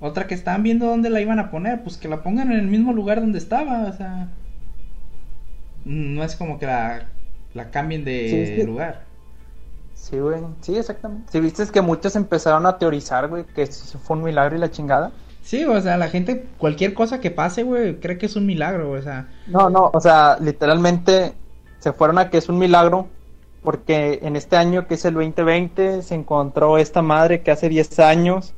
Otra 0.00 0.26
que 0.26 0.34
estaban 0.34 0.62
viendo 0.62 0.86
dónde 0.86 1.10
la 1.10 1.20
iban 1.20 1.38
a 1.38 1.50
poner, 1.50 1.82
pues 1.82 1.96
que 1.96 2.08
la 2.08 2.22
pongan 2.22 2.52
en 2.52 2.58
el 2.60 2.66
mismo 2.66 2.92
lugar 2.92 3.20
donde 3.20 3.38
estaba, 3.38 3.84
o 3.84 3.92
sea. 3.92 4.28
No 5.84 6.22
es 6.22 6.36
como 6.36 6.58
que 6.58 6.66
la, 6.66 7.08
la 7.54 7.70
cambien 7.70 8.04
de 8.04 8.28
Sí, 8.30 8.36
es 8.36 8.50
que- 8.50 8.64
lugar. 8.64 9.04
Sí, 9.94 10.18
güey. 10.18 10.40
Sí, 10.60 10.76
exactamente. 10.76 11.30
Si 11.30 11.40
viste 11.40 11.62
es 11.62 11.70
que 11.70 11.80
muchos 11.80 12.16
empezaron 12.16 12.66
a 12.66 12.76
teorizar, 12.78 13.28
güey, 13.28 13.44
que 13.44 13.62
eso 13.62 13.98
fue 13.98 14.16
un 14.16 14.24
milagro 14.24 14.56
y 14.56 14.58
la 14.58 14.70
chingada. 14.70 15.12
Sí, 15.42 15.64
o 15.64 15.80
sea, 15.80 15.96
la 15.96 16.08
gente, 16.08 16.46
cualquier 16.58 16.94
cosa 16.94 17.20
que 17.20 17.30
pase, 17.30 17.62
güey, 17.64 17.98
cree 18.00 18.16
que 18.18 18.26
es 18.26 18.36
un 18.36 18.46
milagro, 18.46 18.92
o 18.92 19.02
sea. 19.02 19.28
No, 19.46 19.68
no, 19.70 19.90
o 19.92 20.00
sea, 20.00 20.38
literalmente 20.40 21.34
se 21.80 21.92
fueron 21.92 22.18
a 22.18 22.30
que 22.30 22.38
es 22.38 22.48
un 22.48 22.58
milagro 22.58 23.08
porque 23.62 24.20
en 24.22 24.36
este 24.36 24.56
año 24.56 24.86
que 24.86 24.94
es 24.94 25.04
el 25.04 25.14
2020 25.14 26.02
se 26.02 26.14
encontró 26.14 26.78
esta 26.78 27.02
madre 27.02 27.42
que 27.42 27.50
hace 27.50 27.68
10 27.68 27.98
años 27.98 28.54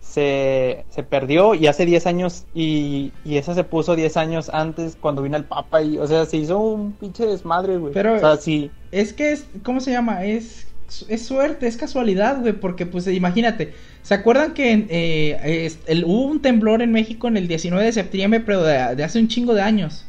se, 0.00 0.84
se 0.88 1.02
perdió 1.02 1.54
y 1.54 1.66
hace 1.66 1.84
10 1.86 2.06
años 2.06 2.44
y, 2.54 3.12
y 3.24 3.36
esa 3.36 3.54
se 3.54 3.64
puso 3.64 3.94
10 3.96 4.16
años 4.16 4.50
antes 4.52 4.96
cuando 4.96 5.22
vino 5.22 5.36
el 5.36 5.44
Papa 5.44 5.82
y, 5.82 5.98
o 5.98 6.06
sea, 6.06 6.24
se 6.26 6.38
hizo 6.38 6.58
un 6.58 6.92
pinche 6.92 7.26
desmadre, 7.26 7.76
güey. 7.76 7.92
Pero- 7.92 8.16
o 8.16 8.18
sea, 8.18 8.36
sí, 8.36 8.70
Es 8.90 9.12
que 9.12 9.32
es, 9.32 9.46
¿cómo 9.62 9.80
se 9.80 9.92
llama? 9.92 10.24
Es, 10.24 10.66
es 11.08 11.26
suerte, 11.26 11.66
es 11.66 11.76
casualidad, 11.76 12.40
güey, 12.40 12.52
porque 12.54 12.86
pues 12.86 13.06
imagínate, 13.06 13.72
¿se 14.02 14.14
acuerdan 14.14 14.54
que 14.54 14.86
eh, 14.90 15.64
es- 15.66 15.78
el- 15.86 16.04
hubo 16.04 16.24
un 16.26 16.42
temblor 16.42 16.82
en 16.82 16.92
México 16.92 17.28
en 17.28 17.36
el 17.36 17.48
19 17.48 17.84
de 17.84 17.92
septiembre, 17.92 18.40
pero 18.40 18.62
de, 18.62 18.94
de 18.96 19.04
hace 19.04 19.18
un 19.18 19.28
chingo 19.28 19.54
de 19.54 19.62
años? 19.62 20.06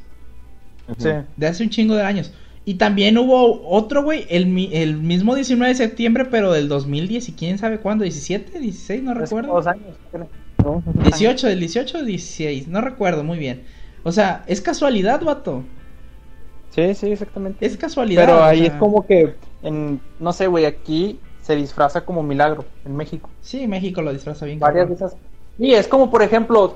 sí. 0.98 1.10
De 1.38 1.48
hace 1.48 1.64
un 1.64 1.70
chingo 1.70 1.96
de 1.96 2.04
años. 2.04 2.32
Y 2.64 2.76
también 2.76 3.18
hubo 3.18 3.68
otro, 3.68 4.04
güey, 4.04 4.26
el, 4.30 4.46
mi- 4.46 4.70
el 4.74 4.96
mismo 4.98 5.34
19 5.36 5.70
de 5.72 5.76
septiembre, 5.78 6.26
pero 6.26 6.52
del 6.52 6.68
2010 6.68 7.30
y 7.30 7.32
quién 7.34 7.58
sabe 7.58 7.80
cuándo, 7.80 8.04
17, 8.04 8.60
16, 8.60 9.02
no 9.02 9.14
recuerdo. 9.14 9.54
dos 9.54 9.68
años, 9.68 9.96
creo. 10.12 10.30
No, 10.64 10.78
hace 10.78 10.86
dos 10.88 10.96
años. 10.96 11.04
18, 11.20 11.48
del 11.48 11.60
18 11.60 11.98
o 11.98 12.04
16, 12.04 12.68
no 12.68 12.82
recuerdo 12.82 13.24
muy 13.24 13.40
bien. 13.40 13.64
O 14.04 14.12
sea, 14.12 14.44
es 14.48 14.62
casualidad, 14.62 15.22
vato. 15.24 15.64
Sí, 16.70 16.94
sí, 16.96 17.12
exactamente. 17.12 17.66
Es 17.66 17.78
casualidad. 17.78 18.26
Pero 18.26 18.38
o 18.40 18.44
ahí 18.44 18.60
sea. 18.60 18.68
es 18.68 18.74
como 18.74 19.06
que, 19.06 19.34
en, 19.64 20.02
no 20.20 20.34
sé, 20.34 20.48
güey, 20.48 20.66
aquí 20.66 21.20
se 21.42 21.56
disfraza 21.56 22.06
como 22.06 22.24
milagro 22.24 22.66
en 22.86 22.96
México. 22.96 23.30
Sí, 23.42 23.68
México 23.68 24.02
lo 24.02 24.14
disfraza 24.14 24.46
bien. 24.46 24.60
varias 24.60 24.90
de 24.90 24.96
esas. 24.96 25.16
Y 25.58 25.74
es 25.74 25.88
como, 25.88 26.10
por 26.10 26.24
ejemplo, 26.24 26.76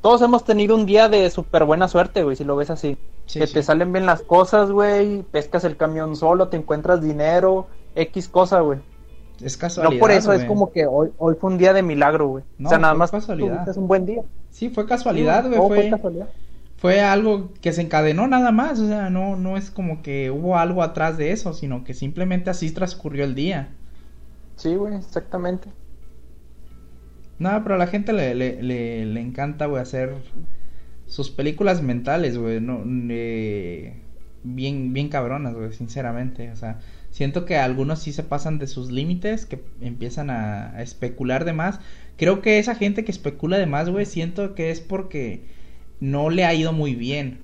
todos 0.00 0.22
hemos 0.22 0.44
tenido 0.44 0.74
un 0.74 0.86
día 0.86 1.08
de 1.08 1.28
súper 1.30 1.64
buena 1.64 1.88
suerte, 1.88 2.22
güey, 2.22 2.36
si 2.36 2.44
lo 2.44 2.56
ves 2.56 2.70
así. 2.70 2.96
Sí, 3.26 3.38
que 3.38 3.46
sí. 3.46 3.54
te 3.54 3.62
salen 3.62 3.92
bien 3.92 4.06
las 4.06 4.22
cosas, 4.22 4.70
güey, 4.70 5.22
pescas 5.22 5.64
el 5.64 5.76
camión 5.76 6.16
solo, 6.16 6.48
te 6.48 6.56
encuentras 6.56 7.00
dinero, 7.00 7.68
X 7.94 8.28
cosa, 8.28 8.60
güey. 8.60 8.78
Es 9.42 9.56
No 9.56 9.60
casualidad. 9.60 10.00
por 10.00 10.10
eso 10.10 10.32
es 10.32 10.44
como 10.44 10.70
que 10.70 10.86
hoy, 10.86 11.10
hoy 11.16 11.34
fue 11.40 11.50
un 11.50 11.58
día 11.58 11.72
de 11.72 11.82
milagro, 11.82 12.28
güey. 12.28 12.44
No, 12.58 12.68
o 12.68 12.70
sea, 12.70 12.78
nada 12.78 12.94
más 12.94 13.10
casualidad. 13.10 13.66
es 13.68 13.76
un 13.76 13.88
buen 13.88 14.04
día. 14.04 14.22
Sí, 14.50 14.68
fue 14.68 14.86
casualidad, 14.86 15.46
güey. 15.46 15.58
Fue, 15.58 15.80
fue 15.80 15.90
casualidad. 15.90 16.28
Fue 16.80 17.02
algo 17.02 17.52
que 17.60 17.74
se 17.74 17.82
encadenó 17.82 18.26
nada 18.26 18.52
más. 18.52 18.80
O 18.80 18.88
sea, 18.88 19.10
no, 19.10 19.36
no 19.36 19.58
es 19.58 19.70
como 19.70 20.02
que 20.02 20.30
hubo 20.30 20.56
algo 20.56 20.82
atrás 20.82 21.18
de 21.18 21.30
eso, 21.30 21.52
sino 21.52 21.84
que 21.84 21.92
simplemente 21.92 22.48
así 22.48 22.70
transcurrió 22.70 23.24
el 23.24 23.34
día. 23.34 23.68
Sí, 24.56 24.74
güey, 24.76 24.94
exactamente. 24.96 25.68
No, 27.38 27.62
pero 27.62 27.74
a 27.74 27.78
la 27.78 27.86
gente 27.86 28.14
le, 28.14 28.34
le, 28.34 28.62
le, 28.62 29.04
le 29.04 29.20
encanta, 29.20 29.66
güey, 29.66 29.82
hacer 29.82 30.14
sus 31.06 31.30
películas 31.30 31.82
mentales, 31.82 32.38
güey. 32.38 32.62
No, 32.62 32.82
eh, 33.10 34.02
bien, 34.42 34.94
bien 34.94 35.10
cabronas, 35.10 35.54
güey, 35.54 35.74
sinceramente. 35.74 36.50
O 36.50 36.56
sea, 36.56 36.78
siento 37.10 37.44
que 37.44 37.58
algunos 37.58 37.98
sí 37.98 38.12
se 38.12 38.22
pasan 38.22 38.58
de 38.58 38.66
sus 38.66 38.90
límites, 38.90 39.44
que 39.44 39.62
empiezan 39.82 40.30
a, 40.30 40.70
a 40.74 40.82
especular 40.82 41.44
de 41.44 41.52
más. 41.52 41.78
Creo 42.16 42.40
que 42.40 42.58
esa 42.58 42.74
gente 42.74 43.04
que 43.04 43.12
especula 43.12 43.58
de 43.58 43.66
más, 43.66 43.90
güey, 43.90 44.06
siento 44.06 44.54
que 44.54 44.70
es 44.70 44.80
porque 44.80 45.59
no 46.00 46.30
le 46.30 46.44
ha 46.44 46.54
ido 46.54 46.72
muy 46.72 46.94
bien. 46.94 47.40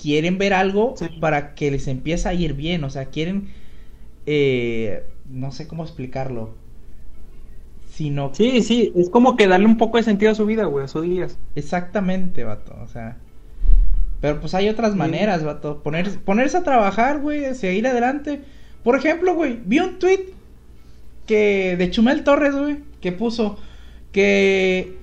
Quieren 0.00 0.38
ver 0.38 0.52
algo 0.54 0.94
Sí. 0.96 1.06
para 1.20 1.54
que 1.54 1.70
les 1.70 1.88
empiece 1.88 2.28
a 2.28 2.34
ir 2.34 2.54
bien. 2.54 2.84
O 2.84 2.90
sea, 2.90 3.06
quieren... 3.06 3.48
eh, 4.26 5.04
no 5.30 5.52
sé 5.52 5.66
cómo 5.68 5.82
explicarlo. 5.84 6.54
Sino 7.88 8.32
Sí, 8.34 8.62
sí, 8.62 8.92
es 8.96 9.10
como 9.10 9.36
que 9.36 9.46
darle 9.48 9.66
un 9.66 9.76
poco 9.76 9.96
de 9.98 10.02
sentido 10.04 10.32
a 10.32 10.34
su 10.34 10.46
vida, 10.46 10.64
güey, 10.64 10.84
a 10.84 10.88
sus 10.88 11.02
días. 11.02 11.38
Exactamente, 11.54 12.44
vato, 12.44 12.74
o 12.82 12.86
sea. 12.88 13.16
Pero 14.20 14.40
pues 14.40 14.54
hay 14.54 14.68
otras 14.68 14.92
Sí. 14.92 14.98
maneras, 14.98 15.42
vato. 15.44 15.82
Poner, 15.82 16.18
ponerse 16.20 16.56
a 16.58 16.62
trabajar, 16.62 17.20
güey, 17.20 17.54
seguir 17.54 17.86
adelante. 17.86 18.40
Por 18.84 18.96
ejemplo, 18.96 19.34
güey, 19.34 19.58
vi 19.64 19.80
un 19.80 19.98
tweet 19.98 20.26
que 21.26 21.76
de 21.76 21.90
Chumel 21.90 22.24
Torres, 22.24 22.54
güey, 22.56 22.78
que 23.00 23.12
puso 23.12 23.58
que 24.12 24.96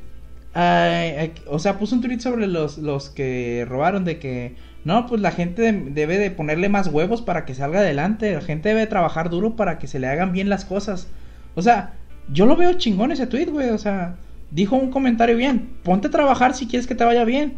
ay, 0.60 1.34
o 1.48 1.60
sea, 1.60 1.78
puso 1.78 1.96
un 1.96 2.02
tweet 2.02 2.20
sobre 2.20 2.48
los, 2.48 2.78
los 2.78 3.10
que 3.10 3.66
robaron 3.70 4.06
de 4.06 4.18
que 4.20 4.56
no, 4.86 5.06
pues 5.06 5.22
la 5.22 5.32
gente 5.32 5.62
de- 5.62 5.92
debe 5.92 6.18
de 6.18 6.32
ponerle 6.32 6.70
más 6.70 6.88
huevos 6.88 7.22
para 7.22 7.46
que 7.46 7.54
salga 7.54 7.80
adelante, 7.80 8.34
la 8.34 8.42
gente 8.42 8.70
debe 8.70 8.88
trabajar 8.88 9.30
duro 9.30 9.56
para 9.56 9.78
que 9.80 9.88
se 9.88 10.00
le 10.00 10.08
hagan 10.08 10.32
bien 10.32 10.50
las 10.50 10.66
cosas. 10.66 11.08
O 11.56 11.62
sea, 11.62 11.94
yo 12.32 12.46
lo 12.46 12.56
veo 12.56 12.74
chingón 12.74 13.12
ese 13.12 13.28
tweet, 13.28 13.48
güey, 13.48 13.70
o 13.70 13.78
sea, 13.78 14.16
dijo 14.52 14.76
un 14.76 14.90
comentario 14.92 15.36
bien, 15.38 15.70
ponte 15.84 16.08
a 16.08 16.12
trabajar 16.12 16.54
si 16.54 16.68
quieres 16.68 16.88
que 16.88 16.96
te 16.96 17.04
vaya 17.04 17.24
bien. 17.26 17.56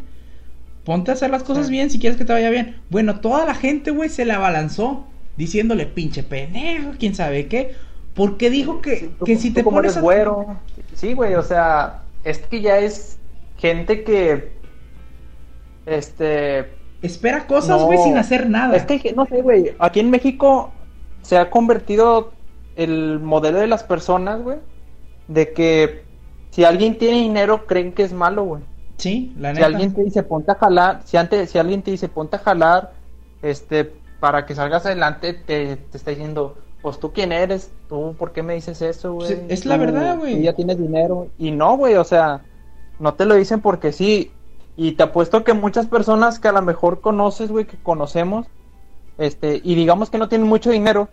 Ponte 0.85 1.11
a 1.11 1.13
hacer 1.13 1.29
las 1.29 1.43
cosas 1.43 1.69
bien 1.69 1.89
si 1.91 1.99
quieres 1.99 2.17
que 2.17 2.25
te 2.25 2.33
vaya 2.33 2.49
bien. 2.49 2.77
Bueno, 2.89 3.19
toda 3.19 3.45
la 3.45 3.53
gente, 3.53 3.91
güey, 3.91 4.09
se 4.09 4.25
la 4.25 4.35
abalanzó 4.37 5.05
diciéndole 5.37 5.85
pinche 5.85 6.23
pendejo, 6.23 6.91
quién 6.97 7.13
sabe 7.13 7.47
qué. 7.47 7.75
Porque 8.15 8.49
dijo 8.49 8.81
que, 8.81 9.11
Tú- 9.19 9.25
que 9.25 9.37
si 9.37 9.49
tú 9.49 9.55
te 9.55 9.63
como 9.63 9.77
pones 9.77 9.91
eres 9.91 9.97
a... 9.97 10.01
güero. 10.01 10.57
Sí, 10.95 11.13
güey, 11.13 11.35
o 11.35 11.43
sea, 11.43 12.01
es 12.23 12.39
que 12.39 12.61
ya 12.61 12.77
es 12.79 13.19
gente 13.57 14.03
que 14.03 14.51
este 15.85 16.77
Espera 17.01 17.47
cosas, 17.47 17.79
No. 17.79 17.85
güey, 17.85 17.97
sin 17.99 18.17
hacer 18.17 18.49
nada. 18.49 18.75
es 18.75 18.85
que 18.85 19.13
no 19.13 19.25
sé, 19.25 19.41
güey, 19.41 19.73
aquí 19.79 20.01
en 20.01 20.09
México 20.09 20.73
se 21.21 21.37
ha 21.37 21.49
convertido 21.49 22.33
el 22.75 23.19
modelo 23.19 23.59
de 23.59 23.67
las 23.67 23.83
personas, 23.83 24.41
güey, 24.41 24.57
de 25.27 25.53
que 25.53 26.03
si 26.51 26.65
alguien 26.65 26.97
tiene 26.97 27.19
dinero 27.21 27.65
creen 27.67 27.93
que 27.93 28.03
es 28.03 28.11
malo, 28.11 28.43
güey. 28.43 28.63
Sí, 28.97 29.33
la 29.37 29.49
Si 29.51 29.61
neta. 29.61 29.67
alguien 29.67 29.93
te 29.93 30.03
dice 30.03 30.23
ponte 30.23 30.51
a 30.51 30.55
jalar, 30.55 31.01
si 31.05 31.15
antes 31.15 31.49
si 31.49 31.57
alguien 31.57 31.81
te 31.83 31.91
dice 31.91 32.09
ponte 32.09 32.35
a 32.35 32.39
jalar, 32.39 32.91
este 33.41 33.85
para 34.19 34.45
que 34.45 34.53
salgas 34.55 34.85
adelante 34.85 35.33
te, 35.33 35.77
te 35.77 35.97
está 35.97 36.11
diciendo 36.11 36.57
pues 36.81 36.99
tú 36.99 37.11
quién 37.11 37.31
eres, 37.31 37.71
tú 37.89 38.15
por 38.17 38.31
qué 38.31 38.41
me 38.43 38.53
dices 38.55 38.81
eso, 38.81 39.13
güey. 39.13 39.27
Sí, 39.27 39.35
es 39.49 39.65
la 39.65 39.75
Tú- 39.75 39.81
verdad, 39.81 40.17
güey. 40.17 40.35
tú 40.37 40.41
ya 40.41 40.53
tienes 40.53 40.77
dinero 40.79 41.27
y 41.37 41.51
no, 41.51 41.75
güey, 41.77 41.95
o 41.95 42.03
sea, 42.03 42.41
no 42.99 43.13
te 43.13 43.25
lo 43.25 43.35
dicen 43.35 43.61
porque 43.61 43.91
sí. 43.91 44.31
Y 44.77 44.93
te 44.93 45.03
apuesto 45.03 45.43
que 45.43 45.53
muchas 45.53 45.87
personas 45.87 46.39
que 46.39 46.47
a 46.47 46.53
lo 46.53 46.61
mejor 46.61 47.01
conoces, 47.01 47.51
güey, 47.51 47.65
que 47.65 47.75
conocemos, 47.77 48.47
este, 49.17 49.59
y 49.61 49.75
digamos 49.75 50.09
que 50.09 50.17
no 50.17 50.29
tienen 50.29 50.47
mucho 50.47 50.69
dinero, 50.69 51.09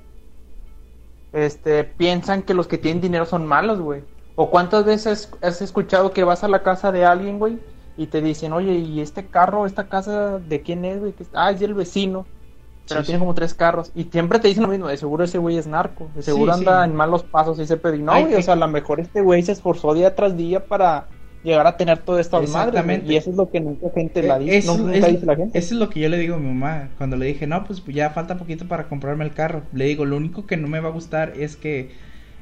este, 1.32 1.84
piensan 1.84 2.42
que 2.42 2.54
los 2.54 2.68
que 2.68 2.78
tienen 2.78 3.00
dinero 3.02 3.26
son 3.26 3.46
malos, 3.46 3.80
güey. 3.80 4.02
O 4.36 4.50
cuántas 4.50 4.84
veces 4.84 5.30
has 5.42 5.60
escuchado 5.62 6.12
que 6.12 6.22
vas 6.24 6.44
a 6.44 6.48
la 6.48 6.62
casa 6.62 6.92
de 6.92 7.04
alguien, 7.04 7.38
güey, 7.38 7.58
y 7.96 8.06
te 8.06 8.20
dicen, 8.20 8.52
oye, 8.52 8.74
¿y 8.74 9.00
este 9.00 9.26
carro, 9.26 9.66
esta 9.66 9.88
casa, 9.88 10.38
de 10.38 10.62
quién 10.62 10.84
es, 10.84 11.00
güey? 11.00 11.14
Ah, 11.32 11.50
es 11.50 11.58
del 11.60 11.74
vecino. 11.74 12.26
Pero 12.88 13.00
Sí, 13.00 13.06
tiene 13.06 13.18
sí. 13.18 13.20
como 13.20 13.34
tres 13.34 13.54
carros. 13.54 13.90
Y 13.94 14.04
siempre 14.04 14.38
te 14.38 14.48
dicen 14.48 14.62
lo 14.62 14.68
mismo, 14.68 14.86
de 14.88 14.96
seguro 14.96 15.24
ese 15.24 15.38
güey 15.38 15.56
es 15.58 15.66
narco, 15.66 16.08
de 16.14 16.22
seguro 16.22 16.52
Sí, 16.54 16.60
anda 16.60 16.84
en 16.84 16.94
malos 16.94 17.24
pasos 17.24 17.58
pedo. 17.76 17.94
Y 17.94 18.02
no, 18.02 18.12
güey, 18.12 18.34
o 18.34 18.42
sea, 18.42 18.54
a 18.54 18.56
lo 18.56 18.68
mejor 18.68 19.00
este 19.00 19.20
güey 19.22 19.42
se 19.42 19.52
esforzó 19.52 19.92
día 19.94 20.14
tras 20.14 20.36
día 20.36 20.64
para 20.66 21.08
llegar 21.42 21.66
a 21.66 21.76
tener 21.76 21.98
todo 21.98 22.18
esto 22.18 22.36
madre. 22.48 22.68
Exactamente. 22.68 23.12
Y 23.12 23.16
eso 23.16 23.30
es 23.30 23.36
lo 23.36 23.50
que 23.50 23.60
nunca 23.60 23.86
gente 23.94 24.22
la 24.22 24.36
Eh, 24.36 24.40
dice, 24.40 24.56
eso, 24.58 24.78
nunca 24.78 24.96
es- 24.96 25.06
dice 25.06 25.26
la 25.26 25.36
gente. 25.36 25.58
eso 25.58 25.74
es 25.74 25.80
lo 25.80 25.90
que 25.90 26.00
yo 26.00 26.08
le 26.08 26.18
digo 26.18 26.36
a 26.36 26.38
mi 26.38 26.46
mamá 26.48 26.88
cuando 26.96 27.16
le 27.16 27.26
dije, 27.26 27.46
no, 27.46 27.64
pues 27.64 27.82
ya 27.86 28.10
falta 28.10 28.36
poquito 28.36 28.66
para 28.68 28.88
comprarme 28.88 29.24
el 29.24 29.32
carro. 29.32 29.62
Le 29.72 29.84
digo, 29.86 30.04
lo 30.04 30.16
único 30.16 30.46
que 30.46 30.56
no 30.56 30.68
me 30.68 30.80
va 30.80 30.88
a 30.88 30.92
gustar 30.92 31.32
es 31.36 31.56
que 31.56 31.90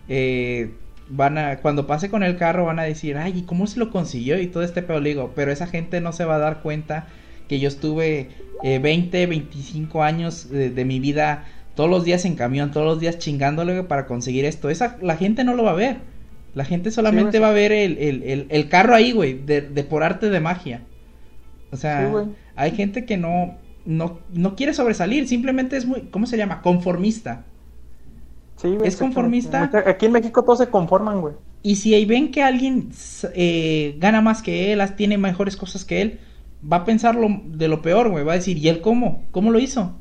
eh, 0.08 0.70
van 1.08 1.38
a, 1.38 1.58
cuando 1.58 1.86
pase 1.86 2.10
con 2.10 2.22
el 2.22 2.36
carro 2.36 2.64
van 2.64 2.78
a 2.78 2.82
decir, 2.84 3.16
ay, 3.16 3.38
¿y 3.38 3.42
cómo 3.42 3.66
se 3.66 3.78
lo 3.78 3.90
consiguió? 3.90 4.38
Y 4.40 4.46
todo 4.46 4.62
este 4.62 4.82
pedo 4.82 5.00
le 5.00 5.10
digo, 5.10 5.32
pero 5.34 5.52
esa 5.52 5.66
gente 5.66 6.00
no 6.00 6.12
se 6.12 6.24
va 6.24 6.36
a 6.36 6.38
dar 6.38 6.62
cuenta 6.62 7.06
que 7.48 7.58
yo 7.60 7.68
estuve 7.68 8.30
eh, 8.60 8.78
20, 8.78 9.26
25 9.26 10.02
años 10.02 10.48
de, 10.50 10.70
de 10.70 10.84
mi 10.84 11.00
vida 11.00 11.46
todos 11.74 11.90
los 11.90 12.04
días 12.04 12.24
en 12.24 12.36
camión, 12.36 12.70
todos 12.70 12.86
los 12.86 13.00
días 13.00 13.18
chingándole 13.18 13.82
para 13.84 14.06
conseguir 14.06 14.44
esto. 14.44 14.70
Esa, 14.70 14.98
la 15.02 15.16
gente 15.16 15.44
no 15.44 15.54
lo 15.54 15.64
va 15.64 15.72
a 15.72 15.74
ver. 15.74 15.98
La 16.54 16.64
gente 16.64 16.90
solamente 16.90 17.38
Sí, 17.38 17.40
va 17.40 17.48
a 17.48 17.52
ver 17.52 17.72
el, 17.72 17.98
el, 17.98 18.22
el, 18.22 18.46
el 18.50 18.68
carro 18.68 18.94
ahí, 18.94 19.12
güey, 19.12 19.34
de, 19.44 19.60
de 19.62 19.84
por 19.84 20.04
arte 20.04 20.30
de 20.30 20.40
magia. 20.40 20.86
O 21.70 21.76
sea, 21.76 22.22
Sí, 22.22 22.36
hay 22.54 22.72
gente 22.72 23.04
que 23.06 23.16
no, 23.16 23.58
no, 23.84 24.20
no 24.30 24.56
quiere 24.56 24.74
sobresalir, 24.74 25.28
simplemente 25.28 25.76
es 25.76 25.86
muy, 25.86 26.02
¿cómo 26.10 26.26
se 26.26 26.36
llama? 26.36 26.62
Conformista. 26.62 27.46
Sí, 28.56 28.76
güey, 28.76 28.88
¿Es 28.88 28.96
conformista? 28.96 29.70
Aquí 29.86 30.06
en 30.06 30.12
México 30.12 30.42
todos 30.44 30.58
se 30.58 30.70
conforman, 30.70 31.20
güey. 31.20 31.34
Y 31.62 31.76
si 31.76 31.94
ahí 31.94 32.04
ven 32.04 32.30
que 32.30 32.42
alguien 32.42 32.90
eh, 33.34 33.96
gana 33.98 34.20
más 34.20 34.42
que 34.42 34.72
él, 34.72 34.82
tiene 34.96 35.16
mejores 35.18 35.56
cosas 35.56 35.84
que 35.84 36.02
él, 36.02 36.20
va 36.70 36.78
a 36.78 36.84
pensar 36.84 37.14
lo- 37.14 37.40
de 37.44 37.68
lo 37.68 37.82
peor, 37.82 38.08
güey. 38.10 38.24
Va 38.24 38.32
a 38.32 38.36
decir, 38.36 38.56
¿y 38.58 38.68
él 38.68 38.80
cómo? 38.80 39.24
¿Cómo 39.30 39.50
lo 39.50 39.58
hizo? 39.58 39.92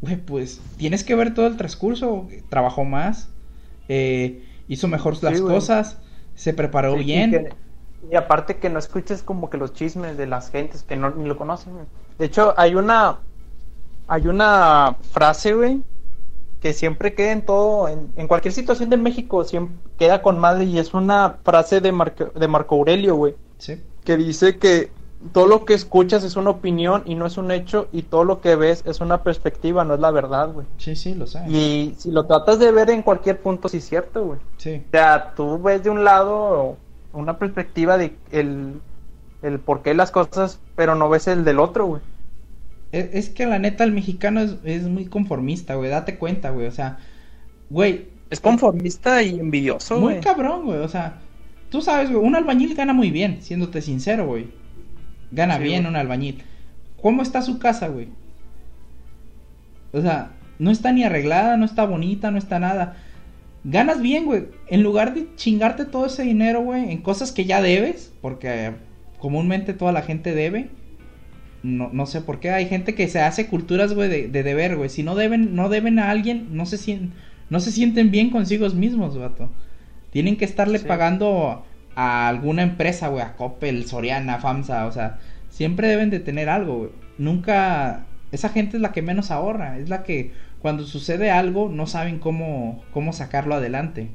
Güey, 0.00 0.16
pues 0.16 0.60
tienes 0.76 1.04
que 1.04 1.14
ver 1.14 1.34
todo 1.34 1.46
el 1.46 1.56
transcurso. 1.56 2.26
Trabajó 2.48 2.84
más, 2.84 3.28
eh, 3.88 4.44
hizo 4.68 4.88
mejor 4.88 5.22
las 5.22 5.40
cosas, 5.40 5.98
se 6.34 6.54
preparó 6.54 6.94
Sí, 6.94 7.00
y 7.00 7.04
bien. 7.04 7.30
que- 7.30 7.48
Y, 8.10 8.16
aparte 8.16 8.56
que 8.56 8.68
no 8.68 8.80
escuches 8.80 9.22
como 9.22 9.48
que 9.48 9.58
los 9.58 9.72
chismes 9.74 10.16
de 10.16 10.26
las 10.26 10.50
gentes 10.50 10.82
que 10.82 10.96
no 10.96 11.10
ni 11.10 11.28
lo 11.28 11.36
conocen. 11.36 11.72
De 12.18 12.26
hecho, 12.26 12.52
hay 12.56 12.74
una 12.74 13.18
hay 14.08 14.26
una 14.26 14.96
frase, 15.12 15.54
güey, 15.54 15.80
que 16.60 16.72
siempre 16.72 17.14
queda 17.14 17.30
en 17.32 17.42
todo, 17.46 17.88
en, 17.88 18.12
en 18.16 18.26
cualquier 18.28 18.52
situación 18.52 18.90
de 18.90 18.96
México, 18.96 19.44
siempre 19.44 19.76
queda 19.98 20.20
con 20.20 20.38
madre 20.40 20.64
y 20.64 20.78
es 20.78 20.92
una 20.92 21.38
frase 21.44 21.80
de 21.80 21.92
Marco, 21.92 22.26
de 22.34 22.48
Marco 22.48 22.74
Aurelio, 22.74 23.14
güey, 23.14 23.34
Sí. 23.58 23.80
que 24.04 24.16
dice 24.16 24.58
que 24.58 24.90
todo 25.32 25.46
lo 25.46 25.64
que 25.64 25.74
escuchas 25.74 26.24
es 26.24 26.36
una 26.36 26.50
opinión 26.50 27.02
y 27.06 27.14
no 27.14 27.26
es 27.26 27.36
un 27.36 27.50
hecho 27.52 27.88
y 27.92 28.02
todo 28.02 28.24
lo 28.24 28.40
que 28.40 28.56
ves 28.56 28.82
es 28.86 29.00
una 29.00 29.22
perspectiva, 29.22 29.84
no 29.84 29.94
es 29.94 30.00
la 30.00 30.10
verdad, 30.10 30.52
güey. 30.52 30.66
sí, 30.78 30.96
sí, 30.96 31.14
lo 31.14 31.26
sé. 31.26 31.40
Y 31.48 31.94
si 31.98 32.10
lo 32.10 32.26
tratas 32.26 32.58
de 32.58 32.72
ver 32.72 32.90
en 32.90 33.02
cualquier 33.02 33.40
punto, 33.40 33.68
sí 33.68 33.76
es 33.78 33.84
cierto, 33.88 34.24
güey. 34.24 34.40
Sí. 34.56 34.82
O 34.88 34.90
sea, 34.90 35.34
tú 35.34 35.60
ves 35.62 35.82
de 35.84 35.90
un 35.90 36.04
lado 36.04 36.76
una 37.12 37.38
perspectiva 37.38 37.98
de 37.98 38.16
el, 38.30 38.80
el 39.42 39.60
por 39.60 39.82
qué 39.82 39.94
las 39.94 40.10
cosas, 40.10 40.60
pero 40.76 40.94
no 40.94 41.08
ves 41.08 41.28
el 41.28 41.44
del 41.44 41.60
otro, 41.60 41.86
güey. 41.86 42.02
Es, 42.90 43.08
es 43.14 43.28
que 43.30 43.46
la 43.46 43.58
neta, 43.58 43.84
el 43.84 43.92
mexicano 43.92 44.40
es, 44.40 44.56
es 44.64 44.84
muy 44.88 45.06
conformista, 45.06 45.74
güey. 45.76 45.90
Date 45.90 46.18
cuenta, 46.18 46.50
güey. 46.50 46.66
O 46.66 46.72
sea, 46.72 46.98
güey, 47.70 48.08
Es 48.30 48.40
conformista 48.40 49.22
y 49.22 49.38
envidioso, 49.38 49.98
Muy 49.98 50.14
güey. 50.14 50.20
cabrón, 50.20 50.64
güey. 50.66 50.78
O 50.80 50.88
sea, 50.88 51.20
tú 51.70 51.80
sabes, 51.82 52.10
güey, 52.10 52.24
un 52.24 52.34
albañil 52.36 52.74
gana 52.74 52.92
muy 52.92 53.10
bien, 53.10 53.42
siéndote 53.42 53.82
sincero, 53.82 54.26
güey. 54.26 54.48
Gana 55.32 55.56
Sí, 55.56 55.64
bien 55.64 55.82
güey. 55.82 55.90
un 55.90 55.96
albañil. 55.96 56.42
¿Cómo 57.00 57.22
está 57.22 57.42
su 57.42 57.58
casa, 57.58 57.88
güey? 57.88 58.08
O 59.92 60.00
sea, 60.00 60.30
no 60.58 60.70
está 60.70 60.92
ni 60.92 61.04
arreglada, 61.04 61.56
no 61.56 61.64
está 61.64 61.84
bonita, 61.84 62.30
no 62.30 62.38
está 62.38 62.58
nada. 62.58 62.96
Ganas 63.64 64.00
bien, 64.00 64.24
güey. 64.24 64.44
En 64.68 64.82
lugar 64.82 65.14
de 65.14 65.26
chingarte 65.36 65.84
todo 65.84 66.06
ese 66.06 66.22
dinero, 66.22 66.62
güey, 66.62 66.90
en 66.90 66.98
cosas 66.98 67.32
que 67.32 67.44
ya 67.44 67.60
debes, 67.60 68.12
porque 68.20 68.72
comúnmente 69.18 69.72
toda 69.74 69.92
la 69.92 70.02
gente 70.02 70.34
debe. 70.34 70.70
No, 71.62 71.90
no 71.92 72.06
sé 72.06 72.20
por 72.20 72.40
qué. 72.40 72.50
Hay 72.50 72.66
gente 72.66 72.94
que 72.94 73.06
se 73.08 73.20
hace 73.20 73.46
culturas, 73.46 73.94
güey, 73.94 74.08
de, 74.08 74.28
de 74.28 74.42
deber, 74.42 74.76
güey. 74.76 74.88
Si 74.88 75.02
no 75.02 75.14
deben, 75.14 75.54
no 75.54 75.68
deben 75.68 75.98
a 75.98 76.10
alguien, 76.10 76.48
no 76.56 76.66
se 76.66 76.76
sienten, 76.76 77.12
no 77.50 77.60
se 77.60 77.70
sienten 77.70 78.10
bien 78.10 78.30
consigo 78.30 78.68
mismos, 78.70 79.16
vato. 79.16 79.50
Tienen 80.10 80.36
que 80.36 80.44
estarle 80.44 80.78
Sí. 80.78 80.86
pagando 80.86 81.64
a 81.94 82.28
alguna 82.28 82.62
empresa, 82.62 83.08
güey, 83.08 83.22
a 83.22 83.36
Coppel, 83.36 83.86
Soriana, 83.86 84.38
FAMSA, 84.38 84.86
o 84.86 84.92
sea, 84.92 85.18
siempre 85.48 85.88
deben 85.88 86.10
de 86.10 86.20
tener 86.20 86.48
algo, 86.48 86.78
güey. 86.78 86.90
Nunca, 87.18 88.06
esa 88.30 88.48
gente 88.48 88.76
es 88.76 88.82
la 88.82 88.92
que 88.92 89.02
menos 89.02 89.30
ahorra, 89.30 89.78
es 89.78 89.88
la 89.88 90.02
que 90.02 90.32
cuando 90.60 90.84
sucede 90.84 91.30
algo 91.30 91.68
no 91.68 91.86
saben 91.86 92.18
cómo, 92.18 92.82
cómo 92.92 93.12
sacarlo 93.12 93.54
adelante. 93.54 94.08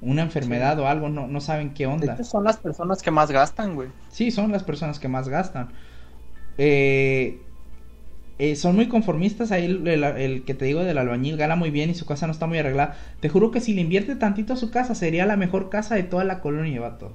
Una 0.00 0.22
enfermedad 0.22 0.78
o 0.78 0.86
algo, 0.86 1.08
no, 1.08 1.26
no 1.26 1.40
saben 1.40 1.72
qué 1.72 1.86
onda. 1.86 2.12
hecho, 2.12 2.24
son 2.24 2.44
las 2.44 2.58
personas 2.58 3.02
que 3.02 3.10
más 3.10 3.30
gastan, 3.30 3.74
güey. 3.74 3.88
Sí, 4.10 4.30
son 4.30 4.52
las 4.52 4.62
personas 4.62 4.98
que 4.98 5.08
más 5.08 5.28
gastan. 5.28 5.70
Eh, 6.58 7.43
eh, 8.38 8.56
son 8.56 8.76
muy 8.76 8.88
conformistas. 8.88 9.52
Ahí 9.52 9.64
el, 9.66 9.86
el- 9.88 10.04
el 10.04 10.44
que 10.44 10.54
te 10.54 10.64
digo 10.64 10.82
del 10.84 10.98
albañil 10.98 11.36
gana 11.36 11.56
muy 11.56 11.70
bien 11.70 11.90
y 11.90 11.94
su 11.94 12.06
casa 12.06 12.26
no 12.26 12.32
está 12.32 12.46
muy 12.46 12.58
arreglada. 12.58 12.96
Te 13.20 13.28
juro 13.28 13.50
que 13.50 13.60
si 13.60 13.74
le 13.74 13.80
invierte 13.82 14.16
tantito 14.16 14.52
a 14.54 14.56
su 14.56 14.70
casa, 14.70 14.94
sería 14.94 15.26
la 15.26 15.36
mejor 15.36 15.70
casa 15.70 15.94
de 15.94 16.02
toda 16.04 16.24
la 16.24 16.40
colonia, 16.40 16.80
vato. 16.80 17.12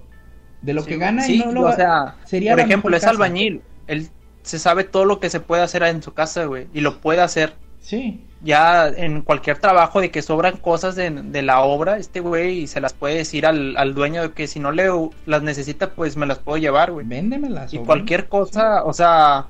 De 0.62 0.74
lo 0.74 0.82
Sí, 0.84 0.90
que 0.90 0.98
gana 0.98 1.24
Sí, 1.26 1.36
y 1.36 1.40
no 1.40 1.52
lo 1.52 1.66
o 1.66 1.72
sea, 1.74 2.16
sería 2.26 2.52
por 2.52 2.60
la 2.60 2.64
ejemplo, 2.66 2.90
mejor 2.90 2.96
es 2.98 3.02
casa. 3.02 3.12
albañil. 3.12 3.62
Él 3.88 4.10
se 4.44 4.60
sabe 4.60 4.84
todo 4.84 5.06
lo 5.06 5.20
que 5.20 5.30
se 5.30 5.40
puede 5.40 5.62
hacer 5.64 5.84
en 5.84 6.02
su 6.04 6.14
casa, 6.14 6.46
güey. 6.46 6.68
Y 6.74 6.82
lo 6.82 7.02
puede 7.02 7.22
hacer. 7.22 7.58
Sí, 7.82 8.28
Ya 8.42 8.88
en 8.88 9.22
cualquier 9.22 9.60
trabajo 9.60 10.00
de 10.02 10.12
que 10.12 10.22
sobran 10.22 10.58
cosas 10.58 10.96
de, 10.96 11.10
de 11.12 11.42
la 11.42 11.62
obra, 11.62 11.98
este 11.98 12.22
güey 12.22 12.68
se 12.68 12.80
las 12.82 12.94
puede 12.94 13.16
decir 13.16 13.46
al, 13.46 13.76
al 13.78 13.94
dueño 13.94 14.22
de 14.22 14.32
que 14.34 14.48
si 14.48 14.60
no 14.62 14.72
le 14.72 14.88
las 15.26 15.44
necesita, 15.44 15.94
pues 15.94 16.16
me 16.16 16.26
las 16.26 16.40
puedo 16.40 16.58
llevar, 16.58 16.92
güey. 16.92 17.06
véndemelas. 17.06 17.74
Y 17.74 17.80
cualquier 17.80 18.30
cosa, 18.30 18.84
o 18.86 18.94
sea, 18.94 19.48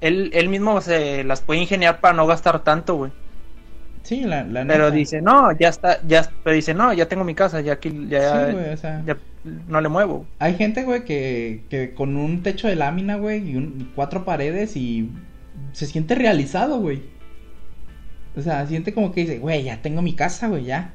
él, 0.00 0.30
él 0.34 0.48
mismo 0.48 0.80
se 0.80 1.24
las 1.24 1.40
puede 1.40 1.60
ingeniar 1.60 2.00
para 2.00 2.14
no 2.14 2.26
gastar 2.26 2.62
tanto, 2.64 2.96
güey. 2.96 3.12
Sí, 4.02 4.22
la, 4.22 4.42
la 4.44 4.64
Pero 4.66 4.84
neta. 4.84 4.90
dice, 4.96 5.20
no, 5.20 5.52
ya 5.52 5.68
está, 5.68 6.00
ya, 6.06 6.30
pero 6.42 6.56
dice, 6.56 6.72
no, 6.72 6.92
ya 6.94 7.08
tengo 7.08 7.24
mi 7.24 7.34
casa, 7.34 7.60
ya 7.60 7.74
aquí, 7.74 8.06
ya, 8.08 8.46
Sí, 8.46 8.52
güey, 8.52 8.72
o 8.72 8.76
sea. 8.76 9.02
ya 9.06 9.16
no 9.66 9.80
le 9.82 9.88
muevo. 9.90 10.24
Hay 10.38 10.54
gente, 10.54 10.84
güey, 10.84 11.04
que, 11.04 11.64
que 11.68 11.92
con 11.94 12.16
un 12.16 12.42
techo 12.42 12.68
de 12.68 12.76
lámina, 12.76 13.16
güey, 13.16 13.50
y, 13.50 13.56
un- 13.56 13.74
y 13.80 13.84
cuatro 13.94 14.24
paredes 14.24 14.76
y 14.76 15.10
se 15.72 15.84
siente 15.86 16.14
realizado, 16.14 16.78
güey. 16.78 17.02
O 18.36 18.40
sea, 18.40 18.66
siente 18.66 18.94
como 18.94 19.12
que 19.12 19.22
dice, 19.22 19.38
güey, 19.40 19.64
ya 19.64 19.82
tengo 19.82 20.00
mi 20.00 20.14
casa, 20.14 20.48
güey, 20.48 20.64
ya. 20.64 20.92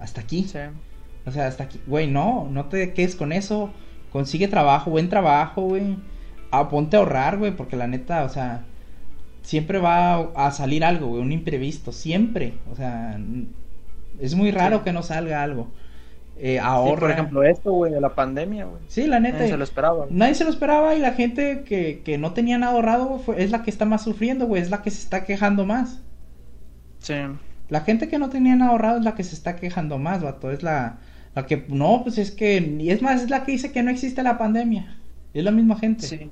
Hasta 0.00 0.22
aquí. 0.22 0.44
Sí. 0.44 0.58
O 1.26 1.30
sea, 1.30 1.46
hasta 1.46 1.64
aquí. 1.64 1.80
Güey, 1.86 2.06
no, 2.08 2.48
no 2.50 2.64
te 2.66 2.92
quedes 2.94 3.14
con 3.16 3.32
eso. 3.32 3.70
Consigue 4.10 4.48
trabajo, 4.48 4.90
buen 4.90 5.08
trabajo, 5.08 5.62
güey. 5.62 5.96
Ah, 6.58 6.68
ponte 6.68 6.96
a 6.96 7.00
ahorrar, 7.00 7.38
güey, 7.38 7.52
porque 7.56 7.76
la 7.76 7.86
neta, 7.86 8.24
o 8.24 8.28
sea, 8.28 8.64
siempre 9.42 9.78
va 9.78 10.14
a, 10.14 10.46
a 10.46 10.50
salir 10.50 10.84
algo, 10.84 11.08
güey, 11.08 11.22
un 11.22 11.32
imprevisto, 11.32 11.92
siempre. 11.92 12.54
O 12.70 12.76
sea, 12.76 13.18
es 14.20 14.34
muy 14.34 14.50
raro 14.50 14.78
Sí. 14.78 14.84
que 14.84 14.92
no 14.92 15.02
salga 15.02 15.42
algo. 15.42 15.68
Eh, 16.36 16.58
Sí, 16.60 16.96
por 16.98 17.10
ejemplo, 17.12 17.42
esto, 17.44 17.72
güey, 17.72 17.92
de 17.92 18.00
la 18.00 18.14
pandemia, 18.14 18.64
güey. 18.64 18.82
Sí, 18.88 19.06
la 19.06 19.20
neta. 19.20 19.38
Nadie 19.38 19.50
se 19.50 19.56
lo 19.56 19.64
esperaba. 19.64 19.96
güey. 20.06 20.08
Nadie 20.10 20.34
se 20.34 20.44
lo 20.44 20.50
esperaba 20.50 20.94
y 20.96 20.98
la 20.98 21.12
gente 21.12 21.62
que, 21.64 22.02
que 22.04 22.18
no 22.18 22.32
tenía 22.32 22.58
nada 22.58 22.72
ahorrado 22.72 23.06
güey, 23.06 23.20
fue- 23.22 23.42
es 23.44 23.50
la 23.52 23.62
que 23.62 23.70
está 23.70 23.84
más 23.84 24.02
sufriendo, 24.02 24.46
güey, 24.46 24.60
es 24.60 24.70
la 24.70 24.82
que 24.82 24.90
se 24.90 24.98
está 25.00 25.24
quejando 25.24 25.64
más. 25.64 26.00
Sí. 26.98 27.14
La 27.68 27.80
gente 27.82 28.08
que 28.08 28.18
no 28.18 28.30
tenía 28.30 28.56
nada 28.56 28.72
ahorrado 28.72 28.98
es 28.98 29.04
la 29.04 29.14
que 29.14 29.22
se 29.24 29.34
está 29.34 29.56
quejando 29.56 29.98
más, 29.98 30.22
vato, 30.22 30.50
es 30.50 30.62
la, 30.62 30.98
la 31.36 31.46
que, 31.46 31.64
no, 31.68 32.00
pues 32.02 32.18
es 32.18 32.30
que, 32.30 32.56
y 32.80 32.90
es 32.90 33.00
más, 33.00 33.22
es 33.22 33.30
la 33.30 33.44
que 33.44 33.52
dice 33.52 33.70
que 33.72 33.82
no 33.82 33.90
existe 33.90 34.22
la 34.22 34.36
pandemia, 34.38 34.96
es 35.32 35.44
la 35.44 35.50
misma 35.52 35.76
gente. 35.76 36.06
Sí. 36.06 36.30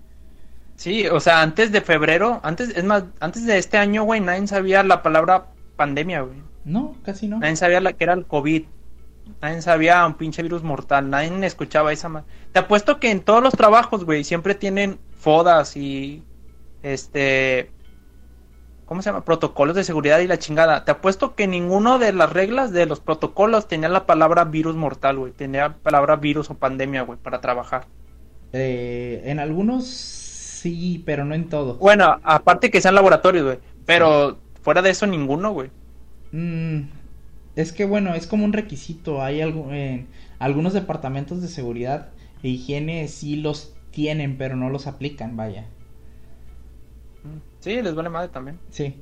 Sí, 0.76 1.06
o 1.06 1.20
sea, 1.20 1.42
antes 1.42 1.70
de 1.70 1.80
febrero, 1.80 2.40
antes, 2.42 2.70
es 2.76 2.84
más, 2.84 3.04
antes 3.20 3.46
de 3.46 3.58
este 3.58 3.78
año, 3.78 4.02
güey, 4.04 4.20
nadie 4.20 4.46
sabía 4.46 4.82
la 4.82 5.02
palabra 5.02 5.46
pandemia, 5.76 6.22
güey. 6.22 6.42
No, 6.64 6.96
casi 7.04 7.28
no. 7.28 7.38
Nadie 7.38 7.56
sabía 7.56 7.80
la 7.80 7.92
que 7.92 8.04
era 8.04 8.14
el 8.14 8.26
COVID. 8.26 8.64
Nadie 9.40 9.62
sabía 9.62 10.04
un 10.06 10.14
pinche 10.14 10.42
virus 10.42 10.62
mortal. 10.62 11.08
Nadie 11.10 11.46
escuchaba 11.46 11.92
esa 11.92 12.08
ma- 12.08 12.24
Te 12.52 12.58
apuesto 12.60 12.98
que 12.98 13.10
en 13.10 13.20
todos 13.20 13.42
los 13.42 13.52
trabajos, 13.54 14.04
güey, 14.04 14.24
siempre 14.24 14.54
tienen 14.54 14.98
fodas 15.18 15.76
y 15.76 16.24
este 16.82 17.70
¿cómo 18.84 19.00
se 19.00 19.08
llama? 19.10 19.24
protocolos 19.24 19.74
de 19.74 19.84
seguridad 19.84 20.18
y 20.18 20.26
la 20.26 20.38
chingada. 20.38 20.84
Te 20.84 20.90
apuesto 20.92 21.34
que 21.34 21.46
ninguno 21.46 21.98
de 21.98 22.12
las 22.12 22.30
reglas 22.32 22.72
de 22.72 22.86
los 22.86 23.00
protocolos 23.00 23.66
tenía 23.68 23.88
la 23.88 24.04
palabra 24.06 24.44
virus 24.44 24.74
mortal, 24.76 25.16
güey. 25.18 25.32
Tenía 25.32 25.68
la 25.68 25.74
palabra 25.76 26.16
virus 26.16 26.50
o 26.50 26.54
pandemia, 26.58 27.02
güey, 27.02 27.18
para 27.18 27.40
trabajar. 27.40 27.86
Eh, 28.52 29.22
en 29.26 29.38
algunos 29.40 30.21
sí, 30.62 31.02
pero 31.04 31.24
no 31.24 31.34
en 31.34 31.48
todos. 31.48 31.78
Bueno, 31.78 32.20
aparte 32.22 32.70
que 32.70 32.80
sean 32.80 32.94
laboratorios, 32.94 33.44
güey. 33.44 33.58
Pero 33.86 34.38
fuera 34.62 34.82
de 34.82 34.90
eso, 34.90 35.06
ninguno, 35.06 35.52
güey. 35.52 35.70
Mm, 36.32 36.82
es 37.56 37.72
que 37.72 37.84
bueno, 37.84 38.14
es 38.14 38.26
como 38.26 38.44
un 38.44 38.52
requisito. 38.52 39.22
Hay 39.22 39.40
algo, 39.40 39.72
en 39.72 40.08
algunos 40.38 40.72
departamentos 40.72 41.42
de 41.42 41.48
seguridad 41.48 42.10
e 42.42 42.48
higiene 42.48 43.08
sí 43.08 43.36
los 43.36 43.74
tienen, 43.90 44.38
pero 44.38 44.56
no 44.56 44.70
los 44.70 44.86
aplican, 44.86 45.36
vaya. 45.36 45.66
Sí, 47.60 47.80
les 47.82 47.94
vale 47.94 48.08
madre 48.08 48.28
también. 48.28 48.58
Sí. 48.70 48.94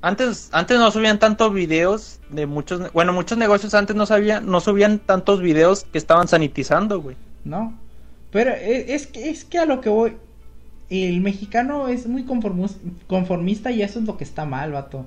Antes, 0.00 0.48
antes 0.52 0.78
no 0.78 0.90
subían 0.90 1.18
tantos 1.18 1.52
videos 1.52 2.20
de 2.30 2.46
muchos, 2.46 2.92
bueno, 2.92 3.12
muchos 3.12 3.38
negocios 3.38 3.74
antes 3.74 3.94
no 3.94 4.04
sabían, 4.06 4.46
no 4.46 4.60
subían 4.60 4.98
tantos 4.98 5.40
videos 5.40 5.84
que 5.84 5.98
estaban 5.98 6.26
sanitizando, 6.26 7.00
güey. 7.00 7.16
¿no? 7.44 7.78
Pero 8.30 8.50
e- 8.52 8.94
es, 8.94 9.06
que, 9.06 9.30
es 9.30 9.44
que 9.44 9.58
a 9.58 9.66
lo 9.66 9.80
que 9.80 9.88
voy, 9.90 10.16
el 10.92 11.20
mexicano 11.20 11.88
es 11.88 12.06
muy 12.06 12.24
conformista 13.06 13.70
y 13.70 13.82
eso 13.82 13.98
es 14.00 14.04
lo 14.06 14.16
que 14.16 14.24
está 14.24 14.44
mal, 14.44 14.72
vato. 14.72 15.06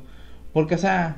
Porque, 0.53 0.75
o 0.75 0.77
sea, 0.77 1.17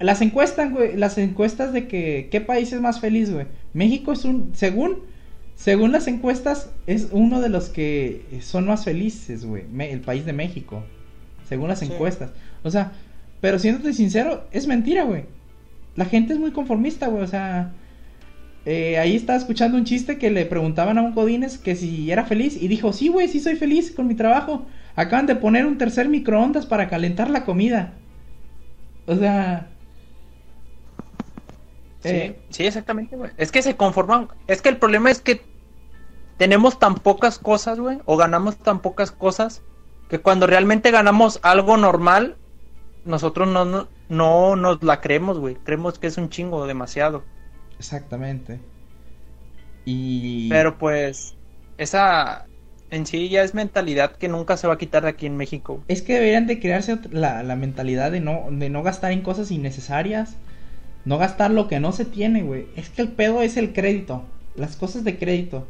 las 0.00 0.20
encuestas, 0.22 0.70
güey, 0.72 0.96
las 0.96 1.18
encuestas 1.18 1.72
de 1.72 1.88
que 1.88 2.28
qué 2.30 2.40
país 2.40 2.72
es 2.72 2.80
más 2.80 3.00
feliz, 3.00 3.32
güey. 3.32 3.46
México 3.74 4.12
es 4.12 4.24
un, 4.24 4.50
según, 4.54 5.00
según 5.54 5.92
las 5.92 6.06
encuestas, 6.06 6.70
es 6.86 7.08
uno 7.12 7.40
de 7.40 7.48
los 7.48 7.68
que 7.68 8.24
son 8.40 8.66
más 8.66 8.84
felices, 8.84 9.44
güey. 9.44 9.64
El 9.80 10.00
país 10.00 10.24
de 10.24 10.32
México. 10.32 10.82
Según 11.48 11.68
las 11.68 11.80
Sí. 11.80 11.86
encuestas. 11.86 12.30
O 12.62 12.70
sea, 12.70 12.92
pero 13.40 13.58
siéndote 13.58 13.92
sincero, 13.92 14.44
es 14.52 14.66
mentira, 14.66 15.04
güey. 15.04 15.24
La 15.96 16.04
gente 16.04 16.32
es 16.32 16.38
muy 16.38 16.52
conformista, 16.52 17.08
güey. 17.08 17.22
O 17.22 17.26
sea, 17.28 17.72
eh, 18.70 18.98
ahí 18.98 19.16
estaba 19.16 19.38
escuchando 19.38 19.78
un 19.78 19.84
chiste 19.84 20.18
que 20.18 20.30
le 20.30 20.44
preguntaban 20.44 20.98
a 20.98 21.02
un 21.02 21.14
Godínez 21.14 21.56
que 21.56 21.74
si 21.74 22.12
era 22.12 22.26
feliz. 22.26 22.62
Y 22.62 22.68
dijo, 22.68 22.92
sí, 22.92 23.08
güey, 23.08 23.26
sí 23.26 23.40
soy 23.40 23.56
feliz 23.56 23.92
con 23.92 24.06
mi 24.06 24.14
trabajo. 24.14 24.66
Acaban 24.94 25.24
de 25.24 25.36
poner 25.36 25.64
un 25.64 25.78
tercer 25.78 26.06
microondas 26.10 26.66
para 26.66 26.90
calentar 26.90 27.30
la 27.30 27.46
comida. 27.46 27.94
O 29.06 29.16
sea... 29.16 29.68
Sí, 32.00 32.08
eh, 32.10 32.38
sí, 32.50 32.66
exactamente, 32.66 33.16
güey. 33.16 33.30
Es 33.38 33.50
que 33.50 33.62
se 33.62 33.74
conforman. 33.74 34.28
Es 34.48 34.60
que 34.60 34.68
el 34.68 34.76
problema 34.76 35.10
es 35.10 35.22
que 35.22 35.40
tenemos 36.36 36.78
tan 36.78 36.96
pocas 36.96 37.38
cosas, 37.38 37.80
güey, 37.80 38.00
o 38.04 38.18
ganamos 38.18 38.58
tan 38.58 38.80
pocas 38.80 39.10
cosas, 39.10 39.62
que 40.10 40.18
cuando 40.18 40.46
realmente 40.46 40.90
ganamos 40.90 41.40
algo 41.42 41.78
normal, 41.78 42.36
nosotros 43.06 43.48
no, 43.48 43.64
no, 43.64 43.88
no 44.10 44.56
nos 44.56 44.82
la 44.82 45.00
creemos, 45.00 45.38
güey. 45.38 45.54
Creemos 45.54 45.98
que 45.98 46.08
es 46.08 46.18
un 46.18 46.28
chingo, 46.28 46.66
demasiado. 46.66 47.24
Exactamente. 47.78 48.60
Y... 49.84 50.48
Pero 50.48 50.78
pues, 50.78 51.34
esa 51.78 52.46
en 52.90 53.06
sí 53.06 53.28
ya 53.28 53.42
es 53.42 53.54
mentalidad 53.54 54.12
que 54.16 54.28
nunca 54.28 54.56
se 54.56 54.66
va 54.66 54.74
a 54.74 54.78
quitar 54.78 55.02
de 55.02 55.10
aquí 55.10 55.26
en 55.26 55.36
México. 55.36 55.82
Es 55.88 56.02
que 56.02 56.14
deberían 56.14 56.46
de 56.46 56.58
crearse 56.58 56.98
la, 57.10 57.42
la 57.42 57.56
mentalidad 57.56 58.10
de 58.10 58.20
no, 58.20 58.46
de 58.50 58.70
no 58.70 58.82
gastar 58.82 59.12
en 59.12 59.22
cosas 59.22 59.50
innecesarias. 59.50 60.36
No 61.04 61.18
gastar 61.18 61.50
lo 61.50 61.68
que 61.68 61.80
no 61.80 61.92
se 61.92 62.04
tiene, 62.04 62.42
güey. 62.42 62.66
Es 62.76 62.90
que 62.90 63.02
el 63.02 63.08
pedo 63.08 63.42
es 63.42 63.56
el 63.56 63.72
crédito. 63.72 64.24
Las 64.56 64.76
cosas 64.76 65.04
de 65.04 65.18
crédito. 65.18 65.66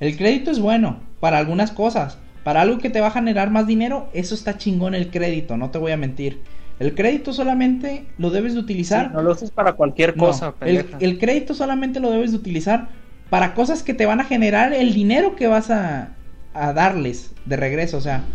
El 0.00 0.16
crédito 0.16 0.50
es 0.50 0.60
bueno 0.60 1.00
para 1.20 1.38
algunas 1.38 1.72
cosas. 1.72 2.18
Para 2.44 2.62
algo 2.62 2.78
que 2.78 2.90
te 2.90 3.00
va 3.00 3.08
a 3.08 3.12
generar 3.12 3.50
más 3.50 3.66
dinero, 3.66 4.08
eso 4.12 4.34
está 4.34 4.56
chingón 4.56 4.94
el 4.94 5.10
crédito, 5.10 5.56
no 5.56 5.70
te 5.70 5.78
voy 5.78 5.92
a 5.92 5.96
mentir. 5.96 6.40
El 6.78 6.94
crédito 6.94 7.32
solamente 7.32 8.12
lo 8.18 8.30
debes 8.30 8.54
de 8.54 8.60
utilizar. 8.60 9.06
Sí, 9.06 9.10
no 9.12 9.22
lo 9.22 9.32
uses 9.32 9.50
para 9.50 9.74
cualquier 9.74 10.16
No, 10.16 10.16
cosa, 10.16 10.54
el, 10.62 10.84
pendeja. 10.84 10.98
el 10.98 11.18
crédito 11.18 11.54
solamente 11.54 12.00
lo 12.00 12.10
debes 12.10 12.30
de 12.32 12.36
utilizar 12.38 12.88
para 13.28 13.54
cosas 13.54 13.82
que 13.82 13.94
te 13.94 14.06
van 14.06 14.20
a 14.20 14.24
generar 14.24 14.72
el 14.72 14.94
dinero 14.94 15.36
que 15.36 15.46
vas 15.48 15.70
a, 15.70 16.18
a 16.52 16.72
darles 16.72 17.34
de 17.44 17.56
regreso. 17.56 17.96
O 17.98 18.00
sea, 18.00 18.34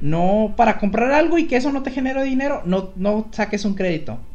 no 0.00 0.54
para 0.56 0.78
comprar 0.78 1.12
algo 1.12 1.38
y 1.38 1.46
que 1.46 1.56
eso 1.56 1.72
no 1.72 1.82
te 1.82 1.90
genere 1.92 2.22
dinero, 2.24 2.62
no, 2.66 2.92
no 2.96 3.28
saques 3.32 3.64
un 3.64 3.74
crédito. 3.74 4.26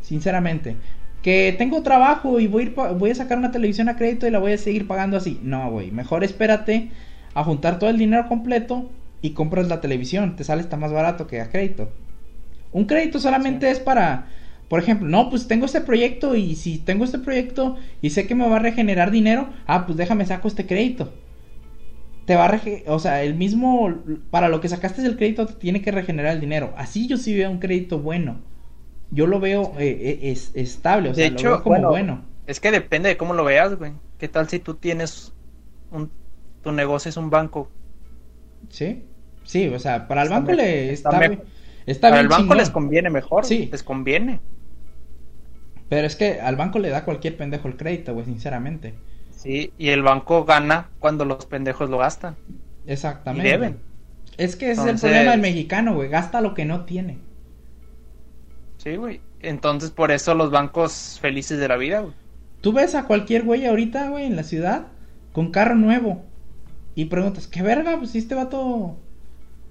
Sinceramente. 0.00 0.80
Que 1.22 1.54
tengo 1.58 1.82
trabajo 1.82 2.40
y 2.40 2.46
voy 2.46 2.62
a, 2.62 2.66
ir 2.66 2.74
voy 2.74 3.10
a 3.10 3.14
sacar 3.14 3.38
una 3.38 3.50
televisión 3.50 3.88
a 3.88 3.96
crédito 3.96 4.26
y 4.26 4.30
la 4.30 4.38
voy 4.38 4.52
a 4.52 4.58
seguir 4.58 4.86
pagando 4.86 5.16
así. 5.16 5.40
No, 5.42 5.70
güey. 5.70 5.90
Mejor 5.92 6.24
espérate 6.24 6.92
a 7.34 7.44
juntar 7.44 7.78
todo 7.78 7.90
el 7.90 7.98
dinero 7.98 8.28
completo 8.28 8.92
y 9.20 9.32
compras 9.34 9.68
la 9.68 9.80
televisión. 9.80 10.36
Te 10.36 10.44
sale 10.44 10.62
hasta 10.62 10.76
más 10.76 10.92
barato 10.92 11.26
que 11.26 11.40
a 11.40 11.50
crédito. 11.50 11.92
Un 12.72 12.84
crédito 12.86 13.18
solamente 13.18 13.66
Sí. 13.66 13.72
es 13.72 13.80
para, 13.80 14.26
por 14.68 14.80
ejemplo, 14.80 15.08
no, 15.08 15.30
pues 15.30 15.48
tengo 15.48 15.66
este 15.66 15.80
proyecto 15.80 16.36
y 16.36 16.54
si 16.56 16.78
tengo 16.78 17.04
este 17.04 17.18
proyecto 17.18 17.76
y 18.02 18.10
sé 18.10 18.26
que 18.26 18.34
me 18.34 18.48
va 18.48 18.56
a 18.56 18.60
regenerar 18.60 19.10
dinero, 19.10 19.48
ah, 19.66 19.86
pues 19.86 19.96
déjame 19.98 20.26
saco 20.26 20.48
este 20.48 20.66
crédito. 20.66 21.12
Te 22.26 22.36
va 22.36 22.44
a 22.44 22.50
rege- 22.52 22.84
o 22.86 22.98
sea, 22.98 23.22
el 23.22 23.34
mismo, 23.34 23.90
para 24.30 24.48
lo 24.50 24.60
que 24.60 24.68
sacaste 24.68 25.00
del 25.02 25.16
crédito 25.16 25.46
te 25.46 25.54
tiene 25.54 25.80
que 25.80 25.90
regenerar 25.92 26.34
el 26.34 26.40
dinero. 26.40 26.74
Así 26.76 27.06
yo 27.08 27.16
sí 27.16 27.34
veo 27.34 27.50
un 27.50 27.58
crédito 27.58 27.98
bueno. 28.00 28.36
Yo 29.10 29.26
lo 29.26 29.40
veo 29.40 29.74
eh, 29.78 29.88
eh, 30.00 30.18
es, 30.32 30.52
estable, 30.54 31.10
o 31.10 31.14
sea, 31.14 31.24
de 31.24 31.30
lo 31.30 31.34
hecho, 31.34 31.48
veo 31.48 31.62
como 31.62 31.80
bueno, 31.80 31.88
bueno. 31.88 32.24
es 32.46 32.60
que 32.60 32.70
depende 32.70 33.08
de 33.08 33.16
cómo 33.16 33.34
lo 33.34 33.44
veas, 33.44 33.76
güey. 33.76 33.92
¿Qué 34.18 34.28
tal 34.28 34.48
si 34.48 34.58
tú 34.58 34.74
tienes 34.74 35.32
un, 35.90 36.10
tu 36.62 36.72
negocio 36.72 37.08
es 37.08 37.16
un 37.16 37.30
banco? 37.30 37.70
Sí, 38.70 39.04
sí, 39.44 39.68
o 39.68 39.78
sea, 39.78 40.08
para 40.08 40.22
el 40.22 40.28
Está 40.28 40.34
banco 40.36 40.52
me- 40.52 40.56
le 40.56 40.92
está 40.92 41.08
está, 41.10 41.20
está 41.90 42.08
Para 42.08 42.22
bien 42.22 42.26
el 42.26 42.28
banco 42.28 42.42
chingón. 42.42 42.58
les 42.58 42.70
conviene 42.70 43.10
mejor, 43.10 43.44
Sí. 43.44 43.68
les 43.70 43.82
conviene. 43.82 44.40
Pero 45.88 46.06
es 46.06 46.16
que 46.16 46.40
al 46.40 46.56
banco 46.56 46.78
le 46.78 46.90
da 46.90 47.04
cualquier 47.04 47.36
pendejo 47.36 47.68
el 47.68 47.76
crédito, 47.76 48.12
güey, 48.14 48.26
sinceramente. 48.26 48.94
Sí, 49.30 49.72
y 49.78 49.88
el 49.88 50.02
banco 50.02 50.44
gana 50.44 50.90
cuando 50.98 51.24
los 51.24 51.46
pendejos 51.46 51.88
lo 51.90 51.98
gastan. 51.98 52.36
Exactamente. 52.86 53.48
Y 53.48 53.50
deben. 53.50 53.78
Es 54.36 54.56
que 54.56 54.70
ese 54.70 54.82
es 54.82 54.86
el 54.88 54.98
problema 55.00 55.30
del 55.32 55.40
mexicano, 55.40 55.94
güey. 55.94 56.08
Gasta 56.08 56.40
lo 56.40 56.54
que 56.54 56.64
no 56.64 56.84
tiene. 56.84 57.18
Sí, 58.76 58.96
güey. 58.96 59.20
Entonces, 59.40 59.90
por 59.90 60.10
eso 60.10 60.34
los 60.34 60.50
bancos 60.50 61.18
felices 61.20 61.58
de 61.58 61.68
la 61.68 61.76
vida, 61.76 62.00
güey. 62.00 62.14
Tú 62.60 62.72
ves 62.72 62.94
a 62.94 63.04
cualquier 63.04 63.44
güey 63.44 63.66
ahorita, 63.66 64.08
güey, 64.10 64.24
en 64.26 64.36
la 64.36 64.42
ciudad, 64.42 64.88
con 65.32 65.50
carro 65.50 65.74
nuevo. 65.74 66.24
Y 66.94 67.06
preguntas, 67.06 67.46
¿qué 67.46 67.62
verga? 67.62 67.96
Pues 67.98 68.14
este 68.14 68.34
vato 68.34 68.96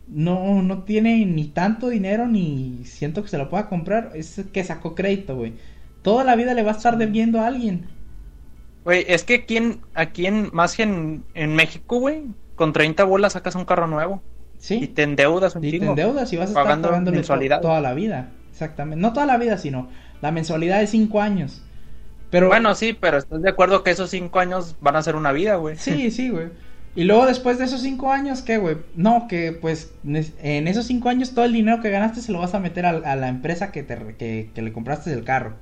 no, 0.08 0.62
no 0.64 0.84
tiene 0.84 1.26
ni 1.26 1.46
tanto 1.50 1.90
dinero 1.90 2.28
ni 2.28 2.84
siento 2.86 3.24
que 3.24 3.30
se 3.30 3.38
lo 3.38 3.50
pueda 3.50 3.68
comprar. 3.70 4.12
Es 4.16 4.42
que 4.54 4.64
sacó 4.64 4.96
crédito, 4.96 5.36
güey. 5.36 5.54
Toda 6.02 6.24
la 6.24 6.36
vida 6.36 6.54
le 6.54 6.64
va 6.64 6.72
a 6.72 6.76
estar 6.76 6.98
debiendo 6.98 7.40
a 7.42 7.48
alguien. 7.48 7.88
Güey, 8.84 9.06
es 9.08 9.24
que 9.24 9.36
aquí 9.36 9.58
en, 9.58 9.82
aquí 9.94 10.26
en, 10.28 10.50
más 10.54 10.76
que 10.76 10.84
en, 10.84 11.26
en 11.34 11.56
México, 11.56 12.00
güey, 12.00 12.24
con 12.56 12.72
30 12.74 13.04
bolas 13.04 13.34
sacas 13.34 13.56
un 13.56 13.66
carro 13.66 13.88
nuevo. 13.88 14.22
Y 14.56 14.64
¿Sí? 14.64 14.88
te 14.88 15.04
endeudas 15.04 15.56
un 15.56 15.64
Y 15.64 15.72
te 15.72 15.86
endeudas 15.86 16.32
y 16.34 16.38
vas 16.38 16.48
a 16.48 16.50
estar 16.52 16.64
pagando 16.64 16.90
to- 16.90 17.12
mensualidad. 17.12 17.62
toda 17.62 17.82
la 17.82 17.94
vida. 17.94 18.32
Exactamente. 18.52 19.02
No 19.02 19.14
toda 19.14 19.26
la 19.26 19.38
vida, 19.38 19.58
sino 19.58 19.90
la 20.22 20.32
mensualidad 20.32 20.80
de 20.80 20.88
cinco 20.88 21.22
años. 21.22 21.62
Pero 22.30 22.48
Bueno, 22.48 22.76
sí, 22.76 22.94
pero 22.94 23.18
estás 23.18 23.42
de 23.42 23.50
acuerdo 23.50 23.84
que 23.84 23.92
esos 23.92 24.10
5 24.10 24.40
años 24.40 24.76
van 24.82 24.96
a 24.98 25.02
ser 25.02 25.16
una 25.16 25.32
vida, 25.32 25.56
güey. 25.56 25.78
Sí, 25.78 26.12
sí, 26.12 26.30
güey. 26.30 26.48
Y 26.98 27.06
luego 27.06 27.28
después 27.28 27.60
de 27.60 27.66
esos 27.66 27.82
cinco 27.82 28.12
años, 28.12 28.42
¿qué, 28.42 28.58
güey? 28.58 28.78
No, 28.96 29.28
que 29.30 29.54
pues 29.54 29.94
en 30.04 30.68
esos 30.68 30.88
cinco 30.88 31.10
años 31.10 31.34
todo 31.34 31.46
el 31.46 31.54
dinero 31.54 31.82
que 31.82 31.92
ganaste 31.92 32.22
se 32.22 32.32
lo 32.34 32.40
vas 32.40 32.56
a 32.56 32.60
meter 32.60 32.86
a, 32.88 32.90
a 32.90 33.16
la 33.16 33.30
empresa 33.30 33.72
que, 33.72 33.84
te, 33.84 34.16
que, 34.18 34.52
que 34.54 34.62
le 34.64 34.74
compraste 34.74 35.14
el 35.14 35.24
carro. 35.24 35.58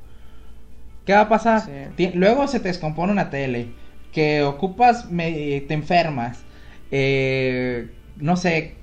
¿Qué 1.05 1.13
va 1.13 1.21
a 1.21 1.29
pasar? 1.29 1.61
Sí. 1.97 2.11
Luego 2.15 2.47
se 2.47 2.59
te 2.59 2.67
descompone 2.69 3.11
una 3.11 3.29
tele, 3.29 3.75
que 4.11 4.43
ocupas, 4.43 5.11
me- 5.11 5.61
te 5.67 5.73
enfermas, 5.73 6.45
eh, 6.91 7.91
no 8.15 8.37
sé, 8.37 8.77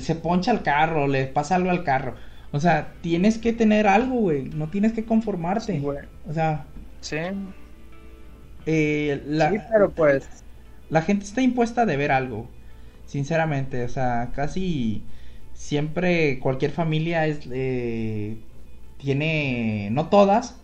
se 0.00 0.14
poncha 0.14 0.52
el 0.52 0.62
carro, 0.62 1.06
le 1.06 1.26
pasa 1.26 1.56
algo 1.56 1.70
al 1.70 1.84
carro. 1.84 2.14
O 2.52 2.60
sea, 2.60 2.94
tienes 3.00 3.38
que 3.38 3.52
tener 3.52 3.86
algo, 3.88 4.14
güey. 4.20 4.44
No 4.50 4.68
tienes 4.70 4.92
que 4.92 5.04
conformarte. 5.04 5.74
Sí, 5.74 5.78
güey. 5.80 5.98
o 6.24 6.32
sea, 6.32 6.66
Sí, 7.00 7.16
eh, 8.66 9.22
la, 9.26 9.50
sí, 9.50 9.58
pero 9.70 9.90
pues... 9.90 10.43
la 10.90 11.02
gente 11.02 11.24
está 11.24 11.42
impuesta 11.42 11.82
a 11.82 11.86
deber 11.86 12.12
algo, 12.12 12.48
sinceramente, 13.06 13.84
o 13.84 13.88
sea, 13.88 14.32
casi 14.34 15.02
siempre 15.54 16.38
cualquier 16.40 16.72
familia 16.72 17.26
es 17.26 17.40
eh, 17.52 18.38
tiene, 18.98 19.88
no 19.92 20.08
todas, 20.08 20.60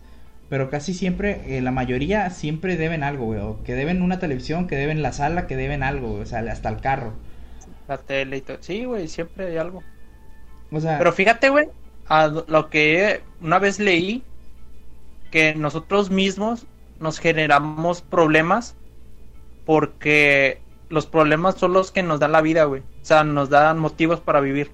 pero 0.49 0.69
casi 0.69 0.93
siempre, 0.93 1.57
eh, 1.57 1.61
la 1.61 1.71
mayoría 1.71 2.29
siempre 2.29 2.77
deben 2.77 3.03
algo, 3.03 3.25
güey, 3.25 3.39
o 3.39 3.63
que 3.63 3.73
deben 3.75 4.01
una 4.01 4.19
televisión, 4.19 4.67
que 4.67 4.75
deben 4.75 5.01
la 5.01 5.13
sala, 5.13 5.47
que 5.47 5.55
deben 5.57 5.83
algo, 5.83 6.09
güey, 6.11 6.23
o 6.23 6.25
sea, 6.25 6.39
hasta 6.51 6.69
el 6.69 6.81
carro, 6.81 7.13
La 7.87 7.97
tele 7.99 8.37
y 8.37 8.41
todo. 8.41 8.57
Sí, 8.61 8.85
güey, 8.85 9.07
siempre 9.07 9.47
hay 9.47 9.57
algo. 9.57 9.85
o 10.71 10.79
sea, 10.79 10.97
Pero 10.97 11.13
fíjate, 11.13 11.49
güey, 11.49 11.67
a 12.05 12.27
lo 12.27 12.69
que 12.69 13.23
una 13.41 13.59
vez 13.59 13.79
leí, 13.79 14.23
que 15.31 15.55
nosotros 15.55 16.11
mismos 16.11 16.67
nos 16.99 17.19
generamos 17.19 18.01
problemas 18.01 18.77
porque 19.65 20.61
los 20.89 21.07
problemas 21.07 21.55
son 21.55 21.73
los 21.73 21.91
que 21.91 22.03
nos 22.03 22.19
dan 22.19 22.31
la 22.33 22.41
vida, 22.41 22.65
güey. 22.65 22.81
O 22.81 23.05
sea, 23.05 23.23
nos 23.23 23.49
dan 23.49 23.79
motivos 23.79 24.19
para 24.21 24.41
vivir. 24.41 24.71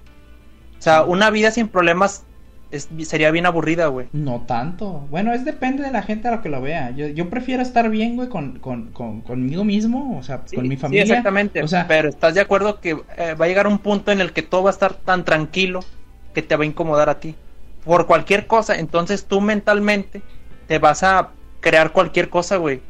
O 0.78 0.82
sea, 0.82 1.04
una 1.04 1.30
vida 1.30 1.50
sin 1.50 1.68
problemas 1.68 2.26
es- 2.70 2.88
sería 3.02 3.30
bien 3.30 3.46
aburrida, 3.46 3.88
güey. 3.88 4.08
no 4.12 4.46
tanto, 4.46 5.06
bueno, 5.10 5.32
es 5.34 5.44
depende 5.44 5.82
de 5.82 5.90
la 5.92 6.02
gente 6.02 6.28
a 6.28 6.30
lo 6.32 6.40
que 6.42 6.48
lo 6.48 6.62
vea, 6.62 6.90
yo, 6.92 7.08
yo 7.08 7.28
prefiero 7.28 7.62
estar 7.62 7.90
bien, 7.90 8.16
güey, 8.16 8.28
con, 8.28 8.58
con, 8.58 8.90
con, 8.92 9.20
conmigo 9.20 9.64
mismo, 9.64 10.18
o 10.18 10.22
sea, 10.22 10.44
Sí, 10.44 10.56
con 10.56 10.66
mi 10.66 10.76
sí, 10.76 10.80
familia, 10.80 11.02
exactamente. 11.02 11.62
o 11.62 11.68
sea, 11.68 11.86
Pero 11.86 12.08
estás 12.08 12.34
de 12.34 12.40
acuerdo 12.40 12.80
que 12.80 12.90
eh, 13.16 13.34
va 13.34 13.44
a 13.44 13.48
llegar 13.48 13.66
un 13.66 13.78
punto 13.78 14.12
en 14.12 14.20
el 14.20 14.32
que 14.32 14.42
todo 14.42 14.62
va 14.64 14.70
a 14.70 14.72
estar 14.72 14.94
tan 14.94 15.24
tranquilo 15.24 15.80
que 16.32 16.42
te 16.42 16.56
va 16.56 16.64
a 16.64 16.66
incomodar 16.66 17.08
a 17.10 17.20
ti. 17.20 17.36
Por 17.84 18.06
cualquier 18.06 18.46
cosa. 18.46 18.78
Entonces 18.78 19.26
tú 19.26 19.40
mentalmente 19.40 20.22
te 20.66 20.78
vas 20.78 21.02
a 21.02 21.30
crear 21.60 21.92
cualquier 21.92 22.28
cosa, 22.30 22.56
güey. 22.56 22.82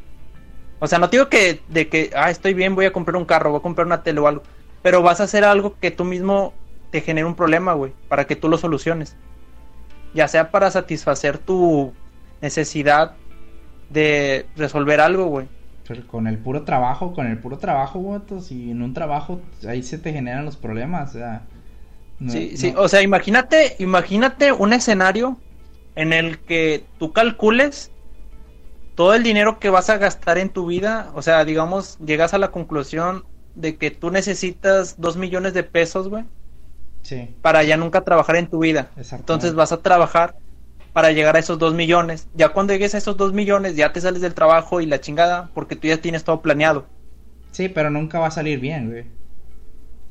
O 0.79 0.87
sea, 0.87 0.99
no 0.99 1.09
te 1.09 1.17
digo 1.17 1.29
que 1.29 1.61
de 1.67 1.89
que, 1.89 2.11
ah, 2.15 2.29
estoy 2.29 2.53
bien, 2.53 2.75
voy 2.75 2.85
a 2.85 2.93
comprar 2.93 3.15
un 3.17 3.25
carro, 3.25 3.51
voy 3.51 3.59
a 3.59 3.63
comprar 3.63 3.85
una 3.85 4.01
tele 4.03 4.19
o 4.19 4.27
algo. 4.27 4.43
Pero 4.81 5.01
vas 5.01 5.19
a 5.19 5.25
hacer 5.25 5.43
algo 5.43 5.75
que 5.79 5.91
tú 5.91 6.05
mismo 6.05 6.53
te 6.91 7.01
genere 7.01 7.25
un 7.25 7.35
problema, 7.35 7.73
güey. 7.73 7.91
Para 8.07 8.25
que 8.25 8.35
tú 8.35 8.47
lo 8.47 8.57
soluciones. 8.57 9.15
Ya 10.13 10.27
sea 10.27 10.51
para 10.51 10.71
satisfacer 10.71 11.37
tu 11.37 11.93
necesidad 12.41 13.15
de 13.89 14.45
resolver 14.55 15.01
algo, 15.01 15.25
güey. 15.25 15.47
Pero 15.87 16.05
con 16.07 16.27
el 16.27 16.37
puro 16.37 16.63
trabajo, 16.63 17.13
con 17.13 17.27
el 17.27 17.39
puro 17.39 17.57
trabajo, 17.57 18.01
vato, 18.03 18.39
si 18.41 18.71
en 18.71 18.81
un 18.81 18.93
trabajo 18.93 19.41
ahí 19.67 19.83
se 19.83 19.97
te 19.97 20.13
generan 20.13 20.45
los 20.45 20.55
problemas, 20.55 21.09
o 21.09 21.13
sea. 21.13 21.41
no- 22.19 22.31
Sí, 22.31 22.49
no- 22.51 22.57
sí, 22.57 22.73
o 22.77 22.87
sea, 22.87 23.01
imagínate, 23.01 23.75
imagínate 23.79 24.51
un 24.51 24.73
escenario 24.73 25.37
en 25.95 26.13
el 26.13 26.39
que 26.39 26.83
tú 26.99 27.11
calcules 27.11 27.91
todo 28.99 29.13
el 29.13 29.23
dinero 29.23 29.59
que 29.59 29.69
vas 29.69 29.89
a 29.89 29.97
gastar 29.97 30.37
en 30.37 30.49
tu 30.49 30.65
vida, 30.65 31.09
o 31.15 31.21
sea, 31.21 31.45
digamos, 31.45 31.97
llegas 31.99 32.33
a 32.33 32.37
la 32.37 32.51
conclusión 32.51 33.23
de 33.55 33.77
que 33.77 33.91
tú 33.91 34.11
necesitas 34.11 34.99
dos 34.99 35.15
millones 35.15 35.53
de 35.53 35.63
pesos, 35.63 36.09
güey, 36.09 36.25
Sí. 37.01 37.33
para 37.41 37.63
ya 37.63 37.77
nunca 37.77 38.01
trabajar 38.01 38.35
en 38.35 38.47
tu 38.49 38.59
vida. 38.59 38.91
Entonces 38.97 39.55
vas 39.55 39.71
a 39.71 39.77
trabajar 39.81 40.35
para 40.91 41.13
llegar 41.13 41.37
a 41.37 41.39
esos 41.39 41.57
dos 41.57 41.73
millones. 41.73 42.27
Ya 42.33 42.49
cuando 42.49 42.73
llegues 42.73 42.93
a 42.93 42.97
esos 42.97 43.15
dos 43.15 43.31
millones, 43.31 43.77
ya 43.77 43.93
te 43.93 44.01
sales 44.01 44.19
del 44.21 44.33
trabajo 44.33 44.81
y 44.81 44.85
la 44.85 44.99
chingada, 44.99 45.49
porque 45.53 45.77
tú 45.77 45.87
ya 45.87 46.01
tienes 46.01 46.25
todo 46.25 46.41
planeado. 46.41 46.85
Sí, 47.51 47.69
pero 47.69 47.89
nunca 47.89 48.19
va 48.19 48.27
a 48.27 48.31
salir 48.31 48.59
bien, 48.59 48.89
güey. 48.91 49.05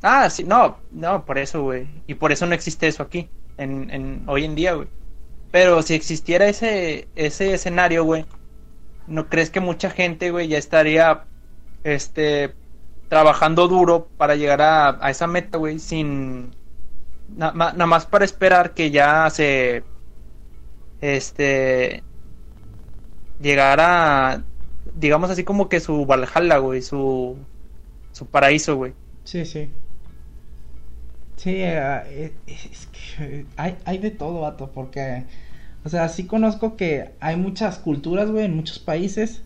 Ah, 0.01 0.31
sí, 0.31 0.45
no, 0.45 0.79
no, 0.93 1.27
por 1.27 1.37
eso, 1.37 1.63
güey. 1.63 1.89
Y 2.07 2.15
por 2.15 2.33
eso 2.33 2.47
no 2.47 2.55
existe 2.55 2.89
eso 2.89 3.03
aquí, 3.03 3.29
en, 3.59 3.91
en 3.91 4.23
hoy 4.29 4.47
en 4.47 4.55
día, 4.55 4.73
güey. 4.73 4.89
Pero 5.51 5.83
si 5.83 5.93
existiera 5.93 6.49
ese, 6.49 7.07
ese 7.17 7.53
escenario, 7.53 8.05
güey, 8.05 8.25
¿no 9.09 9.29
crees 9.29 9.51
que 9.51 9.61
mucha 9.61 9.91
gente, 9.91 10.31
güey, 10.31 10.49
ya 10.49 10.59
estaría, 10.59 11.25
este, 11.85 12.55
trabajando 13.09 13.69
duro 13.69 14.09
para 14.17 14.37
llegar 14.37 14.63
a, 14.63 15.05
a 15.05 15.11
esa 15.11 15.27
meta, 15.27 15.59
güey, 15.59 15.79
sin, 15.79 16.53
nada 17.37 17.87
más 17.87 18.07
para 18.07 18.25
esperar 18.25 18.75
que 18.75 18.91
ya 18.91 19.29
se, 19.31 19.85
este, 21.01 22.03
llegara, 23.41 24.45
digamos 24.95 25.31
así 25.31 25.45
como 25.45 25.69
que 25.69 25.81
su 25.81 26.07
Valhalla, 26.07 26.59
güey, 26.59 26.83
su, 26.83 27.37
su 28.13 28.27
paraíso, 28.27 28.77
güey. 28.77 28.95
Sí, 29.25 29.45
sí. 29.45 29.71
Sí, 31.37 31.63
es, 31.63 32.33
es 32.47 32.89
que 33.17 33.47
hay, 33.57 33.77
hay 33.85 33.99
de 33.99 34.11
todo, 34.11 34.41
vato, 34.41 34.73
porque, 34.73 35.25
o 35.89 35.91
sea, 35.91 36.11
sí 36.11 36.27
conozco 36.27 36.77
que 36.77 37.13
hay 37.19 37.37
muchas 37.37 37.79
culturas, 37.79 38.31
güey, 38.31 38.45
en 38.45 38.55
muchos 38.55 38.79
países, 38.79 39.43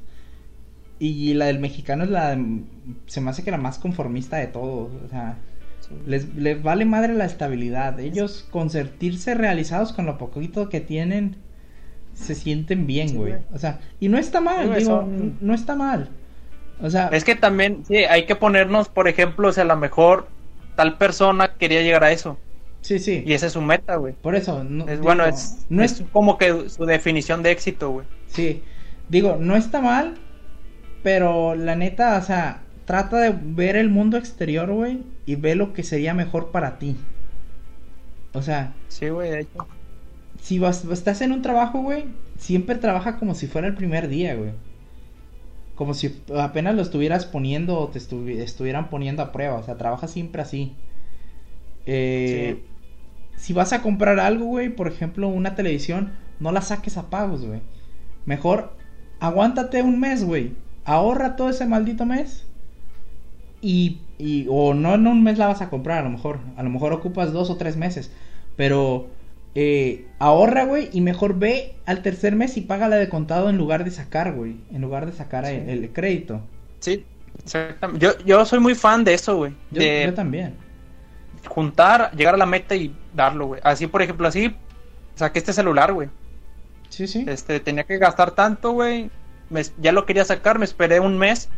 y 0.99 1.35
la 1.35 1.45
del 1.45 1.61
mexicano 1.61 2.03
es 2.03 2.11
la, 2.11 2.37
se 3.07 3.21
me 3.21 3.31
hace 3.31 3.45
que 3.45 3.53
la 3.53 3.59
más 3.59 3.79
conformista 3.79 4.39
de 4.39 4.49
todos, 4.49 4.91
o 5.07 5.09
sea, 5.09 5.39
les, 6.05 6.35
les 6.35 6.61
vale 6.61 6.85
madre 6.85 7.15
la 7.15 7.27
estabilidad, 7.27 8.01
ellos 8.01 8.45
con 8.51 8.71
sentirse 8.71 9.35
realizados 9.35 9.93
con 9.93 10.05
lo 10.05 10.19
poquito 10.19 10.69
que 10.69 10.81
tienen, 10.81 11.37
se 12.13 12.35
sienten 12.35 12.89
bien, 12.89 13.11
Sí, 13.11 13.15
güey, 13.15 13.35
o 13.53 13.59
sea, 13.61 13.79
y 14.01 14.09
no 14.09 14.19
está 14.19 14.41
mal, 14.41 14.69
Sí, 14.75 14.81
digo, 14.81 15.09
no 15.41 15.55
está 15.55 15.77
mal, 15.77 16.11
o 16.81 16.91
sea, 16.91 17.07
Es 17.13 17.23
que 17.23 17.37
también, 17.37 17.85
sí, 17.87 17.99
hay 17.99 18.27
que 18.27 18.35
ponernos, 18.35 18.89
por 18.89 19.07
ejemplo, 19.07 19.47
o 19.47 19.53
sea, 19.53 19.63
a 19.63 19.69
lo 19.69 19.77
mejor 19.77 20.27
tal 20.75 20.99
persona 20.99 21.55
quería 21.55 21.83
llegar 21.83 22.03
a 22.03 22.11
eso. 22.11 22.37
Sí, 22.83 22.99
sí. 22.99 23.25
Y 23.25 23.33
esa 23.35 23.47
es 23.47 23.53
su 23.53 23.61
meta, 23.63 23.97
güey. 23.97 24.15
Por 24.15 24.35
eso, 24.37 24.65
no, 24.65 24.87
Es 24.87 25.01
digo, 25.01 25.05
bueno, 25.05 25.25
es, 25.27 25.67
no 25.69 25.83
es 25.83 25.93
es, 25.93 26.03
como 26.13 26.39
que 26.39 26.69
su 26.69 26.85
definición 26.87 27.43
de 27.43 27.51
éxito, 27.53 27.91
güey. 27.91 28.07
sí, 28.27 28.63
digo, 29.09 29.37
no 29.39 29.57
está 29.57 29.81
mal, 29.81 30.19
pero 31.03 31.55
la 31.55 31.77
neta, 31.77 32.19
o 32.19 32.23
sea, 32.23 32.65
trata 32.87 33.19
de 33.21 33.35
ver 33.43 33.77
el 33.77 33.91
mundo 33.91 34.17
exterior, 34.19 34.73
güey, 34.73 35.05
y 35.27 35.37
ve 35.37 35.55
lo 35.57 35.73
que 35.75 35.83
sería 35.85 36.15
mejor 36.15 36.51
para 36.53 36.79
ti. 36.79 36.97
O 38.35 38.43
sea, 38.43 38.75
Sí, 38.89 39.09
güey, 39.09 39.31
de 39.31 39.41
hecho. 39.41 39.67
si 40.41 40.59
vas, 40.59 40.85
estás 40.85 41.21
en 41.23 41.33
un 41.33 41.43
trabajo, 41.43 41.81
güey, 41.81 42.05
siempre 42.39 42.77
trabaja 42.77 43.19
como 43.19 43.35
si 43.35 43.47
fuera 43.47 43.67
el 43.69 43.75
primer 43.75 44.09
día, 44.09 44.35
güey. 44.35 44.53
Como 45.75 45.93
si 45.95 46.23
apenas 46.39 46.75
lo 46.75 46.81
estuvieras 46.83 47.27
poniendo 47.27 47.79
o 47.79 47.89
te 47.89 47.99
estuvi- 47.99 48.39
estuvieran 48.41 48.89
poniendo 48.91 49.23
a 49.23 49.33
prueba. 49.33 49.57
O 49.59 49.63
sea, 49.63 49.77
trabaja 49.79 50.09
siempre 50.09 50.43
así. 50.43 50.77
Eh, 51.87 52.63
Si 53.43 53.53
vas 53.53 53.73
a 53.73 53.83
comprar 53.83 54.21
algo, 54.21 54.47
güey, 54.47 54.69
por 54.71 54.89
ejemplo, 54.89 55.29
una 55.29 55.55
televisión, 55.55 56.13
no 56.41 56.53
la 56.53 56.63
saques 56.63 56.97
a 56.97 57.11
pagos, 57.11 57.45
güey. 57.45 57.61
Mejor 58.25 58.77
aguántate 59.21 59.83
un 59.83 60.01
mes, 60.01 60.25
güey. 60.25 60.57
Ahorra 60.85 61.37
todo 61.37 61.51
ese 61.51 61.67
maldito 61.67 62.07
mes. 62.07 62.47
Y, 63.61 64.01
y, 64.19 64.47
o 64.51 64.75
no 64.75 64.95
en 64.95 65.07
un 65.07 65.23
mes 65.23 65.39
la 65.39 65.47
vas 65.47 65.63
a 65.63 65.71
comprar, 65.71 65.99
a 65.99 66.03
lo 66.03 66.11
mejor. 66.11 66.41
A 66.57 66.63
lo 66.63 66.71
mejor 66.71 66.93
ocupas 66.93 67.33
dos 67.33 67.51
o 67.51 67.57
tres 67.57 67.77
meses. 67.77 68.13
Pero 68.57 69.15
eh, 69.55 70.15
ahorra, 70.19 70.65
güey, 70.65 70.91
y 70.93 71.01
mejor 71.01 71.39
ve 71.39 71.81
al 71.87 72.03
tercer 72.03 72.35
mes 72.37 72.57
y 72.57 72.63
págala 72.63 72.97
de 72.97 73.09
contado 73.09 73.51
en 73.51 73.59
lugar 73.59 73.85
de 73.85 73.91
sacar, 73.91 74.33
güey. 74.35 74.65
En 74.73 74.81
lugar 74.83 75.07
de 75.07 75.13
sacar 75.13 75.45
Sí. 75.45 75.55
el, 75.67 75.69
el 75.69 75.93
crédito. 75.93 76.51
Sí, 76.81 77.07
exactamente. 77.45 78.05
Yo, 78.05 78.19
yo 78.25 78.45
soy 78.45 78.61
muy 78.61 78.75
fan 78.75 79.05
de 79.05 79.15
eso, 79.15 79.37
güey. 79.37 79.57
Yo, 79.71 79.83
De 79.83 80.03
yo 80.03 80.15
también. 80.15 80.62
Juntar, 81.49 82.11
llegar 82.17 82.35
a 82.35 82.39
la 82.39 82.47
meta 82.47 82.75
y 82.75 82.95
darlo, 83.15 83.47
güey. 83.49 83.61
Así, 83.65 83.87
por 83.87 84.03
ejemplo, 84.03 84.29
así 84.29 84.57
saqué 85.15 85.39
este 85.39 85.53
celular, 85.53 85.93
güey. 85.93 86.09
Sí, 86.89 87.07
sí. 87.07 87.25
Este, 87.27 87.61
tenía 87.61 87.85
que 87.85 87.99
gastar 87.99 88.33
tanto, 88.33 88.73
güey. 88.73 89.11
Me- 89.51 89.63
Ya 89.79 89.93
lo 89.93 90.07
quería 90.07 90.25
sacar, 90.25 90.59
me 90.59 90.65
esperé 90.65 91.01
un 91.01 91.19
mes 91.19 91.49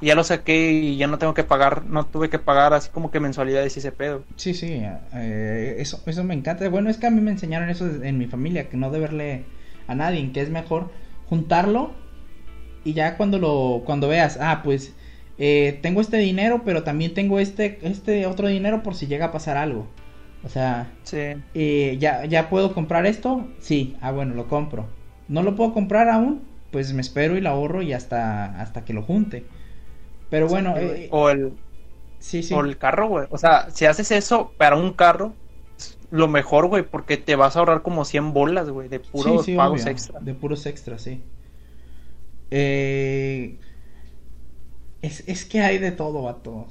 y 0.00 0.06
ya 0.06 0.14
lo 0.14 0.24
saqué 0.24 0.72
y 0.72 0.96
ya 0.96 1.06
no 1.06 1.18
tengo 1.18 1.34
que 1.34 1.44
pagar, 1.44 1.84
no 1.84 2.06
tuve 2.06 2.28
que 2.28 2.38
pagar 2.38 2.72
así 2.74 2.90
como 2.90 3.10
que 3.10 3.20
mensualidades 3.20 3.76
y 3.76 3.78
ese 3.80 3.92
pedo. 3.92 4.24
Sí, 4.36 4.54
sí, 4.54 4.82
eh, 5.14 5.76
eso, 5.78 6.00
eso 6.06 6.24
me 6.24 6.34
encanta. 6.34 6.68
Bueno, 6.68 6.90
es 6.90 6.96
que 6.96 7.06
a 7.06 7.10
mí 7.10 7.20
me 7.20 7.30
enseñaron 7.30 7.70
eso 7.70 7.86
en 8.02 8.18
mi 8.18 8.26
familia, 8.26 8.68
que 8.68 8.76
no 8.76 8.90
deberle 8.90 9.44
a 9.86 9.94
nadie, 9.94 10.32
que 10.32 10.40
es 10.40 10.50
mejor 10.50 10.90
juntarlo 11.28 11.92
y 12.84 12.94
ya 12.94 13.16
cuando 13.16 13.38
lo, 13.38 13.82
cuando 13.84 14.08
veas, 14.08 14.38
ah, 14.40 14.62
pues 14.64 14.94
eh, 15.38 15.78
tengo 15.82 16.00
este 16.00 16.18
dinero, 16.18 16.62
pero 16.64 16.84
también 16.84 17.14
tengo 17.14 17.38
este, 17.38 17.78
este 17.86 18.26
otro 18.26 18.48
dinero 18.48 18.82
por 18.82 18.94
si 18.94 19.06
llega 19.06 19.26
a 19.26 19.32
pasar 19.32 19.56
algo. 19.56 19.88
O 20.42 20.48
sea, 20.48 20.92
Sí. 21.02 21.42
eh, 21.54 21.96
ya, 22.00 22.24
ya 22.26 22.48
puedo 22.50 22.74
comprar 22.74 23.06
esto, 23.06 23.48
sí, 23.58 23.96
ah, 24.00 24.12
bueno, 24.12 24.34
lo 24.34 24.48
compro. 24.48 24.86
No 25.28 25.42
lo 25.42 25.56
puedo 25.56 25.72
comprar 25.72 26.08
aún, 26.08 26.42
pues 26.70 26.92
me 26.94 27.00
espero 27.02 27.36
y 27.36 27.40
lo 27.40 27.50
ahorro 27.50 27.82
y 27.82 27.92
hasta, 27.92 28.60
hasta 28.60 28.84
que 28.84 28.92
lo 28.94 29.02
junte. 29.02 29.46
Pero 30.30 30.48
bueno, 30.48 30.74
eh, 30.78 31.08
o 31.12 31.30
el 31.30 31.52
sí, 32.18 32.42
sí. 32.42 32.54
o 32.54 32.60
el 32.60 32.78
carro, 32.78 33.08
güey. 33.08 33.26
O 33.30 33.38
sea, 33.38 33.70
si 33.70 33.86
haces 33.86 34.10
eso 34.10 34.52
para 34.56 34.76
un 34.76 34.92
carro, 34.94 35.34
es 35.78 35.98
lo 36.10 36.28
mejor, 36.28 36.66
güey, 36.68 36.82
porque 36.82 37.16
te 37.16 37.36
vas 37.36 37.56
a 37.56 37.60
ahorrar 37.60 37.82
como 37.82 38.04
100 38.04 38.32
bolas, 38.32 38.68
güey, 38.70 38.88
de 38.88 39.00
puros 39.00 39.46
Sí, 39.46 39.56
pagos 39.56 39.82
obvio, 39.82 39.92
extra. 39.92 40.20
De 40.20 40.34
puros 40.34 40.66
extras, 40.66 41.02
sí. 41.02 41.22
Eh, 42.50 43.58
es, 45.02 45.24
es 45.26 45.44
que 45.44 45.60
hay 45.60 45.78
de 45.78 45.92
todo, 45.92 46.22
vato. 46.22 46.66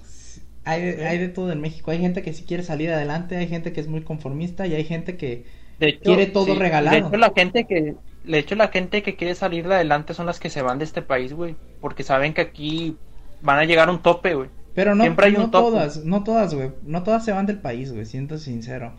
Hay 0.64 0.82
hay 0.82 1.18
de 1.18 1.30
todo 1.30 1.52
en 1.52 1.62
México. 1.62 1.92
Hay 1.92 2.00
gente 2.00 2.22
que 2.22 2.34
sí 2.34 2.44
quiere 2.44 2.64
salir 2.64 2.92
adelante, 2.92 3.36
hay 3.38 3.48
gente 3.48 3.74
que 3.74 3.82
es 3.82 3.88
muy 3.88 4.02
conformista 4.02 4.66
y 4.68 4.74
hay 4.74 4.84
gente 4.84 5.18
que... 5.18 5.46
De 5.80 5.90
hecho, 5.90 6.02
quiere 6.04 6.28
todo 6.28 6.56
regalado. 6.56 6.96
De 6.96 7.08
hecho, 7.08 7.18
la 7.18 7.32
gente 7.36 7.66
que 7.66 7.96
de 8.24 8.38
hecho 8.38 8.54
la 8.54 8.68
gente 8.68 9.02
que 9.02 9.16
quiere 9.16 9.34
salir 9.34 9.68
de 9.68 9.74
adelante 9.76 10.14
son 10.14 10.28
las 10.28 10.40
que 10.40 10.52
se 10.52 10.62
van 10.62 10.78
de 10.78 10.86
este 10.86 11.02
país, 11.02 11.34
güey, 11.34 11.56
porque 11.80 12.04
saben 12.04 12.36
que 12.36 12.42
aquí 12.42 12.96
van 13.42 13.58
a 13.58 13.66
llegar 13.66 13.90
a 13.90 13.92
un 13.92 14.02
tope, 14.04 14.36
güey. 14.36 14.50
Pero 14.76 14.94
no, 14.96 15.04
Siempre 15.04 15.26
hay 15.26 15.34
no 15.34 15.46
un 15.46 15.52
tope. 15.52 15.72
todas, 15.72 16.06
no 16.06 16.24
todas, 16.24 16.54
güey. 16.54 16.72
No 16.84 17.02
todas 17.04 17.26
se 17.26 17.32
van 17.32 17.48
del 17.48 17.58
país, 17.60 17.92
güey, 17.92 18.06
siento 18.06 18.38
sincero. 18.38 18.94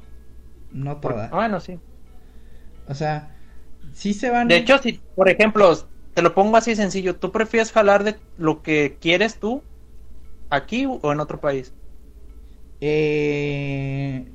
No 0.72 1.00
Por- 1.00 1.12
todas. 1.12 1.30
Bueno, 1.30 1.60
sí. 1.60 1.78
O 2.88 2.94
sea, 2.94 3.36
sí 3.92 4.12
se 4.12 4.30
van... 4.30 4.48
De 4.48 4.56
hecho, 4.56 4.78
si, 4.78 5.00
por 5.14 5.28
ejemplo, 5.28 5.72
te 6.14 6.22
lo 6.22 6.34
pongo 6.34 6.56
así 6.56 6.76
sencillo, 6.76 7.16
¿tú 7.16 7.32
prefieres 7.32 7.72
jalar 7.72 8.04
de 8.04 8.16
lo 8.36 8.62
que 8.62 8.98
quieres 9.00 9.38
tú 9.38 9.64
aquí 10.50 10.86
o 10.86 11.12
en 11.12 11.20
otro 11.20 11.40
país? 11.40 11.74
Eh... 12.80 14.32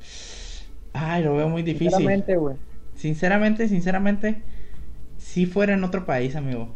Ay, 0.94 1.24
lo 1.24 1.36
veo 1.36 1.50
muy 1.50 1.64
difícil. 1.64 2.20
Sinceramente, 2.20 2.36
güey. 2.36 2.58
Sinceramente, 2.96 3.68
sinceramente, 3.70 4.44
si 5.18 5.46
fuera 5.46 5.74
en 5.76 5.84
otro 5.84 6.06
país, 6.06 6.36
amigo. 6.36 6.76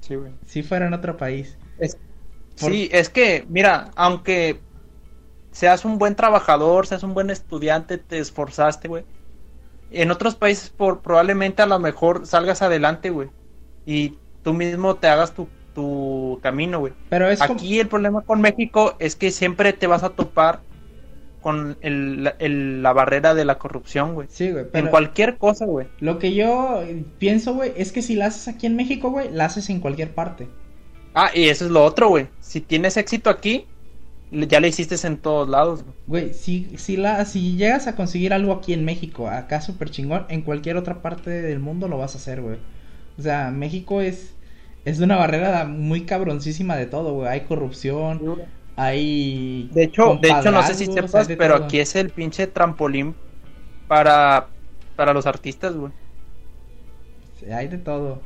Sí, 0.00 0.14
güey. 0.16 0.32
Si 0.46 0.62
fuera 0.62 0.86
en 0.86 0.94
otro 0.94 1.16
país. 1.16 1.56
Es- 1.76 1.98
Por- 2.58 2.72
Sí, 2.72 2.88
es 2.92 3.08
que, 3.10 3.46
mira, 3.48 3.90
aunque 3.96 4.60
seas 5.52 5.84
un 5.84 5.98
buen 5.98 6.16
trabajador, 6.16 6.86
seas 6.86 7.02
un 7.04 7.14
buen 7.14 7.30
estudiante, 7.30 7.98
te 7.98 8.18
esforzaste, 8.18 8.88
güey. 8.88 9.04
En 9.90 10.10
otros 10.10 10.34
países 10.36 10.70
por, 10.70 11.00
probablemente 11.00 11.62
a 11.62 11.66
lo 11.66 11.78
mejor 11.78 12.26
salgas 12.26 12.62
adelante, 12.62 13.10
güey. 13.10 13.28
Y 13.86 14.14
tú 14.42 14.52
mismo 14.54 14.94
te 14.96 15.08
hagas 15.08 15.32
tu, 15.34 15.48
tu 15.74 16.38
camino, 16.42 16.78
güey. 16.80 16.92
Pero 17.08 17.28
es 17.28 17.40
como... 17.40 17.54
Aquí 17.54 17.80
el 17.80 17.88
problema 17.88 18.22
con 18.22 18.40
México 18.40 18.94
es 18.98 19.16
que 19.16 19.30
siempre 19.30 19.72
te 19.72 19.86
vas 19.86 20.02
a 20.04 20.10
topar 20.10 20.60
con 21.40 21.78
el- 21.80 22.24
la- 22.24 22.36
el- 22.38 22.82
la 22.82 22.92
barrera 22.92 23.34
de 23.34 23.44
la 23.46 23.56
corrupción, 23.58 24.14
güey. 24.14 24.28
Sí, 24.30 24.50
güey, 24.52 24.66
En 24.74 24.88
cualquier 24.88 25.38
cosa, 25.38 25.64
güey. 25.64 25.88
lo 25.98 26.18
que 26.18 26.34
yo 26.34 26.82
pienso, 27.18 27.54
güey, 27.54 27.72
es 27.76 27.92
que 27.92 28.02
si 28.02 28.14
la 28.14 28.26
haces 28.26 28.46
aquí 28.48 28.66
en 28.66 28.76
México, 28.76 29.10
güey, 29.10 29.30
la 29.32 29.46
haces 29.46 29.70
en 29.70 29.80
cualquier 29.80 30.10
parte. 30.14 30.48
Ah, 31.14 31.30
y 31.34 31.48
eso 31.48 31.64
es 31.64 31.70
lo 31.70 31.82
otro, 31.84 32.08
güey. 32.10 32.28
Si 32.40 32.60
tienes 32.60 32.96
éxito 32.96 33.30
aquí, 33.30 33.66
ya 34.30 34.60
le 34.60 34.68
hiciste 34.68 34.94
en 35.06 35.18
todos 35.18 35.48
lados, 35.48 35.84
güey. 36.06 36.32
Si, 36.34 36.76
si, 36.76 36.96
la, 36.96 37.24
si 37.24 37.56
llegas 37.56 37.86
a 37.86 37.96
conseguir 37.96 38.32
algo 38.32 38.52
aquí 38.52 38.72
en 38.72 38.84
México, 38.84 39.28
acá 39.28 39.60
súper 39.60 39.90
chingón, 39.90 40.26
en 40.28 40.42
cualquier 40.42 40.76
otra 40.76 41.02
parte 41.02 41.30
del 41.30 41.58
mundo 41.58 41.88
lo 41.88 41.98
vas 41.98 42.14
a 42.14 42.18
hacer, 42.18 42.40
güey. 42.40 42.58
O 43.18 43.22
sea, 43.22 43.50
México 43.50 44.00
es, 44.00 44.36
es 44.84 45.00
una 45.00 45.16
barrera 45.16 45.64
muy 45.66 46.06
cabroncísima 46.06 46.76
de 46.76 46.86
todo, 46.86 47.14
güey. 47.14 47.28
Hay 47.28 47.42
corrupción, 47.42 48.24
hay... 48.76 49.68
De 49.72 49.84
hecho, 49.84 50.18
de 50.22 50.30
hecho, 50.30 50.50
no 50.52 50.62
sé 50.62 50.74
si 50.74 50.86
sepas, 50.86 51.28
de 51.28 51.36
pero 51.36 51.56
todo. 51.56 51.64
aquí 51.64 51.80
es 51.80 51.96
el 51.96 52.10
pinche 52.10 52.46
trampolín 52.46 53.16
para, 53.88 54.48
para 54.96 55.12
los 55.12 55.26
artistas, 55.26 55.74
güey. 55.76 55.92
Sí, 57.34 57.46
Hay 57.52 57.68
de 57.68 57.78
todo. 57.78 58.22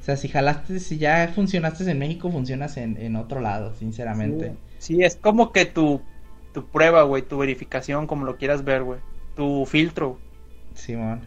O 0.00 0.02
sea, 0.02 0.16
si 0.16 0.28
jalaste, 0.28 0.80
si 0.80 0.98
ya 0.98 1.30
funcionaste 1.34 1.88
en 1.90 1.98
México, 1.98 2.30
funcionas 2.30 2.76
en, 2.76 2.96
en 2.96 3.16
otro 3.16 3.40
lado, 3.40 3.74
sinceramente. 3.74 4.58
Sí, 4.69 4.69
sí, 4.80 5.02
es 5.04 5.14
como 5.16 5.52
que 5.52 5.64
tu, 5.66 6.00
tu 6.52 6.66
prueba, 6.66 7.02
güey, 7.04 7.22
tu 7.22 7.38
verificación, 7.38 8.06
como 8.08 8.24
lo 8.24 8.36
quieras 8.36 8.64
ver, 8.64 8.82
güey. 8.82 8.98
Tu 9.36 9.64
filtro. 9.66 10.18
Simón. 10.74 11.20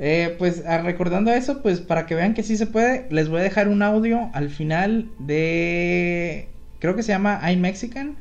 Eh, 0.00 0.36
pues 0.38 0.64
ah, 0.66 0.78
recordando 0.78 1.32
eso, 1.32 1.60
pues 1.62 1.80
para 1.80 2.06
que 2.06 2.14
vean 2.14 2.34
que 2.34 2.44
sí 2.44 2.56
se 2.56 2.66
puede, 2.66 3.08
les 3.10 3.28
voy 3.28 3.40
a 3.40 3.42
dejar 3.42 3.68
un 3.68 3.82
audio 3.82 4.30
al 4.32 4.48
final 4.48 5.10
de... 5.18 6.48
Creo 6.78 6.94
que 6.94 7.02
se 7.02 7.10
llama 7.12 7.40
I'm 7.42 7.60
Mexican, 7.60 8.16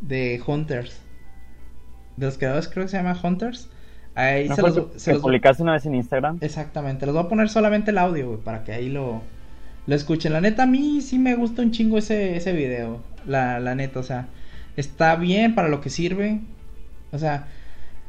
de 0.00 0.40
Hunters. 0.46 1.00
De 2.16 2.26
los 2.26 2.38
creadores 2.38 2.68
creo 2.68 2.84
que 2.86 2.90
se 2.90 2.96
llama 2.96 3.18
Hunters. 3.22 3.68
Ahí 4.14 4.48
¿No 4.48 4.56
se 4.56 4.62
los, 4.62 4.74
que 4.74 4.98
se 4.98 5.12
los- 5.12 5.22
publicaste 5.22 5.62
una 5.62 5.72
vez 5.72 5.84
en 5.86 5.94
Instagram? 5.94 6.38
Exactamente, 6.40 7.06
les 7.06 7.14
voy 7.14 7.24
a 7.24 7.28
poner 7.28 7.48
solamente 7.50 7.90
el 7.90 7.98
audio, 7.98 8.28
güey, 8.28 8.40
para 8.40 8.64
que 8.64 8.72
ahí 8.72 8.88
lo, 8.88 9.22
lo 9.88 9.94
escuchen. 9.96 10.32
La 10.32 10.40
neta, 10.40 10.62
a 10.62 10.66
mí 10.66 11.00
sí 11.00 11.18
me 11.18 11.34
gusta 11.34 11.62
un 11.62 11.72
chingo 11.72 11.98
ese, 11.98 12.36
ese 12.36 12.52
video. 12.52 13.02
La, 13.26 13.58
la 13.58 13.74
neta, 13.74 13.98
o 13.98 14.02
sea, 14.04 14.28
está 14.76 15.16
bien 15.16 15.56
para 15.56 15.68
lo 15.68 15.80
que 15.80 15.90
sirve. 15.90 16.40
O 17.10 17.18
sea, 17.18 17.48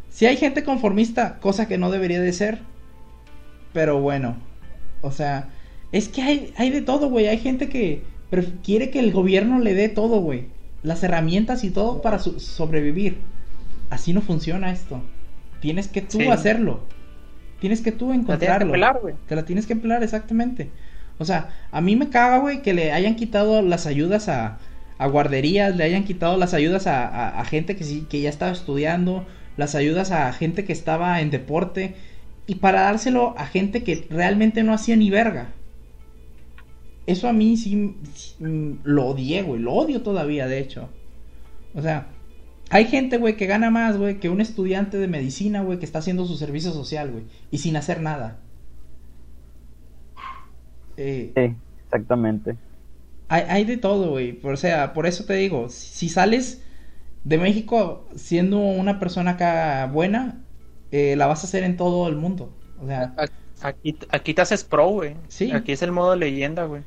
si 0.10 0.28
hay 0.28 0.38
gente 0.38 0.64
conformista, 0.64 1.40
cosa 1.40 1.68
que 1.68 1.78
no 1.80 1.90
debería 1.90 2.22
de 2.22 2.34
ser. 2.34 2.60
Pero 3.74 4.00
bueno, 4.00 4.36
o 5.02 5.12
sea, 5.12 5.50
es 5.92 6.10
que 6.10 6.22
hay, 6.22 6.54
hay 6.58 6.70
de 6.70 6.82
todo, 6.82 7.10
güey. 7.10 7.28
Hay 7.28 7.38
gente 7.40 7.70
que 7.70 8.04
quiere 8.64 8.90
que 8.92 9.00
el 9.00 9.12
gobierno 9.12 9.60
le 9.60 9.74
dé 9.74 9.90
todo, 9.90 10.20
güey. 10.22 10.46
Las 10.84 11.04
herramientas 11.04 11.64
y 11.64 11.70
todo 11.72 12.02
para 12.02 12.20
su- 12.20 12.40
sobrevivir. 12.40 13.18
Así 13.90 14.14
no 14.14 14.22
funciona 14.22 14.72
esto. 14.72 15.02
Tienes 15.62 15.88
que 15.88 16.02
tú 16.02 16.20
Sí. 16.20 16.28
hacerlo. 16.28 16.82
Tienes 17.60 17.82
que 17.82 17.92
tú 17.92 18.08
La 18.08 18.14
tienes 18.14 18.26
que 18.28 18.34
encontrarlo. 18.34 18.72
pelar, 18.72 19.00
güey. 19.02 19.16
Te 19.28 19.36
la 19.36 19.46
tienes 19.46 19.66
que 19.68 19.74
emplear, 19.74 20.04
exactamente. 20.04 20.70
O 21.20 21.26
sea, 21.26 21.50
a 21.72 21.82
mí 21.82 21.96
me 21.96 22.10
caga, 22.10 22.40
güey, 22.40 22.64
que 22.64 22.74
le 22.74 22.92
hayan 22.92 23.16
quitado 23.16 23.62
las 23.62 23.86
ayudas 23.86 24.28
a, 24.30 24.58
guarderías, 25.00 25.76
le 25.76 25.84
hayan 25.84 26.04
quitado 26.04 26.36
las 26.38 26.54
ayudas 26.54 26.88
a 26.88 27.46
gente 27.46 27.76
que 27.76 27.84
sí, 27.84 28.08
que 28.10 28.20
ya 28.20 28.30
estaba 28.30 28.52
estudiando, 28.52 29.26
las 29.56 29.76
ayudas 29.76 30.12
a 30.12 30.32
gente 30.34 30.66
que 30.66 30.74
estaba 30.74 31.22
en 31.22 31.30
deporte, 31.30 31.96
y 32.48 32.56
para 32.56 32.82
dárselo 32.82 33.36
a 33.38 33.46
gente 33.46 33.84
que 33.84 34.08
realmente 34.10 34.64
no 34.64 34.74
hacía 34.74 34.96
ni 34.96 35.12
verga. 35.12 35.50
Eso 37.06 37.28
a 37.28 37.34
mí 37.34 37.58
sí, 37.58 37.96
sí, 38.16 38.44
mm, 38.44 38.80
lo 38.84 39.06
odié, 39.06 39.44
güey, 39.44 39.62
lo 39.62 39.74
odio 39.74 40.02
todavía, 40.02 40.48
de 40.48 40.60
hecho. 40.60 40.90
O 41.76 41.82
sea, 41.84 42.08
hay 42.72 42.86
gente, 42.86 43.18
güey, 43.18 43.38
que 43.38 43.46
gana 43.46 43.70
más, 43.70 43.98
güey, 43.98 44.20
que 44.20 44.30
un 44.30 44.42
estudiante 44.42 44.98
de 44.98 45.08
medicina, 45.08 45.62
güey, 45.62 45.78
que 45.78 45.86
está 45.86 46.00
haciendo 46.00 46.26
su 46.26 46.38
servicio 46.38 46.72
social, 46.72 47.12
güey, 47.12 47.26
y 47.52 47.60
sin 47.60 47.76
hacer 47.76 48.02
nada. 48.02 48.40
Sí, 51.36 51.58
exactamente. 51.86 52.60
hay, 53.28 53.44
hay 53.48 53.64
de 53.66 53.78
todo, 53.78 54.12
güey. 54.12 54.40
O 54.44 54.58
sea, 54.58 54.94
por 54.94 55.06
eso 55.08 55.26
te 55.26 55.34
digo, 55.36 55.70
si 55.70 56.10
sales 56.10 56.64
de 57.24 57.38
México 57.38 58.10
siendo 58.16 58.60
una 58.60 59.00
persona 59.00 59.32
acá 59.32 59.88
buena, 59.88 60.48
eh, 60.92 61.16
la 61.18 61.28
vas 61.28 61.44
a 61.44 61.48
hacer 61.48 61.64
en 61.64 61.78
todo 61.78 62.08
el 62.08 62.16
mundo. 62.16 62.60
O 62.78 62.88
sea, 62.88 63.16
Aquí, 63.62 63.98
aquí 64.10 64.34
te 64.34 64.42
haces 64.42 64.64
pro, 64.64 64.88
güey. 64.90 65.18
Sí. 65.28 65.52
Aquí 65.52 65.72
es 65.72 65.82
el 65.82 65.92
modo 65.92 66.16
leyenda, 66.16 66.64
güey. 66.66 66.84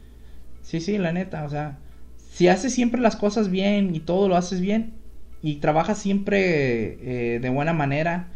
sí, 0.61 0.81
sí, 0.81 0.99
la 0.99 1.13
neta, 1.13 1.45
o 1.45 1.49
sea, 1.51 1.83
si 2.17 2.49
haces 2.49 2.75
siempre 2.75 3.01
las 3.01 3.17
cosas 3.17 3.51
bien 3.51 3.95
y 3.95 4.01
todo 4.01 4.29
lo 4.29 4.37
haces 4.37 4.61
bien 4.61 5.03
y 5.41 5.57
trabajas 5.61 5.99
siempre 5.99 7.35
eh, 7.37 7.41
de 7.41 7.49
buena 7.51 7.73
manera, 7.73 8.33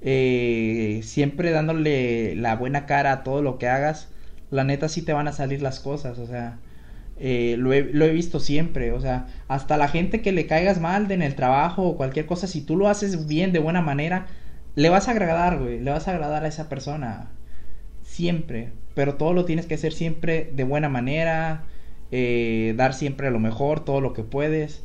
eh, 0.00 1.00
siempre 1.04 1.50
dándole 1.52 2.34
la 2.36 2.56
buena 2.56 2.86
cara 2.86 3.12
a 3.12 3.22
todo 3.24 3.42
lo 3.42 3.58
que 3.58 3.68
hagas, 3.68 4.12
la 4.50 4.64
neta 4.64 4.88
sí 4.88 5.02
te 5.02 5.12
van 5.12 5.28
a 5.28 5.32
salir 5.32 5.62
las 5.62 5.80
cosas, 5.80 6.18
o 6.18 6.26
sea, 6.26 6.58
eh, 7.18 7.56
lo, 7.58 7.72
he, 7.72 8.12
visto 8.12 8.40
siempre, 8.40 8.92
o 8.92 9.00
sea, 9.00 9.26
hasta 9.46 9.76
la 9.76 9.88
gente 9.88 10.22
que 10.22 10.32
le 10.32 10.46
caigas 10.46 10.80
mal 10.80 11.10
en 11.10 11.22
el 11.22 11.34
trabajo 11.34 11.82
o 11.82 11.96
cualquier 11.96 12.26
cosa, 12.26 12.46
si 12.46 12.62
tú 12.62 12.76
lo 12.76 12.88
haces 12.88 13.26
bien, 13.26 13.52
de 13.52 13.58
buena 13.58 13.82
manera, 13.82 14.26
le 14.74 14.88
vas 14.88 15.08
a 15.08 15.12
agradar, 15.12 15.58
güey, 15.58 15.80
le 15.80 15.90
vas 15.90 16.08
a 16.08 16.12
agradar 16.12 16.44
a 16.44 16.48
esa 16.48 16.68
persona, 16.68 17.30
siempre, 18.02 18.72
pero 18.94 19.16
todo 19.16 19.34
lo 19.34 19.44
tienes 19.44 19.66
que 19.66 19.74
hacer 19.74 19.92
siempre 19.92 20.50
de 20.54 20.64
buena 20.64 20.88
manera, 20.88 21.64
eh, 22.10 22.74
dar 22.76 22.94
siempre 22.94 23.30
lo 23.30 23.38
mejor, 23.38 23.84
todo 23.84 24.00
lo 24.00 24.14
que 24.14 24.22
puedes, 24.22 24.82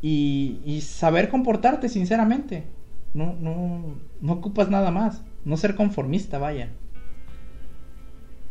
y, 0.00 0.60
y 0.64 0.80
saber 0.80 1.28
comportarte, 1.28 1.88
sinceramente, 1.88 2.64
no, 3.14 3.34
no, 3.34 3.96
no 4.20 4.32
ocupas 4.32 4.70
nada 4.70 4.90
más, 4.90 5.22
no 5.44 5.56
ser 5.56 5.74
conformista, 5.74 6.38
vaya. 6.38 6.70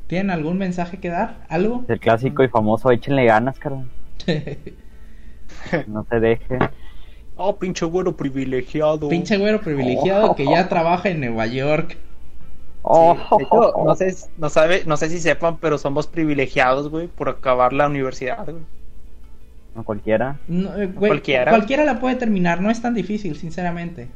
¿Tienen 0.08 0.30
algún 0.32 0.58
mensaje 0.58 0.98
que 1.00 1.10
dar? 1.10 1.46
¿Algo? 1.50 1.84
El 1.88 2.00
clásico 2.00 2.44
y 2.44 2.48
famoso, 2.48 2.92
échenle 2.92 3.26
ganas, 3.26 3.60
carnal. 3.60 3.88
No 5.88 6.06
se 6.10 6.20
deje. 6.20 6.60
Oh, 7.36 7.56
pinche 7.58 7.86
güero 7.86 8.16
privilegiado. 8.16 9.10
Pinche 9.10 9.38
güero 9.38 9.62
privilegiado 9.62 10.36
que 10.36 10.46
ya 10.46 10.68
trabaja 10.70 11.10
en 11.10 11.20
Nueva 11.22 11.46
York. 11.48 11.92
Sí, 11.92 11.98
Oh, 12.90 13.18
de 13.38 13.44
hecho, 13.44 13.74
no 13.86 13.96
sé, 13.96 14.16
no 14.38 14.50
sabe, 14.50 14.84
no 14.86 14.96
sé 14.98 15.10
si 15.10 15.20
sepan, 15.20 15.58
pero 15.58 15.78
somos 15.78 16.08
privilegiados, 16.08 16.90
güey, 16.90 17.08
por 17.08 17.28
acabar 17.30 17.74
la 17.74 17.88
universidad, 17.88 18.46
güey. 18.46 18.64
No 19.76 19.84
cualquiera. 19.84 20.38
No, 20.48 20.70
eh, 20.78 20.88
güey, 20.88 21.10
Cualquiera. 21.10 21.52
cualquiera 21.52 21.84
la 21.84 22.00
puede 22.00 22.16
terminar, 22.16 22.62
no 22.62 22.72
es 22.72 22.82
tan 22.82 22.94
difícil, 22.94 23.36
sinceramente. 23.36 24.08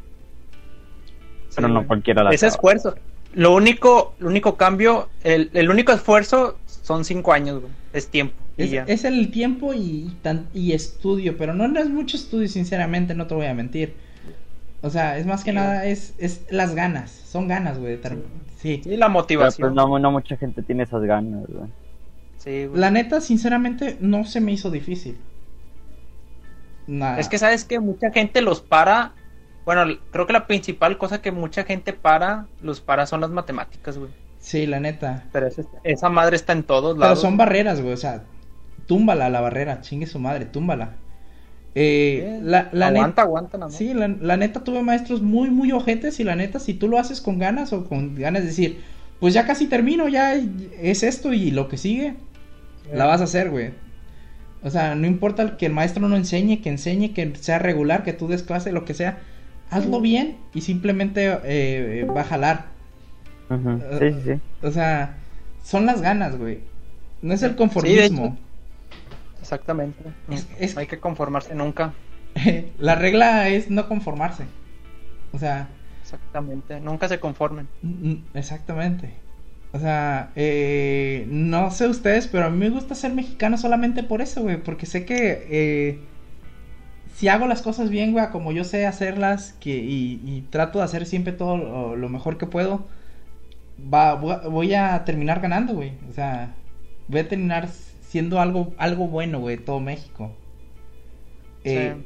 Pero 1.53 1.67
no 1.67 1.75
güey. 1.75 1.87
cualquiera 1.87 2.23
la 2.23 2.31
Ese 2.31 2.45
acaba. 2.45 2.55
esfuerzo. 2.55 2.95
Lo 3.33 3.53
único, 3.55 4.13
el 4.19 4.25
único 4.27 4.55
cambio, 4.57 5.09
el, 5.23 5.49
el 5.53 5.69
único 5.69 5.91
esfuerzo 5.91 6.57
son 6.65 7.05
cinco 7.05 7.31
años, 7.33 7.61
güey. 7.61 7.71
Es 7.93 8.07
tiempo. 8.09 8.35
y 8.57 8.63
Es, 8.63 8.71
ya. 8.71 8.83
es 8.87 9.03
el 9.05 9.31
tiempo 9.31 9.73
y, 9.73 10.11
tan- 10.21 10.47
y 10.53 10.73
estudio, 10.73 11.37
pero 11.37 11.53
no, 11.53 11.67
no 11.67 11.79
es 11.79 11.89
mucho 11.89 12.17
estudio, 12.17 12.47
sinceramente, 12.47 13.15
no 13.15 13.27
te 13.27 13.35
voy 13.35 13.45
a 13.45 13.53
mentir. 13.53 13.93
O 14.81 14.89
sea, 14.89 15.17
es 15.17 15.25
más 15.25 15.43
que 15.43 15.51
Sí, 15.51 15.55
nada, 15.55 15.85
es, 15.85 16.13
es 16.17 16.41
las 16.49 16.73
ganas, 16.75 17.11
son 17.11 17.47
ganas, 17.47 17.77
güey. 17.79 17.99
Sí. 18.57 18.81
Sí, 18.83 18.95
la 18.97 19.07
Pero 19.07 19.09
motivación. 19.09 19.69
pues 19.69 19.75
no, 19.75 19.99
no 19.99 20.11
mucha 20.11 20.37
gente 20.37 20.61
tiene 20.63 20.83
esas 20.83 21.03
ganas, 21.03 21.45
güey. 21.47 21.69
Sí, 22.37 22.65
güey. 22.65 22.79
La 22.79 22.91
neta, 22.91 23.21
sinceramente, 23.21 23.97
no 24.01 24.25
se 24.25 24.41
me 24.41 24.51
hizo 24.51 24.71
difícil. 24.71 25.17
Nada. 26.87 27.19
Es 27.19 27.29
que 27.29 27.37
sabes 27.37 27.63
que 27.63 27.79
mucha 27.79 28.11
gente 28.11 28.41
los 28.41 28.61
para. 28.61 29.13
Bueno, 29.65 29.85
creo 30.11 30.25
que 30.27 30.33
la 30.33 30.47
principal 30.47 30.97
cosa 30.97 31.21
que 31.21 31.31
mucha 31.31 31.63
gente 31.63 31.93
para, 31.93 32.47
los 32.59 32.81
para 32.81 33.05
son 33.05 33.21
las 33.21 33.29
matemáticas, 33.31 33.97
güey. 33.97 34.11
Sí, 34.39 34.65
la 34.65 34.79
neta. 34.79 35.29
Pero 35.31 35.47
esa, 35.47 35.63
esa 35.83 36.09
madre 36.09 36.35
está 36.35 36.53
en 36.53 36.63
todos 36.63 36.97
Pero 36.99 36.99
lados. 36.99 37.19
son 37.19 37.37
barreras, 37.37 37.81
güey, 37.81 37.93
o 37.93 37.97
sea, 37.97 38.23
túmbala 38.87 39.29
la 39.29 39.41
barrera, 39.41 39.81
chingue 39.81 40.07
su 40.07 40.19
madre, 40.19 40.45
túmbala. 40.45 40.97
Eh, 41.75 42.39
la, 42.41 42.69
la 42.73 42.87
aguanta, 42.87 43.07
neta, 43.07 43.21
aguanta, 43.23 43.57
sí, 43.69 43.93
la, 43.93 44.07
la 44.09 44.37
neta 44.37 44.63
tuve 44.63 44.81
maestros 44.83 45.21
muy, 45.21 45.49
muy 45.49 45.71
ojetes 45.71 46.19
y 46.19 46.23
la 46.25 46.35
neta, 46.35 46.59
si 46.59 46.73
tú 46.73 46.87
lo 46.89 46.99
haces 46.99 47.21
con 47.21 47.39
ganas 47.39 47.71
o 47.73 47.85
con 47.87 48.15
ganas 48.15 48.41
de 48.43 48.49
decir, 48.49 48.83
pues 49.19 49.33
ya 49.33 49.45
casi 49.45 49.67
termino, 49.67 50.07
ya 50.09 50.35
es 50.35 51.03
esto 51.03 51.33
y 51.33 51.51
lo 51.51 51.69
que 51.69 51.77
sigue, 51.77 52.15
la 52.93 53.05
vas 53.05 53.21
a 53.21 53.25
hacer, 53.25 53.49
güey. 53.51 53.73
O 54.63 54.69
sea, 54.69 54.95
no 54.95 55.07
importa 55.07 55.57
que 55.57 55.65
el 55.67 55.73
maestro 55.73 56.07
no 56.07 56.15
enseñe, 56.15 56.61
que 56.61 56.69
enseñe, 56.69 57.13
que 57.13 57.33
sea 57.35 57.59
regular, 57.59 58.03
que 58.03 58.13
tú 58.13 58.27
des 58.27 58.43
clase, 58.43 58.71
lo 58.71 58.85
que 58.85 58.93
sea, 58.93 59.19
hazlo 59.71 59.99
bien 60.01 60.37
y 60.53 60.61
simplemente 60.61 61.39
eh, 61.43 62.05
va 62.05 62.21
a 62.21 62.25
jalar. 62.25 62.65
Ujú, 63.49 63.81
Sí, 63.99 64.11
sí, 64.13 64.21
sí. 64.35 64.41
O 64.67 64.71
sea, 64.71 65.17
son 65.63 65.85
las 65.85 66.01
ganas, 66.01 66.37
güey. 66.37 66.59
No 67.21 67.33
es 67.33 67.41
el 67.43 67.55
conformismo. 67.55 68.37
Exactamente. 69.41 70.03
Es- 70.29 70.47
es- 70.59 70.75
No 70.75 70.81
hay 70.81 70.87
que 70.87 70.99
conformarse 70.99 71.55
nunca. 71.55 71.93
la 72.79 72.95
regla 72.95 73.49
es 73.49 73.69
no 73.69 73.87
conformarse. 73.87 74.45
O 75.33 75.39
sea, 75.39 75.69
Exactamente. 76.01 76.79
Nunca 76.79 77.07
se 77.07 77.19
conformen. 77.19 77.67
exactamente. 78.33 79.13
O 79.73 79.79
sea, 79.79 80.31
eh, 80.35 81.25
no 81.29 81.71
sé 81.71 81.87
ustedes, 81.87 82.27
pero 82.27 82.45
a 82.45 82.49
mí 82.49 82.57
me 82.57 82.69
gusta 82.69 82.95
ser 82.95 83.13
mexicano 83.13 83.57
solamente 83.57 84.03
por 84.03 84.21
eso, 84.21 84.41
güey. 84.41 84.61
Porque 84.61 84.85
sé 84.85 85.05
que 85.05 85.47
eh, 85.49 85.99
si 87.21 87.27
hago 87.27 87.45
las 87.45 87.61
cosas 87.61 87.91
bien, 87.91 88.13
güey, 88.13 88.27
como 88.31 88.51
yo 88.51 88.63
sé 88.63 88.87
hacerlas 88.87 89.53
que, 89.59 89.77
y, 89.77 90.19
y 90.25 90.41
trato 90.49 90.79
de 90.79 90.85
hacer 90.85 91.05
siempre 91.05 91.33
todo 91.33 91.55
lo, 91.55 91.95
lo 91.95 92.09
mejor 92.09 92.39
que 92.39 92.47
puedo, 92.47 92.87
va, 93.93 94.15
voy 94.15 94.73
a- 94.73 95.05
terminar 95.05 95.39
ganando, 95.39 95.75
güey. 95.75 95.91
O 96.09 96.13
sea, 96.13 96.55
voy 97.07 97.19
a 97.19 97.27
terminar 97.27 97.67
siendo 98.01 98.41
algo, 98.41 98.73
algo 98.79 99.07
bueno, 99.07 99.39
güey, 99.39 99.57
todo 99.57 99.79
México. 99.79 100.35
Eh, 101.63 101.93
Sí. 101.95 102.05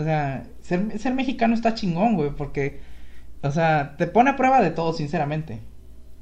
O 0.00 0.04
sea, 0.04 0.44
ser, 0.62 0.98
ser 0.98 1.12
mexicano 1.12 1.52
está 1.54 1.74
chingón, 1.74 2.14
güey, 2.16 2.30
porque, 2.30 2.80
o 3.42 3.50
sea, 3.50 3.94
te 3.98 4.06
pone 4.06 4.30
a 4.30 4.36
prueba 4.36 4.62
de 4.62 4.70
todo, 4.70 4.94
sinceramente. 4.94 5.60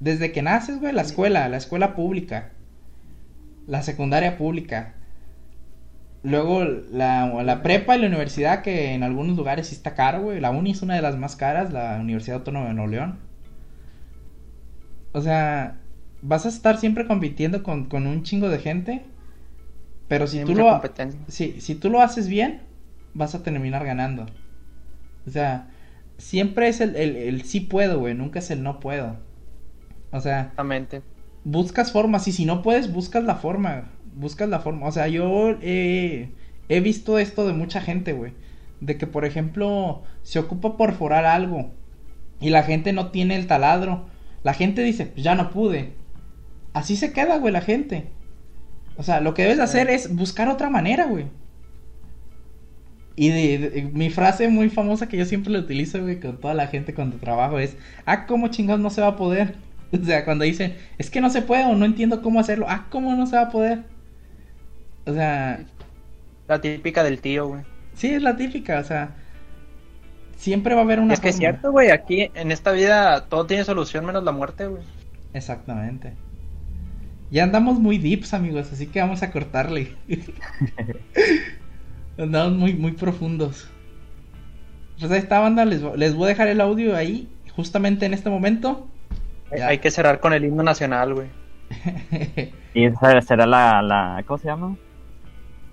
Desde 0.01 0.33
que 0.33 0.43
naces, 0.43 0.81
güey, 0.81 0.93
la 0.93 1.03
escuela, 1.03 1.49
la 1.49 1.57
escuela 1.57 1.95
pública, 1.95 2.51
la 3.69 3.81
secundaria 3.83 4.37
pública, 4.37 4.97
luego 6.23 6.65
la, 6.65 7.27
la 7.43 7.63
prepa 7.63 7.97
y 7.97 8.01
la 8.01 8.09
universidad, 8.09 8.63
que 8.63 8.95
en 8.95 9.03
algunos 9.03 9.37
lugares 9.37 9.69
sí 9.69 9.75
está 9.75 9.95
caro, 9.95 10.23
güey. 10.23 10.41
La 10.41 10.51
uni 10.51 10.73
es 10.73 10.83
una 10.83 10.95
de 10.97 11.03
las 11.03 11.17
más 11.19 11.37
caras, 11.37 11.73
la 11.73 11.99
Universidad 12.01 12.39
Autónoma 12.39 12.69
de 12.69 12.75
Nuevo 12.75 12.91
León. 12.91 13.19
O 15.13 15.21
sea, 15.21 15.81
vas 16.21 16.47
a 16.47 16.49
estar 16.49 16.79
siempre 16.79 17.07
compitiendo 17.07 17.63
con, 17.63 17.87
con 17.89 18.07
un 18.07 18.23
chingo 18.23 18.49
de 18.49 18.59
gente, 18.59 19.05
pero 20.09 20.27
si 20.27 20.41
tú 20.41 20.55
lo 20.55 20.81
sí, 21.29 21.61
si 21.61 21.75
tú 21.77 21.91
lo 21.91 22.01
haces 22.03 22.29
bien, 22.29 22.63
vas 23.15 23.35
a 23.35 23.43
terminar 23.43 23.85
ganando. 23.85 24.27
O 25.27 25.31
sea, 25.31 25.71
siempre 26.19 26.69
es 26.69 26.81
el, 26.81 26.97
el, 26.97 27.17
el 27.17 27.43
sí 27.45 27.61
puedo, 27.61 28.01
güey, 28.01 28.15
nunca 28.15 28.39
es 28.41 28.51
el 28.51 28.63
no 28.63 28.81
puedo. 28.81 29.19
O 30.13 30.21
sea, 30.21 30.55
Exactamente. 30.55 31.03
buscas 31.45 31.93
formas 31.93 32.29
y 32.29 32.33
si 32.33 32.45
no 32.47 32.63
puedes, 32.63 32.93
buscas 32.93 33.25
la 33.25 33.37
forma. 33.37 33.91
Buscas 34.15 34.49
la 34.49 34.61
forma. 34.61 34.87
O 34.87 34.93
sea, 34.93 35.09
yo 35.09 35.51
he, 35.63 36.29
he 36.69 36.81
visto 36.81 37.19
esto 37.19 37.47
de 37.47 37.53
mucha 37.55 37.81
gente, 37.81 38.13
güey. 38.13 38.33
De 38.81 38.99
que, 38.99 39.07
por 39.07 39.25
ejemplo, 39.25 40.03
se 40.23 40.39
ocupa 40.39 40.77
perforar 40.77 41.25
algo 41.25 41.71
y 42.41 42.51
la 42.51 42.63
gente 42.65 42.93
no 42.93 43.11
tiene 43.11 43.37
el 43.37 43.47
taladro. 43.47 44.07
La 44.43 44.55
gente 44.55 44.83
dice, 44.83 45.07
pues 45.07 45.25
ya 45.25 45.35
no 45.35 45.51
pude. 45.51 45.93
Así 46.75 46.97
se 46.97 47.13
queda, 47.13 47.39
güey, 47.39 47.53
la 47.53 47.61
gente. 47.63 48.09
O 48.97 49.03
sea, 49.03 49.21
lo 49.21 49.35
que 49.35 49.43
debes 49.43 49.59
de 49.59 49.65
hacer 49.65 49.91
es 49.91 50.15
buscar 50.15 50.49
otra 50.49 50.71
manera, 50.71 51.07
güey. 51.07 51.27
Y 53.15 53.29
de, 53.29 53.59
de- 53.71 53.83
mi 53.93 54.11
frase 54.11 54.49
muy 54.49 54.71
famosa 54.71 55.09
que 55.09 55.17
yo 55.19 55.25
siempre 55.27 55.53
la 55.53 55.59
utilizo, 55.61 56.01
güey, 56.01 56.19
con 56.19 56.41
toda 56.41 56.55
la 56.55 56.67
gente 56.69 56.95
cuando 56.95 57.19
trabajo 57.19 57.59
es, 57.59 57.77
ah, 58.07 58.27
¿cómo 58.27 58.49
chingados 58.49 58.81
no 58.81 58.91
se 58.91 59.01
va 59.03 59.09
a 59.09 59.17
poder? 59.17 59.57
O 59.93 60.03
sea, 60.07 60.25
cuando 60.25 60.45
dicen, 60.47 60.75
es 60.97 61.11
que 61.11 61.21
no 61.21 61.29
se 61.29 61.43
puede 61.43 61.67
o 61.67 61.75
no 61.77 61.85
entiendo 61.85 62.23
cómo 62.23 62.41
hacerlo, 62.41 62.65
ah, 62.67 62.87
¿cómo 62.91 63.15
no 63.15 63.27
se 63.27 63.37
va 63.37 63.43
a 63.43 63.51
poder? 63.51 63.85
O 65.07 65.13
sea, 65.13 65.61
La 66.49 66.61
típica 66.61 67.03
del 67.03 67.21
tío, 67.21 67.49
güey. 67.49 67.63
sí, 67.95 68.09
es 68.09 68.23
la 68.23 68.37
típica, 68.37 68.79
o 68.81 68.85
sea, 68.85 69.15
siempre 70.37 70.75
va 70.75 70.81
a 70.81 70.85
haber 70.85 71.01
una 71.01 71.15
es 71.15 71.21
que 71.21 71.29
es 71.31 71.37
cierto, 71.37 71.73
güey. 71.73 71.91
Aquí 71.91 72.31
en 72.35 72.53
esta 72.53 72.73
vida 72.73 73.27
todo 73.29 73.47
tiene 73.47 73.65
solución 73.65 74.05
menos 74.05 74.25
la 74.25 74.33
muerte, 74.33 74.67
güey. 74.67 74.83
Exactamente. 75.35 76.15
Ya 77.31 77.45
andamos 77.45 77.79
muy 77.79 77.97
deeps, 77.99 78.35
amigos, 78.35 78.71
así 78.73 78.87
que 78.89 79.01
vamos 79.01 79.23
a 79.23 79.31
cortarle. 79.31 79.97
andamos 82.19 82.59
muy, 82.59 82.75
muy 82.75 82.93
profundos. 82.93 83.69
Pues 84.99 85.11
a 85.11 85.17
esta 85.17 85.41
banda 85.41 85.65
les, 85.65 85.83
les 85.97 86.15
voy 86.15 86.27
a 86.27 86.29
dejar 86.29 86.49
el 86.49 86.61
audio 86.61 86.95
ahí, 86.95 87.29
justamente 87.57 88.07
en 88.07 88.15
este 88.15 88.31
momento. 88.31 88.87
Ya. 89.57 89.69
Hay 89.69 89.79
que 89.79 89.91
cerrar 89.91 90.21
con 90.21 90.33
el 90.33 90.45
himno 90.45 90.63
nacional, 90.63 91.15
güey. 91.15 91.29
Y 92.75 92.87
esa 92.87 93.21
será 93.21 93.45
la, 93.47 93.83
la 93.83 94.25
¿cómo 94.27 94.39
se 94.39 94.47
llama? 94.49 94.77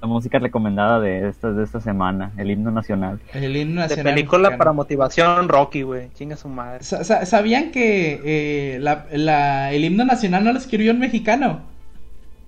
La 0.01 0.07
música 0.07 0.39
recomendada 0.39 0.99
de 1.01 1.27
esta, 1.27 1.51
de 1.51 1.61
esta 1.63 1.81
semana, 1.81 2.31
el 2.37 2.49
himno 2.51 2.71
nacional. 2.71 3.19
el 3.33 3.55
himno 3.57 3.81
De 3.81 3.87
nacional. 3.89 4.13
película 4.13 4.39
mexicano. 4.43 4.57
para 4.57 4.71
motivación, 4.71 5.49
Rocky, 5.49 5.81
güey. 5.81 6.09
Chinga 6.13 6.37
su 6.37 6.47
madre. 6.47 6.81
Sa- 6.83 7.03
sa- 7.03 7.25
¿Sabían 7.25 7.71
que 7.71 8.21
eh, 8.23 8.79
la- 8.79 9.07
la- 9.11 9.73
el 9.73 9.83
himno 9.83 10.05
nacional 10.05 10.45
no 10.45 10.53
lo 10.53 10.57
escribió 10.59 10.93
un 10.93 10.99
mexicano? 10.99 11.61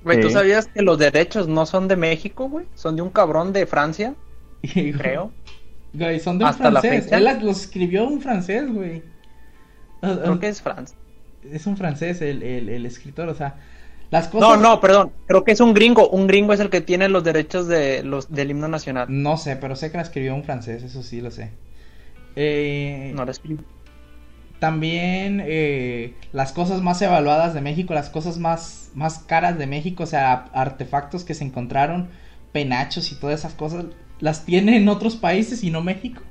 Güey, 0.04 0.22
¿tú 0.22 0.28
Sí. 0.30 0.34
sabías 0.34 0.68
que 0.68 0.82
los 0.82 0.98
derechos 0.98 1.48
no 1.50 1.66
son 1.66 1.88
de 1.90 1.98
México, 1.98 2.48
güey? 2.48 2.66
Son 2.74 2.96
de 2.96 3.02
un 3.02 3.10
cabrón 3.10 3.52
de 3.52 3.66
Francia, 3.66 4.14
creo. 4.64 5.32
Güey, 5.94 6.22
son 6.22 6.38
de 6.38 6.46
un 6.46 6.50
Hasta 6.50 6.72
la 6.72 6.80
francés. 6.80 7.04
fecha. 7.04 7.18
Él 7.18 7.28
los 7.44 7.62
escribió 7.64 8.08
un 8.08 8.22
francés, 8.22 8.72
güey. 8.74 9.04
Creo 10.00 10.40
que 10.40 10.48
es 10.48 10.62
Francia. 10.62 10.98
Es 11.52 11.68
un 11.68 11.76
francés 11.76 12.22
el, 12.22 12.42
el, 12.44 12.70
el 12.70 12.86
escritor, 12.86 13.28
o 13.28 13.36
sea, 13.36 13.56
las 14.12 14.28
No, 14.38 14.58
cosas... 14.58 14.58
no, 14.58 14.80
perdón. 14.82 15.14
Creo 15.26 15.44
que 15.46 15.52
es 15.54 15.62
un 15.62 15.74
gringo. 15.74 16.10
Un 16.10 16.28
gringo 16.28 16.52
es 16.54 16.60
el 16.60 16.70
que 16.70 16.82
tiene 16.82 17.08
los 17.10 17.24
derechos 17.24 17.68
de 17.68 18.04
los 18.04 18.30
del 18.30 18.52
himno 18.52 18.68
nacional. 18.68 19.14
No 19.26 19.38
sé, 19.38 19.58
pero 19.58 19.76
sé 19.76 19.92
que 19.92 19.98
la 19.98 20.04
escribió 20.04 20.34
un 20.34 20.44
francés, 20.44 20.82
eso 20.84 21.04
sí 21.04 21.22
lo 21.22 21.30
sé. 21.30 21.52
Eh, 22.36 23.14
No 23.14 23.26
lo 23.26 23.32
escribí. 23.32 23.66
También 24.60 25.42
eh, 25.44 26.16
las 26.34 26.52
cosas 26.54 26.82
más 26.82 27.02
evaluadas 27.02 27.56
de 27.56 27.62
México, 27.62 27.96
las 27.96 28.10
cosas 28.12 28.38
más, 28.38 28.92
más 28.94 29.20
caras 29.20 29.58
de 29.58 29.66
México, 29.66 30.04
o 30.04 30.06
sea, 30.06 30.34
artefactos 30.54 31.24
que 31.24 31.34
se 31.34 31.44
encontraron, 31.44 32.10
penachos 32.52 33.12
y 33.12 33.16
todas 33.20 33.40
esas 33.40 33.56
cosas, 33.56 33.86
las 34.20 34.46
tiene 34.46 34.78
en 34.78 34.88
otros 34.88 35.16
países 35.16 35.64
y 35.64 35.72
no 35.72 35.82
México. 35.82 36.22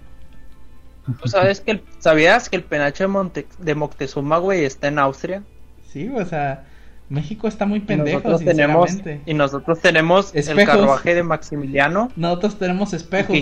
¿Tú 1.18 1.28
sabes 1.28 1.60
que 1.60 1.70
el- 1.70 1.86
sabías 1.98 2.48
que 2.50 2.56
el 2.56 2.64
penacho 2.64 3.04
de, 3.04 3.08
Monte- 3.08 3.48
de 3.58 3.74
Moctezuma, 3.76 4.38
güey, 4.38 4.64
está 4.64 4.88
en 4.88 4.98
Austria? 4.98 5.46
Sí, 5.82 6.08
o 6.08 6.24
sea, 6.24 6.69
México 7.10 7.48
está 7.48 7.66
muy 7.66 7.78
Y 7.78 7.82
pendejo, 7.82 8.18
nosotros 8.20 8.44
tenemos, 8.44 8.88
sinceramente. 8.90 9.30
y 9.30 9.34
nosotros 9.34 9.80
tenemos 9.80 10.34
el 10.34 10.64
carruaje 10.64 11.14
de 11.14 11.22
Maximiliano. 11.24 12.10
Nosotros 12.16 12.58
tenemos 12.58 12.92
espejos. 12.94 13.36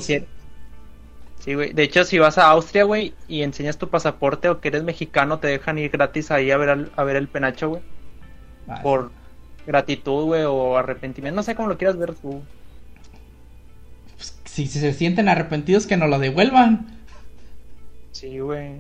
Sí, 1.40 1.54
güey. 1.54 1.72
De 1.72 1.82
hecho, 1.84 2.02
si 2.04 2.18
vas 2.18 2.36
a 2.38 2.48
Austria, 2.48 2.84
güey, 2.84 3.14
y 3.28 3.42
enseñas 3.42 3.78
tu 3.78 3.88
pasaporte 3.88 4.48
o 4.48 4.60
que 4.60 4.68
eres 4.68 4.82
mexicano, 4.82 5.38
te 5.38 5.46
dejan 5.48 5.78
ir 5.78 5.90
gratis 5.90 6.30
ahí 6.30 6.50
a 6.50 6.56
ver, 6.56 6.68
al- 6.70 6.90
a 6.96 7.04
ver 7.04 7.16
el 7.16 7.28
penacho, 7.28 7.68
güey. 7.68 7.82
Vale. 8.66 8.82
Por 8.82 9.12
gratitud, 9.66 10.24
güey, 10.24 10.42
o 10.44 10.76
arrepentimiento. 10.76 11.36
No 11.36 11.42
sé 11.42 11.54
cómo 11.54 11.68
lo 11.68 11.78
quieras 11.78 11.96
ver 11.96 12.14
tú. 12.14 12.42
Pues, 14.16 14.38
si 14.44 14.66
se 14.66 14.92
sienten 14.92 15.28
arrepentidos 15.28 15.86
que 15.86 15.96
nos 15.96 16.08
lo 16.10 16.18
devuelvan. 16.18 16.86
Sí, 18.12 18.38
güey. 18.40 18.72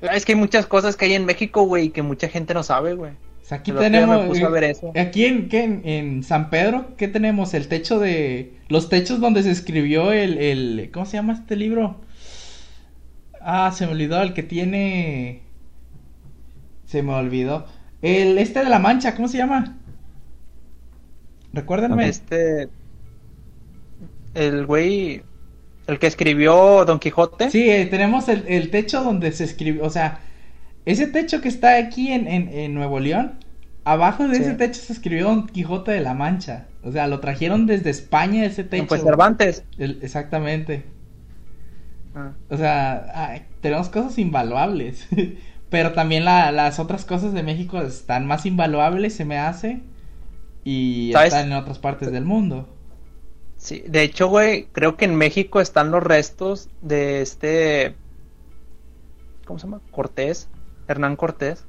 Es 0.00 0.24
que 0.24 0.32
hay 0.32 0.38
muchas 0.38 0.66
cosas 0.66 0.96
que 0.96 1.06
hay 1.06 1.14
en 1.14 1.24
México, 1.24 1.62
güey, 1.62 1.88
que 1.90 2.02
mucha 2.02 2.28
gente 2.28 2.54
no 2.54 2.62
sabe, 2.62 2.94
güey. 2.94 3.12
Sea, 3.46 3.58
aquí 3.58 3.70
tenemos. 3.70 4.40
a 4.40 4.48
ver 4.48 4.64
eso. 4.64 4.92
Aquí 4.96 5.24
en, 5.24 5.48
en 5.84 6.24
San 6.24 6.50
Pedro, 6.50 6.96
¿qué 6.96 7.06
tenemos? 7.06 7.54
El 7.54 7.68
techo 7.68 8.00
de. 8.00 8.54
Los 8.68 8.88
techos 8.88 9.20
donde 9.20 9.44
se 9.44 9.52
escribió 9.52 10.10
el, 10.10 10.38
el. 10.38 10.90
¿Cómo 10.92 11.06
se 11.06 11.16
llama 11.16 11.34
este 11.34 11.54
libro? 11.54 12.00
Ah, 13.40 13.70
se 13.72 13.86
me 13.86 13.92
olvidó, 13.92 14.20
el 14.20 14.34
que 14.34 14.42
tiene. 14.42 15.42
Se 16.86 17.04
me 17.04 17.14
olvidó. 17.14 17.66
El 18.02 18.36
este 18.38 18.64
de 18.64 18.68
la 18.68 18.80
mancha, 18.80 19.14
¿cómo 19.14 19.28
se 19.28 19.38
llama? 19.38 19.78
Recuérdenme. 21.52 22.08
Este. 22.08 22.68
El 24.34 24.66
güey. 24.66 25.22
El 25.86 26.00
que 26.00 26.08
escribió 26.08 26.84
Don 26.84 26.98
Quijote. 26.98 27.48
Sí, 27.52 27.70
eh, 27.70 27.86
tenemos 27.86 28.28
el, 28.28 28.44
el 28.48 28.70
techo 28.72 29.04
donde 29.04 29.30
se 29.30 29.44
escribió. 29.44 29.84
O 29.84 29.90
sea, 29.90 30.18
ese 30.86 31.06
techo 31.06 31.40
que 31.42 31.48
está 31.48 31.76
aquí 31.76 32.10
en, 32.12 32.26
en, 32.26 32.48
en 32.48 32.72
Nuevo 32.74 32.98
León. 33.00 33.38
Abajo 33.84 34.26
de 34.26 34.36
Sí. 34.36 34.42
ese 34.42 34.54
techo 34.54 34.80
se 34.80 34.92
escribió 34.92 35.26
Don 35.26 35.46
Quijote 35.46 35.92
de 35.92 36.00
la 36.00 36.14
Mancha. 36.14 36.66
O 36.82 36.90
sea, 36.90 37.06
lo 37.06 37.20
trajeron 37.20 37.66
desde 37.66 37.90
España 37.90 38.44
ese 38.44 38.64
techo. 38.64 38.86
Pues 38.88 39.02
Cervantes. 39.02 39.64
El- 39.78 39.98
exactamente. 40.02 40.84
Ah. 42.14 42.32
O 42.48 42.56
sea, 42.56 43.06
ay, 43.14 43.42
tenemos 43.60 43.88
cosas 43.88 44.18
invaluables. 44.18 45.06
Pero 45.70 45.92
también 45.92 46.24
la- 46.24 46.50
las 46.52 46.78
otras 46.80 47.04
cosas 47.04 47.32
de 47.32 47.42
México 47.42 47.80
están 47.82 48.26
más 48.26 48.46
invaluables, 48.46 49.14
se 49.14 49.24
me 49.24 49.38
hace. 49.38 49.82
Y 50.64 51.10
¿Sabes? 51.12 51.32
están 51.34 51.46
en 51.52 51.58
otras 51.58 51.78
partes 51.78 52.10
del 52.10 52.24
mundo. 52.24 52.68
Sí, 53.56 53.84
de 53.86 54.02
hecho, 54.02 54.28
güey, 54.28 54.66
creo 54.72 54.96
que 54.96 55.04
en 55.06 55.14
México 55.16 55.60
están 55.60 55.90
los 55.92 56.02
restos 56.02 56.68
de 56.82 57.22
este. 57.22 57.94
¿Cómo 59.44 59.58
se 59.60 59.66
llama? 59.66 59.80
Cortés. 59.92 60.48
Hernán 60.88 61.16
Cortés. 61.16 61.64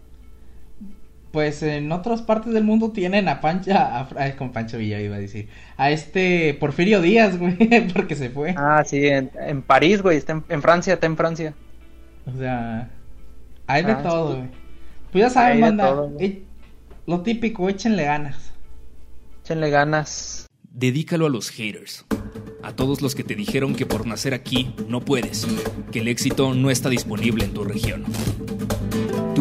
Pues 1.32 1.61
en 1.61 1.91
otras 1.91 2.22
partes 2.22 2.53
del 2.53 2.63
mundo 2.63 2.91
tienen 2.91 3.28
a 3.28 3.41
Pancha, 3.41 3.99
a, 3.99 4.36
con 4.38 4.53
Pancho 4.53 4.78
Villa 4.78 4.99
iba 5.01 5.18
a 5.18 5.20
decir, 5.20 5.49
a 5.76 5.91
este 5.91 6.53
Porfirio 6.59 7.01
Díaz, 7.01 7.38
güey, 7.38 7.57
porque 7.93 8.15
se 8.15 8.30
fue. 8.30 8.55
Ah, 8.57 8.84
sí, 8.86 9.05
en, 9.05 9.30
en 9.39 9.61
París, 9.61 10.01
güey. 10.01 10.18
Está 10.18 10.34
en, 10.34 10.43
en 10.49 10.61
Francia, 10.61 10.93
está 10.93 11.05
en 11.05 11.18
Francia. 11.18 11.53
O 12.26 12.38
sea, 12.38 12.89
hay 13.68 13.84
de 13.84 13.91
Ah, 13.91 14.01
todo, 14.01 14.38
güey. 14.38 14.49
Pues 15.11 15.22
ya 15.26 15.30
saben, 15.30 15.78
todo, 15.78 16.09
güey. 16.09 16.26
eh, 16.26 16.43
lo 17.05 17.22
típico, 17.22 17.70
échenle 17.70 18.03
ganas. 18.05 18.53
Échenle 19.43 19.70
ganas. 19.70 20.47
Dedícalo 20.72 21.26
a 21.26 21.30
los 21.30 21.49
haters. 21.49 22.05
A 22.63 22.74
todos 22.74 23.01
los 23.01 23.15
que 23.15 23.24
te 23.24 23.36
dijeron 23.36 23.76
que 23.76 23.86
por 23.86 24.07
nacer 24.07 24.34
aquí 24.34 24.74
no 24.88 25.01
puedes, 25.01 25.45
que 25.91 25.99
el 25.99 26.07
éxito 26.07 26.53
no 26.53 26.70
está 26.70 26.89
disponible 26.89 27.45
en 27.45 27.53
tu 27.53 27.63
región. 27.63 28.03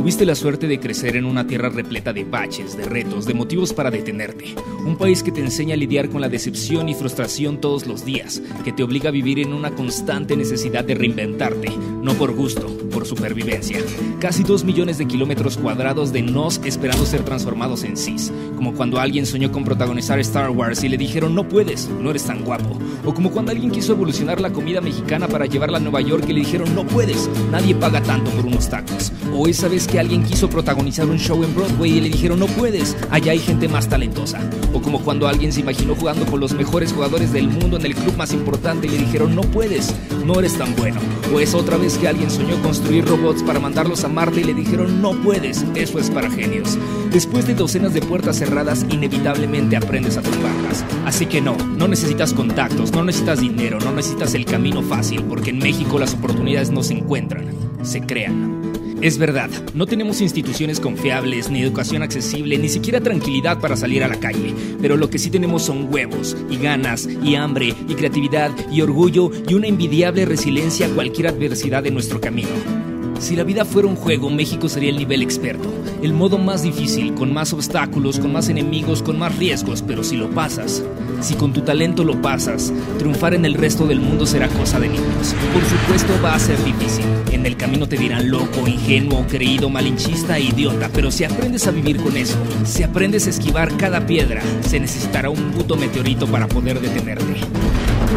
Tuviste 0.07 0.25
la 0.25 0.37
suerte 0.37 0.69
de 0.69 0.79
crecer 0.79 1.17
en 1.17 1.25
una 1.25 1.49
tierra 1.49 1.69
repleta 1.69 2.13
de 2.13 2.23
baches, 2.23 2.77
de 2.77 2.85
retos, 2.85 3.27
de 3.27 3.35
motivos 3.35 3.73
para 3.73 3.91
detenerte. 3.91 4.55
Un 4.87 4.97
país 4.97 5.25
que 5.25 5.33
te 5.33 5.41
enseña 5.41 5.75
a 5.75 5.77
lidiar 5.77 6.11
con 6.11 6.21
la 6.21 6.29
decepción 6.29 6.89
y 6.89 6.95
frustración 6.95 7.61
todos 7.61 7.89
los 7.89 8.05
días, 8.05 8.41
que 8.65 8.73
te 8.73 8.85
obliga 8.85 9.09
a 9.09 9.13
vivir 9.13 9.41
en 9.41 9.53
una 9.53 9.73
constante 9.73 10.37
necesidad 10.37 10.85
de 10.85 10.95
reinventarte, 10.95 11.73
no 12.03 12.15
por 12.15 12.37
gusto, 12.37 12.69
por 12.93 13.05
supervivencia. 13.05 13.81
Casi 14.21 14.45
dos 14.45 14.63
millones 14.63 14.97
de 14.97 15.09
kilómetros 15.09 15.57
cuadrados 15.57 16.13
de 16.13 16.23
nos 16.23 16.59
esperando 16.65 17.05
ser 17.05 17.25
transformados 17.25 17.83
en 17.83 17.97
cis, 17.97 18.33
como 18.55 18.75
cuando 18.75 19.01
alguien 19.01 19.27
soñó 19.27 19.51
con 19.51 19.65
protagonizar 19.65 20.21
Star 20.21 20.51
Wars 20.51 20.85
y 20.85 20.89
le 20.89 20.99
dijeron 20.99 21.35
no 21.35 21.49
puedes, 21.49 21.89
no 21.89 22.11
eres 22.11 22.25
tan 22.25 22.45
guapo. 22.45 22.79
O 23.05 23.13
como 23.13 23.33
cuando 23.33 23.51
alguien 23.51 23.73
quiso 23.73 23.93
evolucionar 23.93 24.41
la 24.41 24.53
comida 24.53 24.81
mexicana 24.81 25.27
para 25.27 25.47
llevarla 25.47 25.79
a 25.79 25.81
Nueva 25.81 26.01
York 26.01 26.27
y 26.29 26.33
le 26.33 26.41
dijeron 26.41 26.77
no 26.77 26.87
puedes, 26.87 27.29
nadie 27.51 27.75
paga 27.75 28.01
tanto 28.03 28.31
por 28.31 28.47
unos 28.47 28.71
tacos. 28.71 29.13
O 29.35 29.49
esa 29.49 29.67
vez 29.67 29.89
que 29.89 29.96
alguien 29.99 30.23
quiso 30.23 30.49
protagonizar 30.49 31.07
un 31.07 31.19
show 31.19 31.43
en 31.43 31.55
Broadway 31.55 31.99
y 31.99 32.01
le 32.01 32.09
dijeron 32.11 32.41
no 32.41 32.47
puedes, 32.47 32.97
allá 33.11 33.33
hay 33.33 33.39
gente 33.39 33.69
más 33.69 33.89
talentosa. 33.89 34.41
O 34.73 34.81
como 34.81 35.01
cuando 35.01 35.29
alguien 35.29 35.53
se 35.53 35.61
imaginó 35.61 35.95
jugando 35.95 36.27
con 36.27 36.41
los 36.41 36.53
mejores 36.53 36.93
jugadores 36.93 37.33
del 37.33 37.49
mundo 37.49 37.77
en 37.77 37.87
el 37.87 37.95
club 37.95 38.17
más 38.17 38.33
importante 38.33 38.87
y 38.87 38.91
le 38.91 38.99
dijeron 38.99 39.35
no 39.35 39.43
puedes, 39.43 39.95
no 40.25 40.39
eres 40.39 40.59
tan 40.59 40.75
bueno. 40.77 41.01
O 41.33 41.41
esa 41.41 41.57
otra 41.57 41.77
vez 41.77 41.99
que 41.99 42.09
alguien 42.09 42.31
soñó 42.31 42.61
construir 42.63 43.05
robots 43.05 43.43
para 43.43 43.61
mandarlos 43.61 44.05
a 44.05 44.09
Marte 44.09 44.41
y 44.41 44.45
le 44.45 44.55
dijeron 44.55 45.01
no 45.01 45.13
puedes, 45.23 45.65
eso 45.75 45.99
es 45.99 46.11
para 46.11 46.31
genios. 46.31 46.79
Después 47.11 47.47
de 47.47 47.55
docenas 47.55 47.95
de 47.95 48.03
puertas 48.03 48.39
cerradas, 48.39 48.85
inevitablemente 48.91 49.77
aprendes 49.77 50.17
a 50.17 50.23
tumbarlas. 50.23 50.85
Así 51.05 51.27
que 51.27 51.41
no, 51.41 51.57
no 51.57 51.89
necesitas 51.89 52.33
contactos, 52.33 52.93
no 52.93 53.05
necesitas 53.05 53.41
dinero, 53.41 53.79
no 53.81 53.93
necesitas 53.93 54.35
el 54.35 54.45
camino 54.45 54.83
fácil, 54.83 55.23
porque 55.25 55.51
en 55.51 55.59
México 55.59 55.99
las 55.99 56.15
oportunidades 56.15 56.71
no 56.71 56.83
se 56.83 56.95
encuentran, 56.95 57.47
se 57.83 58.01
crean. 58.01 58.66
Es 59.03 59.19
verdad, 59.19 59.51
no 59.75 59.85
tenemos 59.85 60.23
instituciones 60.23 60.81
confiables, 60.81 61.51
ni 61.51 61.61
educación 61.61 62.03
accesible, 62.03 62.57
ni 62.57 62.71
siquiera 62.71 63.01
tranquilidad 63.01 63.61
para 63.61 63.77
salir 63.77 64.03
a 64.03 64.09
la 64.09 64.19
calle, 64.19 64.55
pero 64.81 64.97
lo 64.97 65.11
que 65.11 65.19
sí 65.19 65.29
tenemos 65.31 65.65
son 65.65 65.93
huevos, 65.93 66.35
y 66.49 66.57
ganas, 66.57 67.07
y 67.07 67.35
hambre, 67.35 67.75
y 67.89 67.95
creatividad, 67.95 68.51
y 68.73 68.81
orgullo, 68.81 69.31
y 69.47 69.53
una 69.53 69.67
envidiable 69.67 70.25
resiliencia 70.25 70.87
a 70.87 70.91
cualquier 70.91 71.29
adversidad 71.29 71.83
de 71.83 71.91
nuestro 71.91 72.23
camino. 72.23 72.96
Si 73.19 73.35
la 73.35 73.45
vida 73.45 73.65
fuera 73.65 73.89
un 73.89 73.97
juego, 73.97 74.31
México 74.31 74.69
sería 74.69 74.91
el 74.91 74.99
nivel 74.99 75.23
experto, 75.23 75.73
el 76.03 76.13
modo 76.13 76.39
más 76.39 76.63
difícil, 76.63 77.15
con 77.15 77.33
más 77.33 77.53
obstáculos, 77.53 78.19
con 78.21 78.33
más 78.33 78.49
enemigos, 78.49 79.03
con 79.03 79.19
más 79.19 79.37
riesgos, 79.37 79.83
pero 79.83 80.05
si 80.05 80.17
lo 80.17 80.31
pasas, 80.31 80.85
si 81.21 81.35
con 81.35 81.53
tu 81.53 81.63
talento 81.63 82.05
lo 82.05 82.21
pasas, 82.21 82.73
triunfar 82.99 83.35
en 83.35 83.45
el 83.45 83.55
resto 83.55 83.87
del 83.87 84.01
mundo 84.01 84.27
será 84.27 84.49
cosa 84.49 84.79
de 84.79 84.89
niños. 84.89 85.35
Por 85.53 85.65
supuesto 85.65 86.13
va 86.23 86.35
a 86.35 86.39
ser 86.39 86.63
difícil. 86.63 87.05
En 87.33 87.47
el 87.47 87.57
camino 87.57 87.89
te 87.89 87.97
dirán 87.97 88.31
loco, 88.31 88.67
ingenuo, 88.67 89.27
creído, 89.27 89.71
malinchista 89.71 90.39
e 90.39 90.45
idiota, 90.45 90.91
pero 90.93 91.11
si 91.11 91.25
aprendes 91.25 91.67
a 91.67 91.71
vivir 91.71 91.97
con 91.97 92.17
eso, 92.17 92.37
si 92.65 92.83
aprendes 92.83 93.27
a 93.27 93.31
esquivar 93.31 93.77
cada 93.77 94.07
piedra, 94.07 94.43
se 94.61 94.79
necesitará 94.79 95.31
un 95.31 95.51
puto 95.53 95.77
meteorito 95.77 96.27
para 96.27 96.49
poder 96.49 96.81
detenerte. 96.81 97.35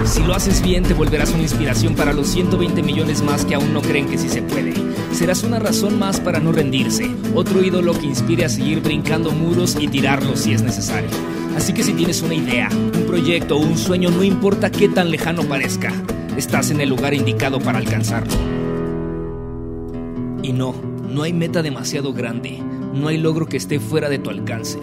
Si 0.06 0.24
lo 0.24 0.34
haces 0.34 0.62
bien, 0.62 0.84
te 0.84 0.94
volverás 0.94 1.32
una 1.32 1.44
inspiración 1.44 1.96
para 1.96 2.14
los 2.14 2.28
120 2.28 2.82
millones 2.84 3.22
más 3.22 3.46
que 3.46 3.56
aún 3.56 3.74
no 3.74 3.82
creen 3.82 4.08
que 4.08 4.18
sí 4.18 4.30
se 4.30 4.42
puede. 4.42 4.74
Serás 5.12 5.44
una 5.44 5.60
razón 5.60 6.00
más 6.00 6.20
para 6.20 6.40
no 6.40 6.52
rendirse, 6.52 7.10
otro 7.36 7.64
ídolo 7.64 7.94
que 7.94 8.06
inspire 8.06 8.46
a 8.46 8.50
seguir 8.50 8.82
brincando 8.82 9.32
muros 9.32 9.76
y 9.80 9.88
tirarlos 9.88 10.42
si 10.42 10.54
es 10.54 10.62
necesario. 10.62 11.10
Así 11.58 11.74
que 11.74 11.84
si 11.84 11.94
tienes 11.94 12.22
una 12.22 12.36
idea, 12.36 12.70
un 12.72 13.06
proyecto 13.06 13.58
o 13.58 13.60
un 13.60 13.78
sueño, 13.78 14.12
no 14.12 14.24
importa 14.24 14.72
qué 14.72 14.88
tan 14.88 15.12
lejano 15.12 15.44
parezca, 15.44 15.92
estás 16.38 16.72
en 16.72 16.80
el 16.80 16.90
lugar 16.90 17.14
indicado 17.14 17.60
para 17.60 17.80
alcanzarlo. 17.80 18.34
Y 20.42 20.54
no, 20.54 20.74
no 21.10 21.24
hay 21.24 21.34
meta 21.34 21.62
demasiado 21.62 22.14
grande, 22.14 22.60
no 22.94 23.08
hay 23.08 23.18
logro 23.18 23.46
que 23.46 23.58
esté 23.58 23.80
fuera 23.80 24.10
de 24.10 24.20
tu 24.20 24.30
alcance, 24.30 24.80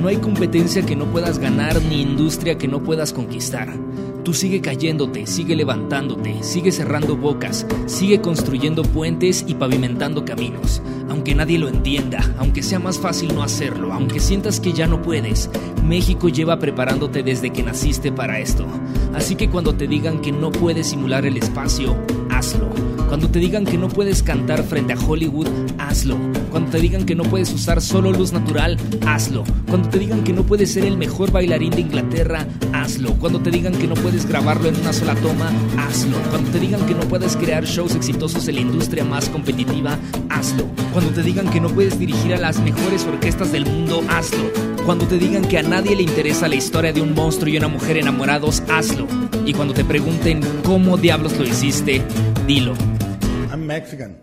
no 0.00 0.08
hay 0.08 0.16
competencia 0.16 0.84
que 0.84 0.96
no 0.96 1.06
puedas 1.06 1.38
ganar 1.38 1.80
ni 1.82 2.02
industria 2.02 2.58
que 2.58 2.68
no 2.68 2.82
puedas 2.82 3.12
conquistar. 3.12 3.74
Tú 4.24 4.34
sigue 4.34 4.60
cayéndote, 4.60 5.26
sigue 5.26 5.54
levantándote, 5.54 6.42
sigue 6.42 6.72
cerrando 6.72 7.16
bocas, 7.16 7.64
sigue 7.86 8.20
construyendo 8.20 8.82
puentes 8.82 9.44
y 9.46 9.54
pavimentando 9.54 10.24
caminos. 10.24 10.82
Aunque 11.08 11.34
nadie 11.36 11.58
lo 11.58 11.68
entienda, 11.68 12.34
aunque 12.36 12.64
sea 12.64 12.80
más 12.80 12.98
fácil 12.98 13.32
no 13.34 13.44
hacerlo, 13.44 13.92
aunque 13.92 14.18
sientas 14.18 14.58
que 14.58 14.72
ya 14.72 14.88
no 14.88 15.00
puedes, 15.00 15.48
México 15.84 16.28
lleva 16.28 16.58
preparándote 16.58 17.22
desde 17.22 17.50
que 17.50 17.62
naciste 17.62 18.10
para 18.10 18.40
esto. 18.40 18.66
Así 19.14 19.36
que 19.36 19.48
cuando 19.48 19.74
te 19.74 19.86
digan 19.86 20.20
que 20.20 20.32
no 20.32 20.50
puedes 20.50 20.88
simular 20.88 21.24
el 21.24 21.36
espacio, 21.36 21.96
hazlo. 22.36 22.68
Cuando 23.08 23.30
te 23.30 23.38
digan 23.38 23.64
que 23.64 23.78
no 23.78 23.88
puedes 23.88 24.22
cantar 24.22 24.62
frente 24.62 24.92
a 24.92 24.98
Hollywood, 24.98 25.46
hazlo. 25.78 26.18
Cuando 26.50 26.70
te 26.70 26.78
digan 26.78 27.06
que 27.06 27.14
no 27.14 27.22
puedes 27.24 27.52
usar 27.52 27.80
solo 27.80 28.12
luz 28.12 28.32
natural, 28.32 28.76
hazlo. 29.06 29.44
Cuando 29.68 29.88
te 29.88 29.98
digan 29.98 30.22
que 30.22 30.32
no 30.32 30.42
puedes 30.42 30.72
ser 30.72 30.84
el 30.84 30.98
mejor 30.98 31.30
bailarín 31.30 31.70
de 31.70 31.80
Inglaterra, 31.80 32.46
hazlo. 32.72 33.14
Cuando 33.14 33.40
te 33.40 33.50
digan 33.50 33.74
que 33.74 33.86
no 33.86 33.94
puedes 33.94 34.26
grabarlo 34.26 34.68
en 34.68 34.76
una 34.76 34.92
sola 34.92 35.14
toma, 35.14 35.50
hazlo. 35.78 36.18
Cuando 36.30 36.50
te 36.50 36.60
digan 36.60 36.84
que 36.86 36.94
no 36.94 37.00
puedes 37.02 37.36
crear 37.36 37.64
shows 37.64 37.94
exitosos 37.94 38.46
en 38.48 38.56
la 38.56 38.60
industria 38.60 39.04
más 39.04 39.28
competitiva, 39.28 39.98
hazlo. 40.28 40.66
Cuando 40.92 41.12
te 41.12 41.22
digan 41.22 41.48
que 41.48 41.60
no 41.60 41.68
puedes 41.68 41.98
dirigir 41.98 42.34
a 42.34 42.38
las 42.38 42.58
mejores 42.60 43.04
orquestas 43.04 43.52
del 43.52 43.64
mundo, 43.64 44.02
hazlo. 44.08 44.75
Cuando 44.86 45.04
te 45.08 45.18
digan 45.18 45.42
que 45.42 45.58
a 45.58 45.64
nadie 45.64 45.96
le 45.96 46.04
interesa 46.04 46.46
la 46.46 46.54
historia 46.54 46.92
de 46.92 47.02
un 47.02 47.12
monstruo 47.12 47.52
y 47.52 47.56
una 47.56 47.66
mujer 47.66 47.96
enamorados, 47.96 48.62
hazlo. 48.68 49.08
Y 49.44 49.52
cuando 49.52 49.74
te 49.74 49.84
pregunten 49.84 50.40
cómo 50.64 50.96
diablos 50.96 51.36
lo 51.36 51.44
hiciste, 51.44 52.02
dilo. 52.46 52.72
I'm 53.50 53.66
Mexican. 53.66 54.16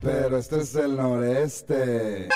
Pero 0.00 0.38
este 0.38 0.60
es 0.60 0.76
el 0.76 0.96
noreste. 0.96 2.28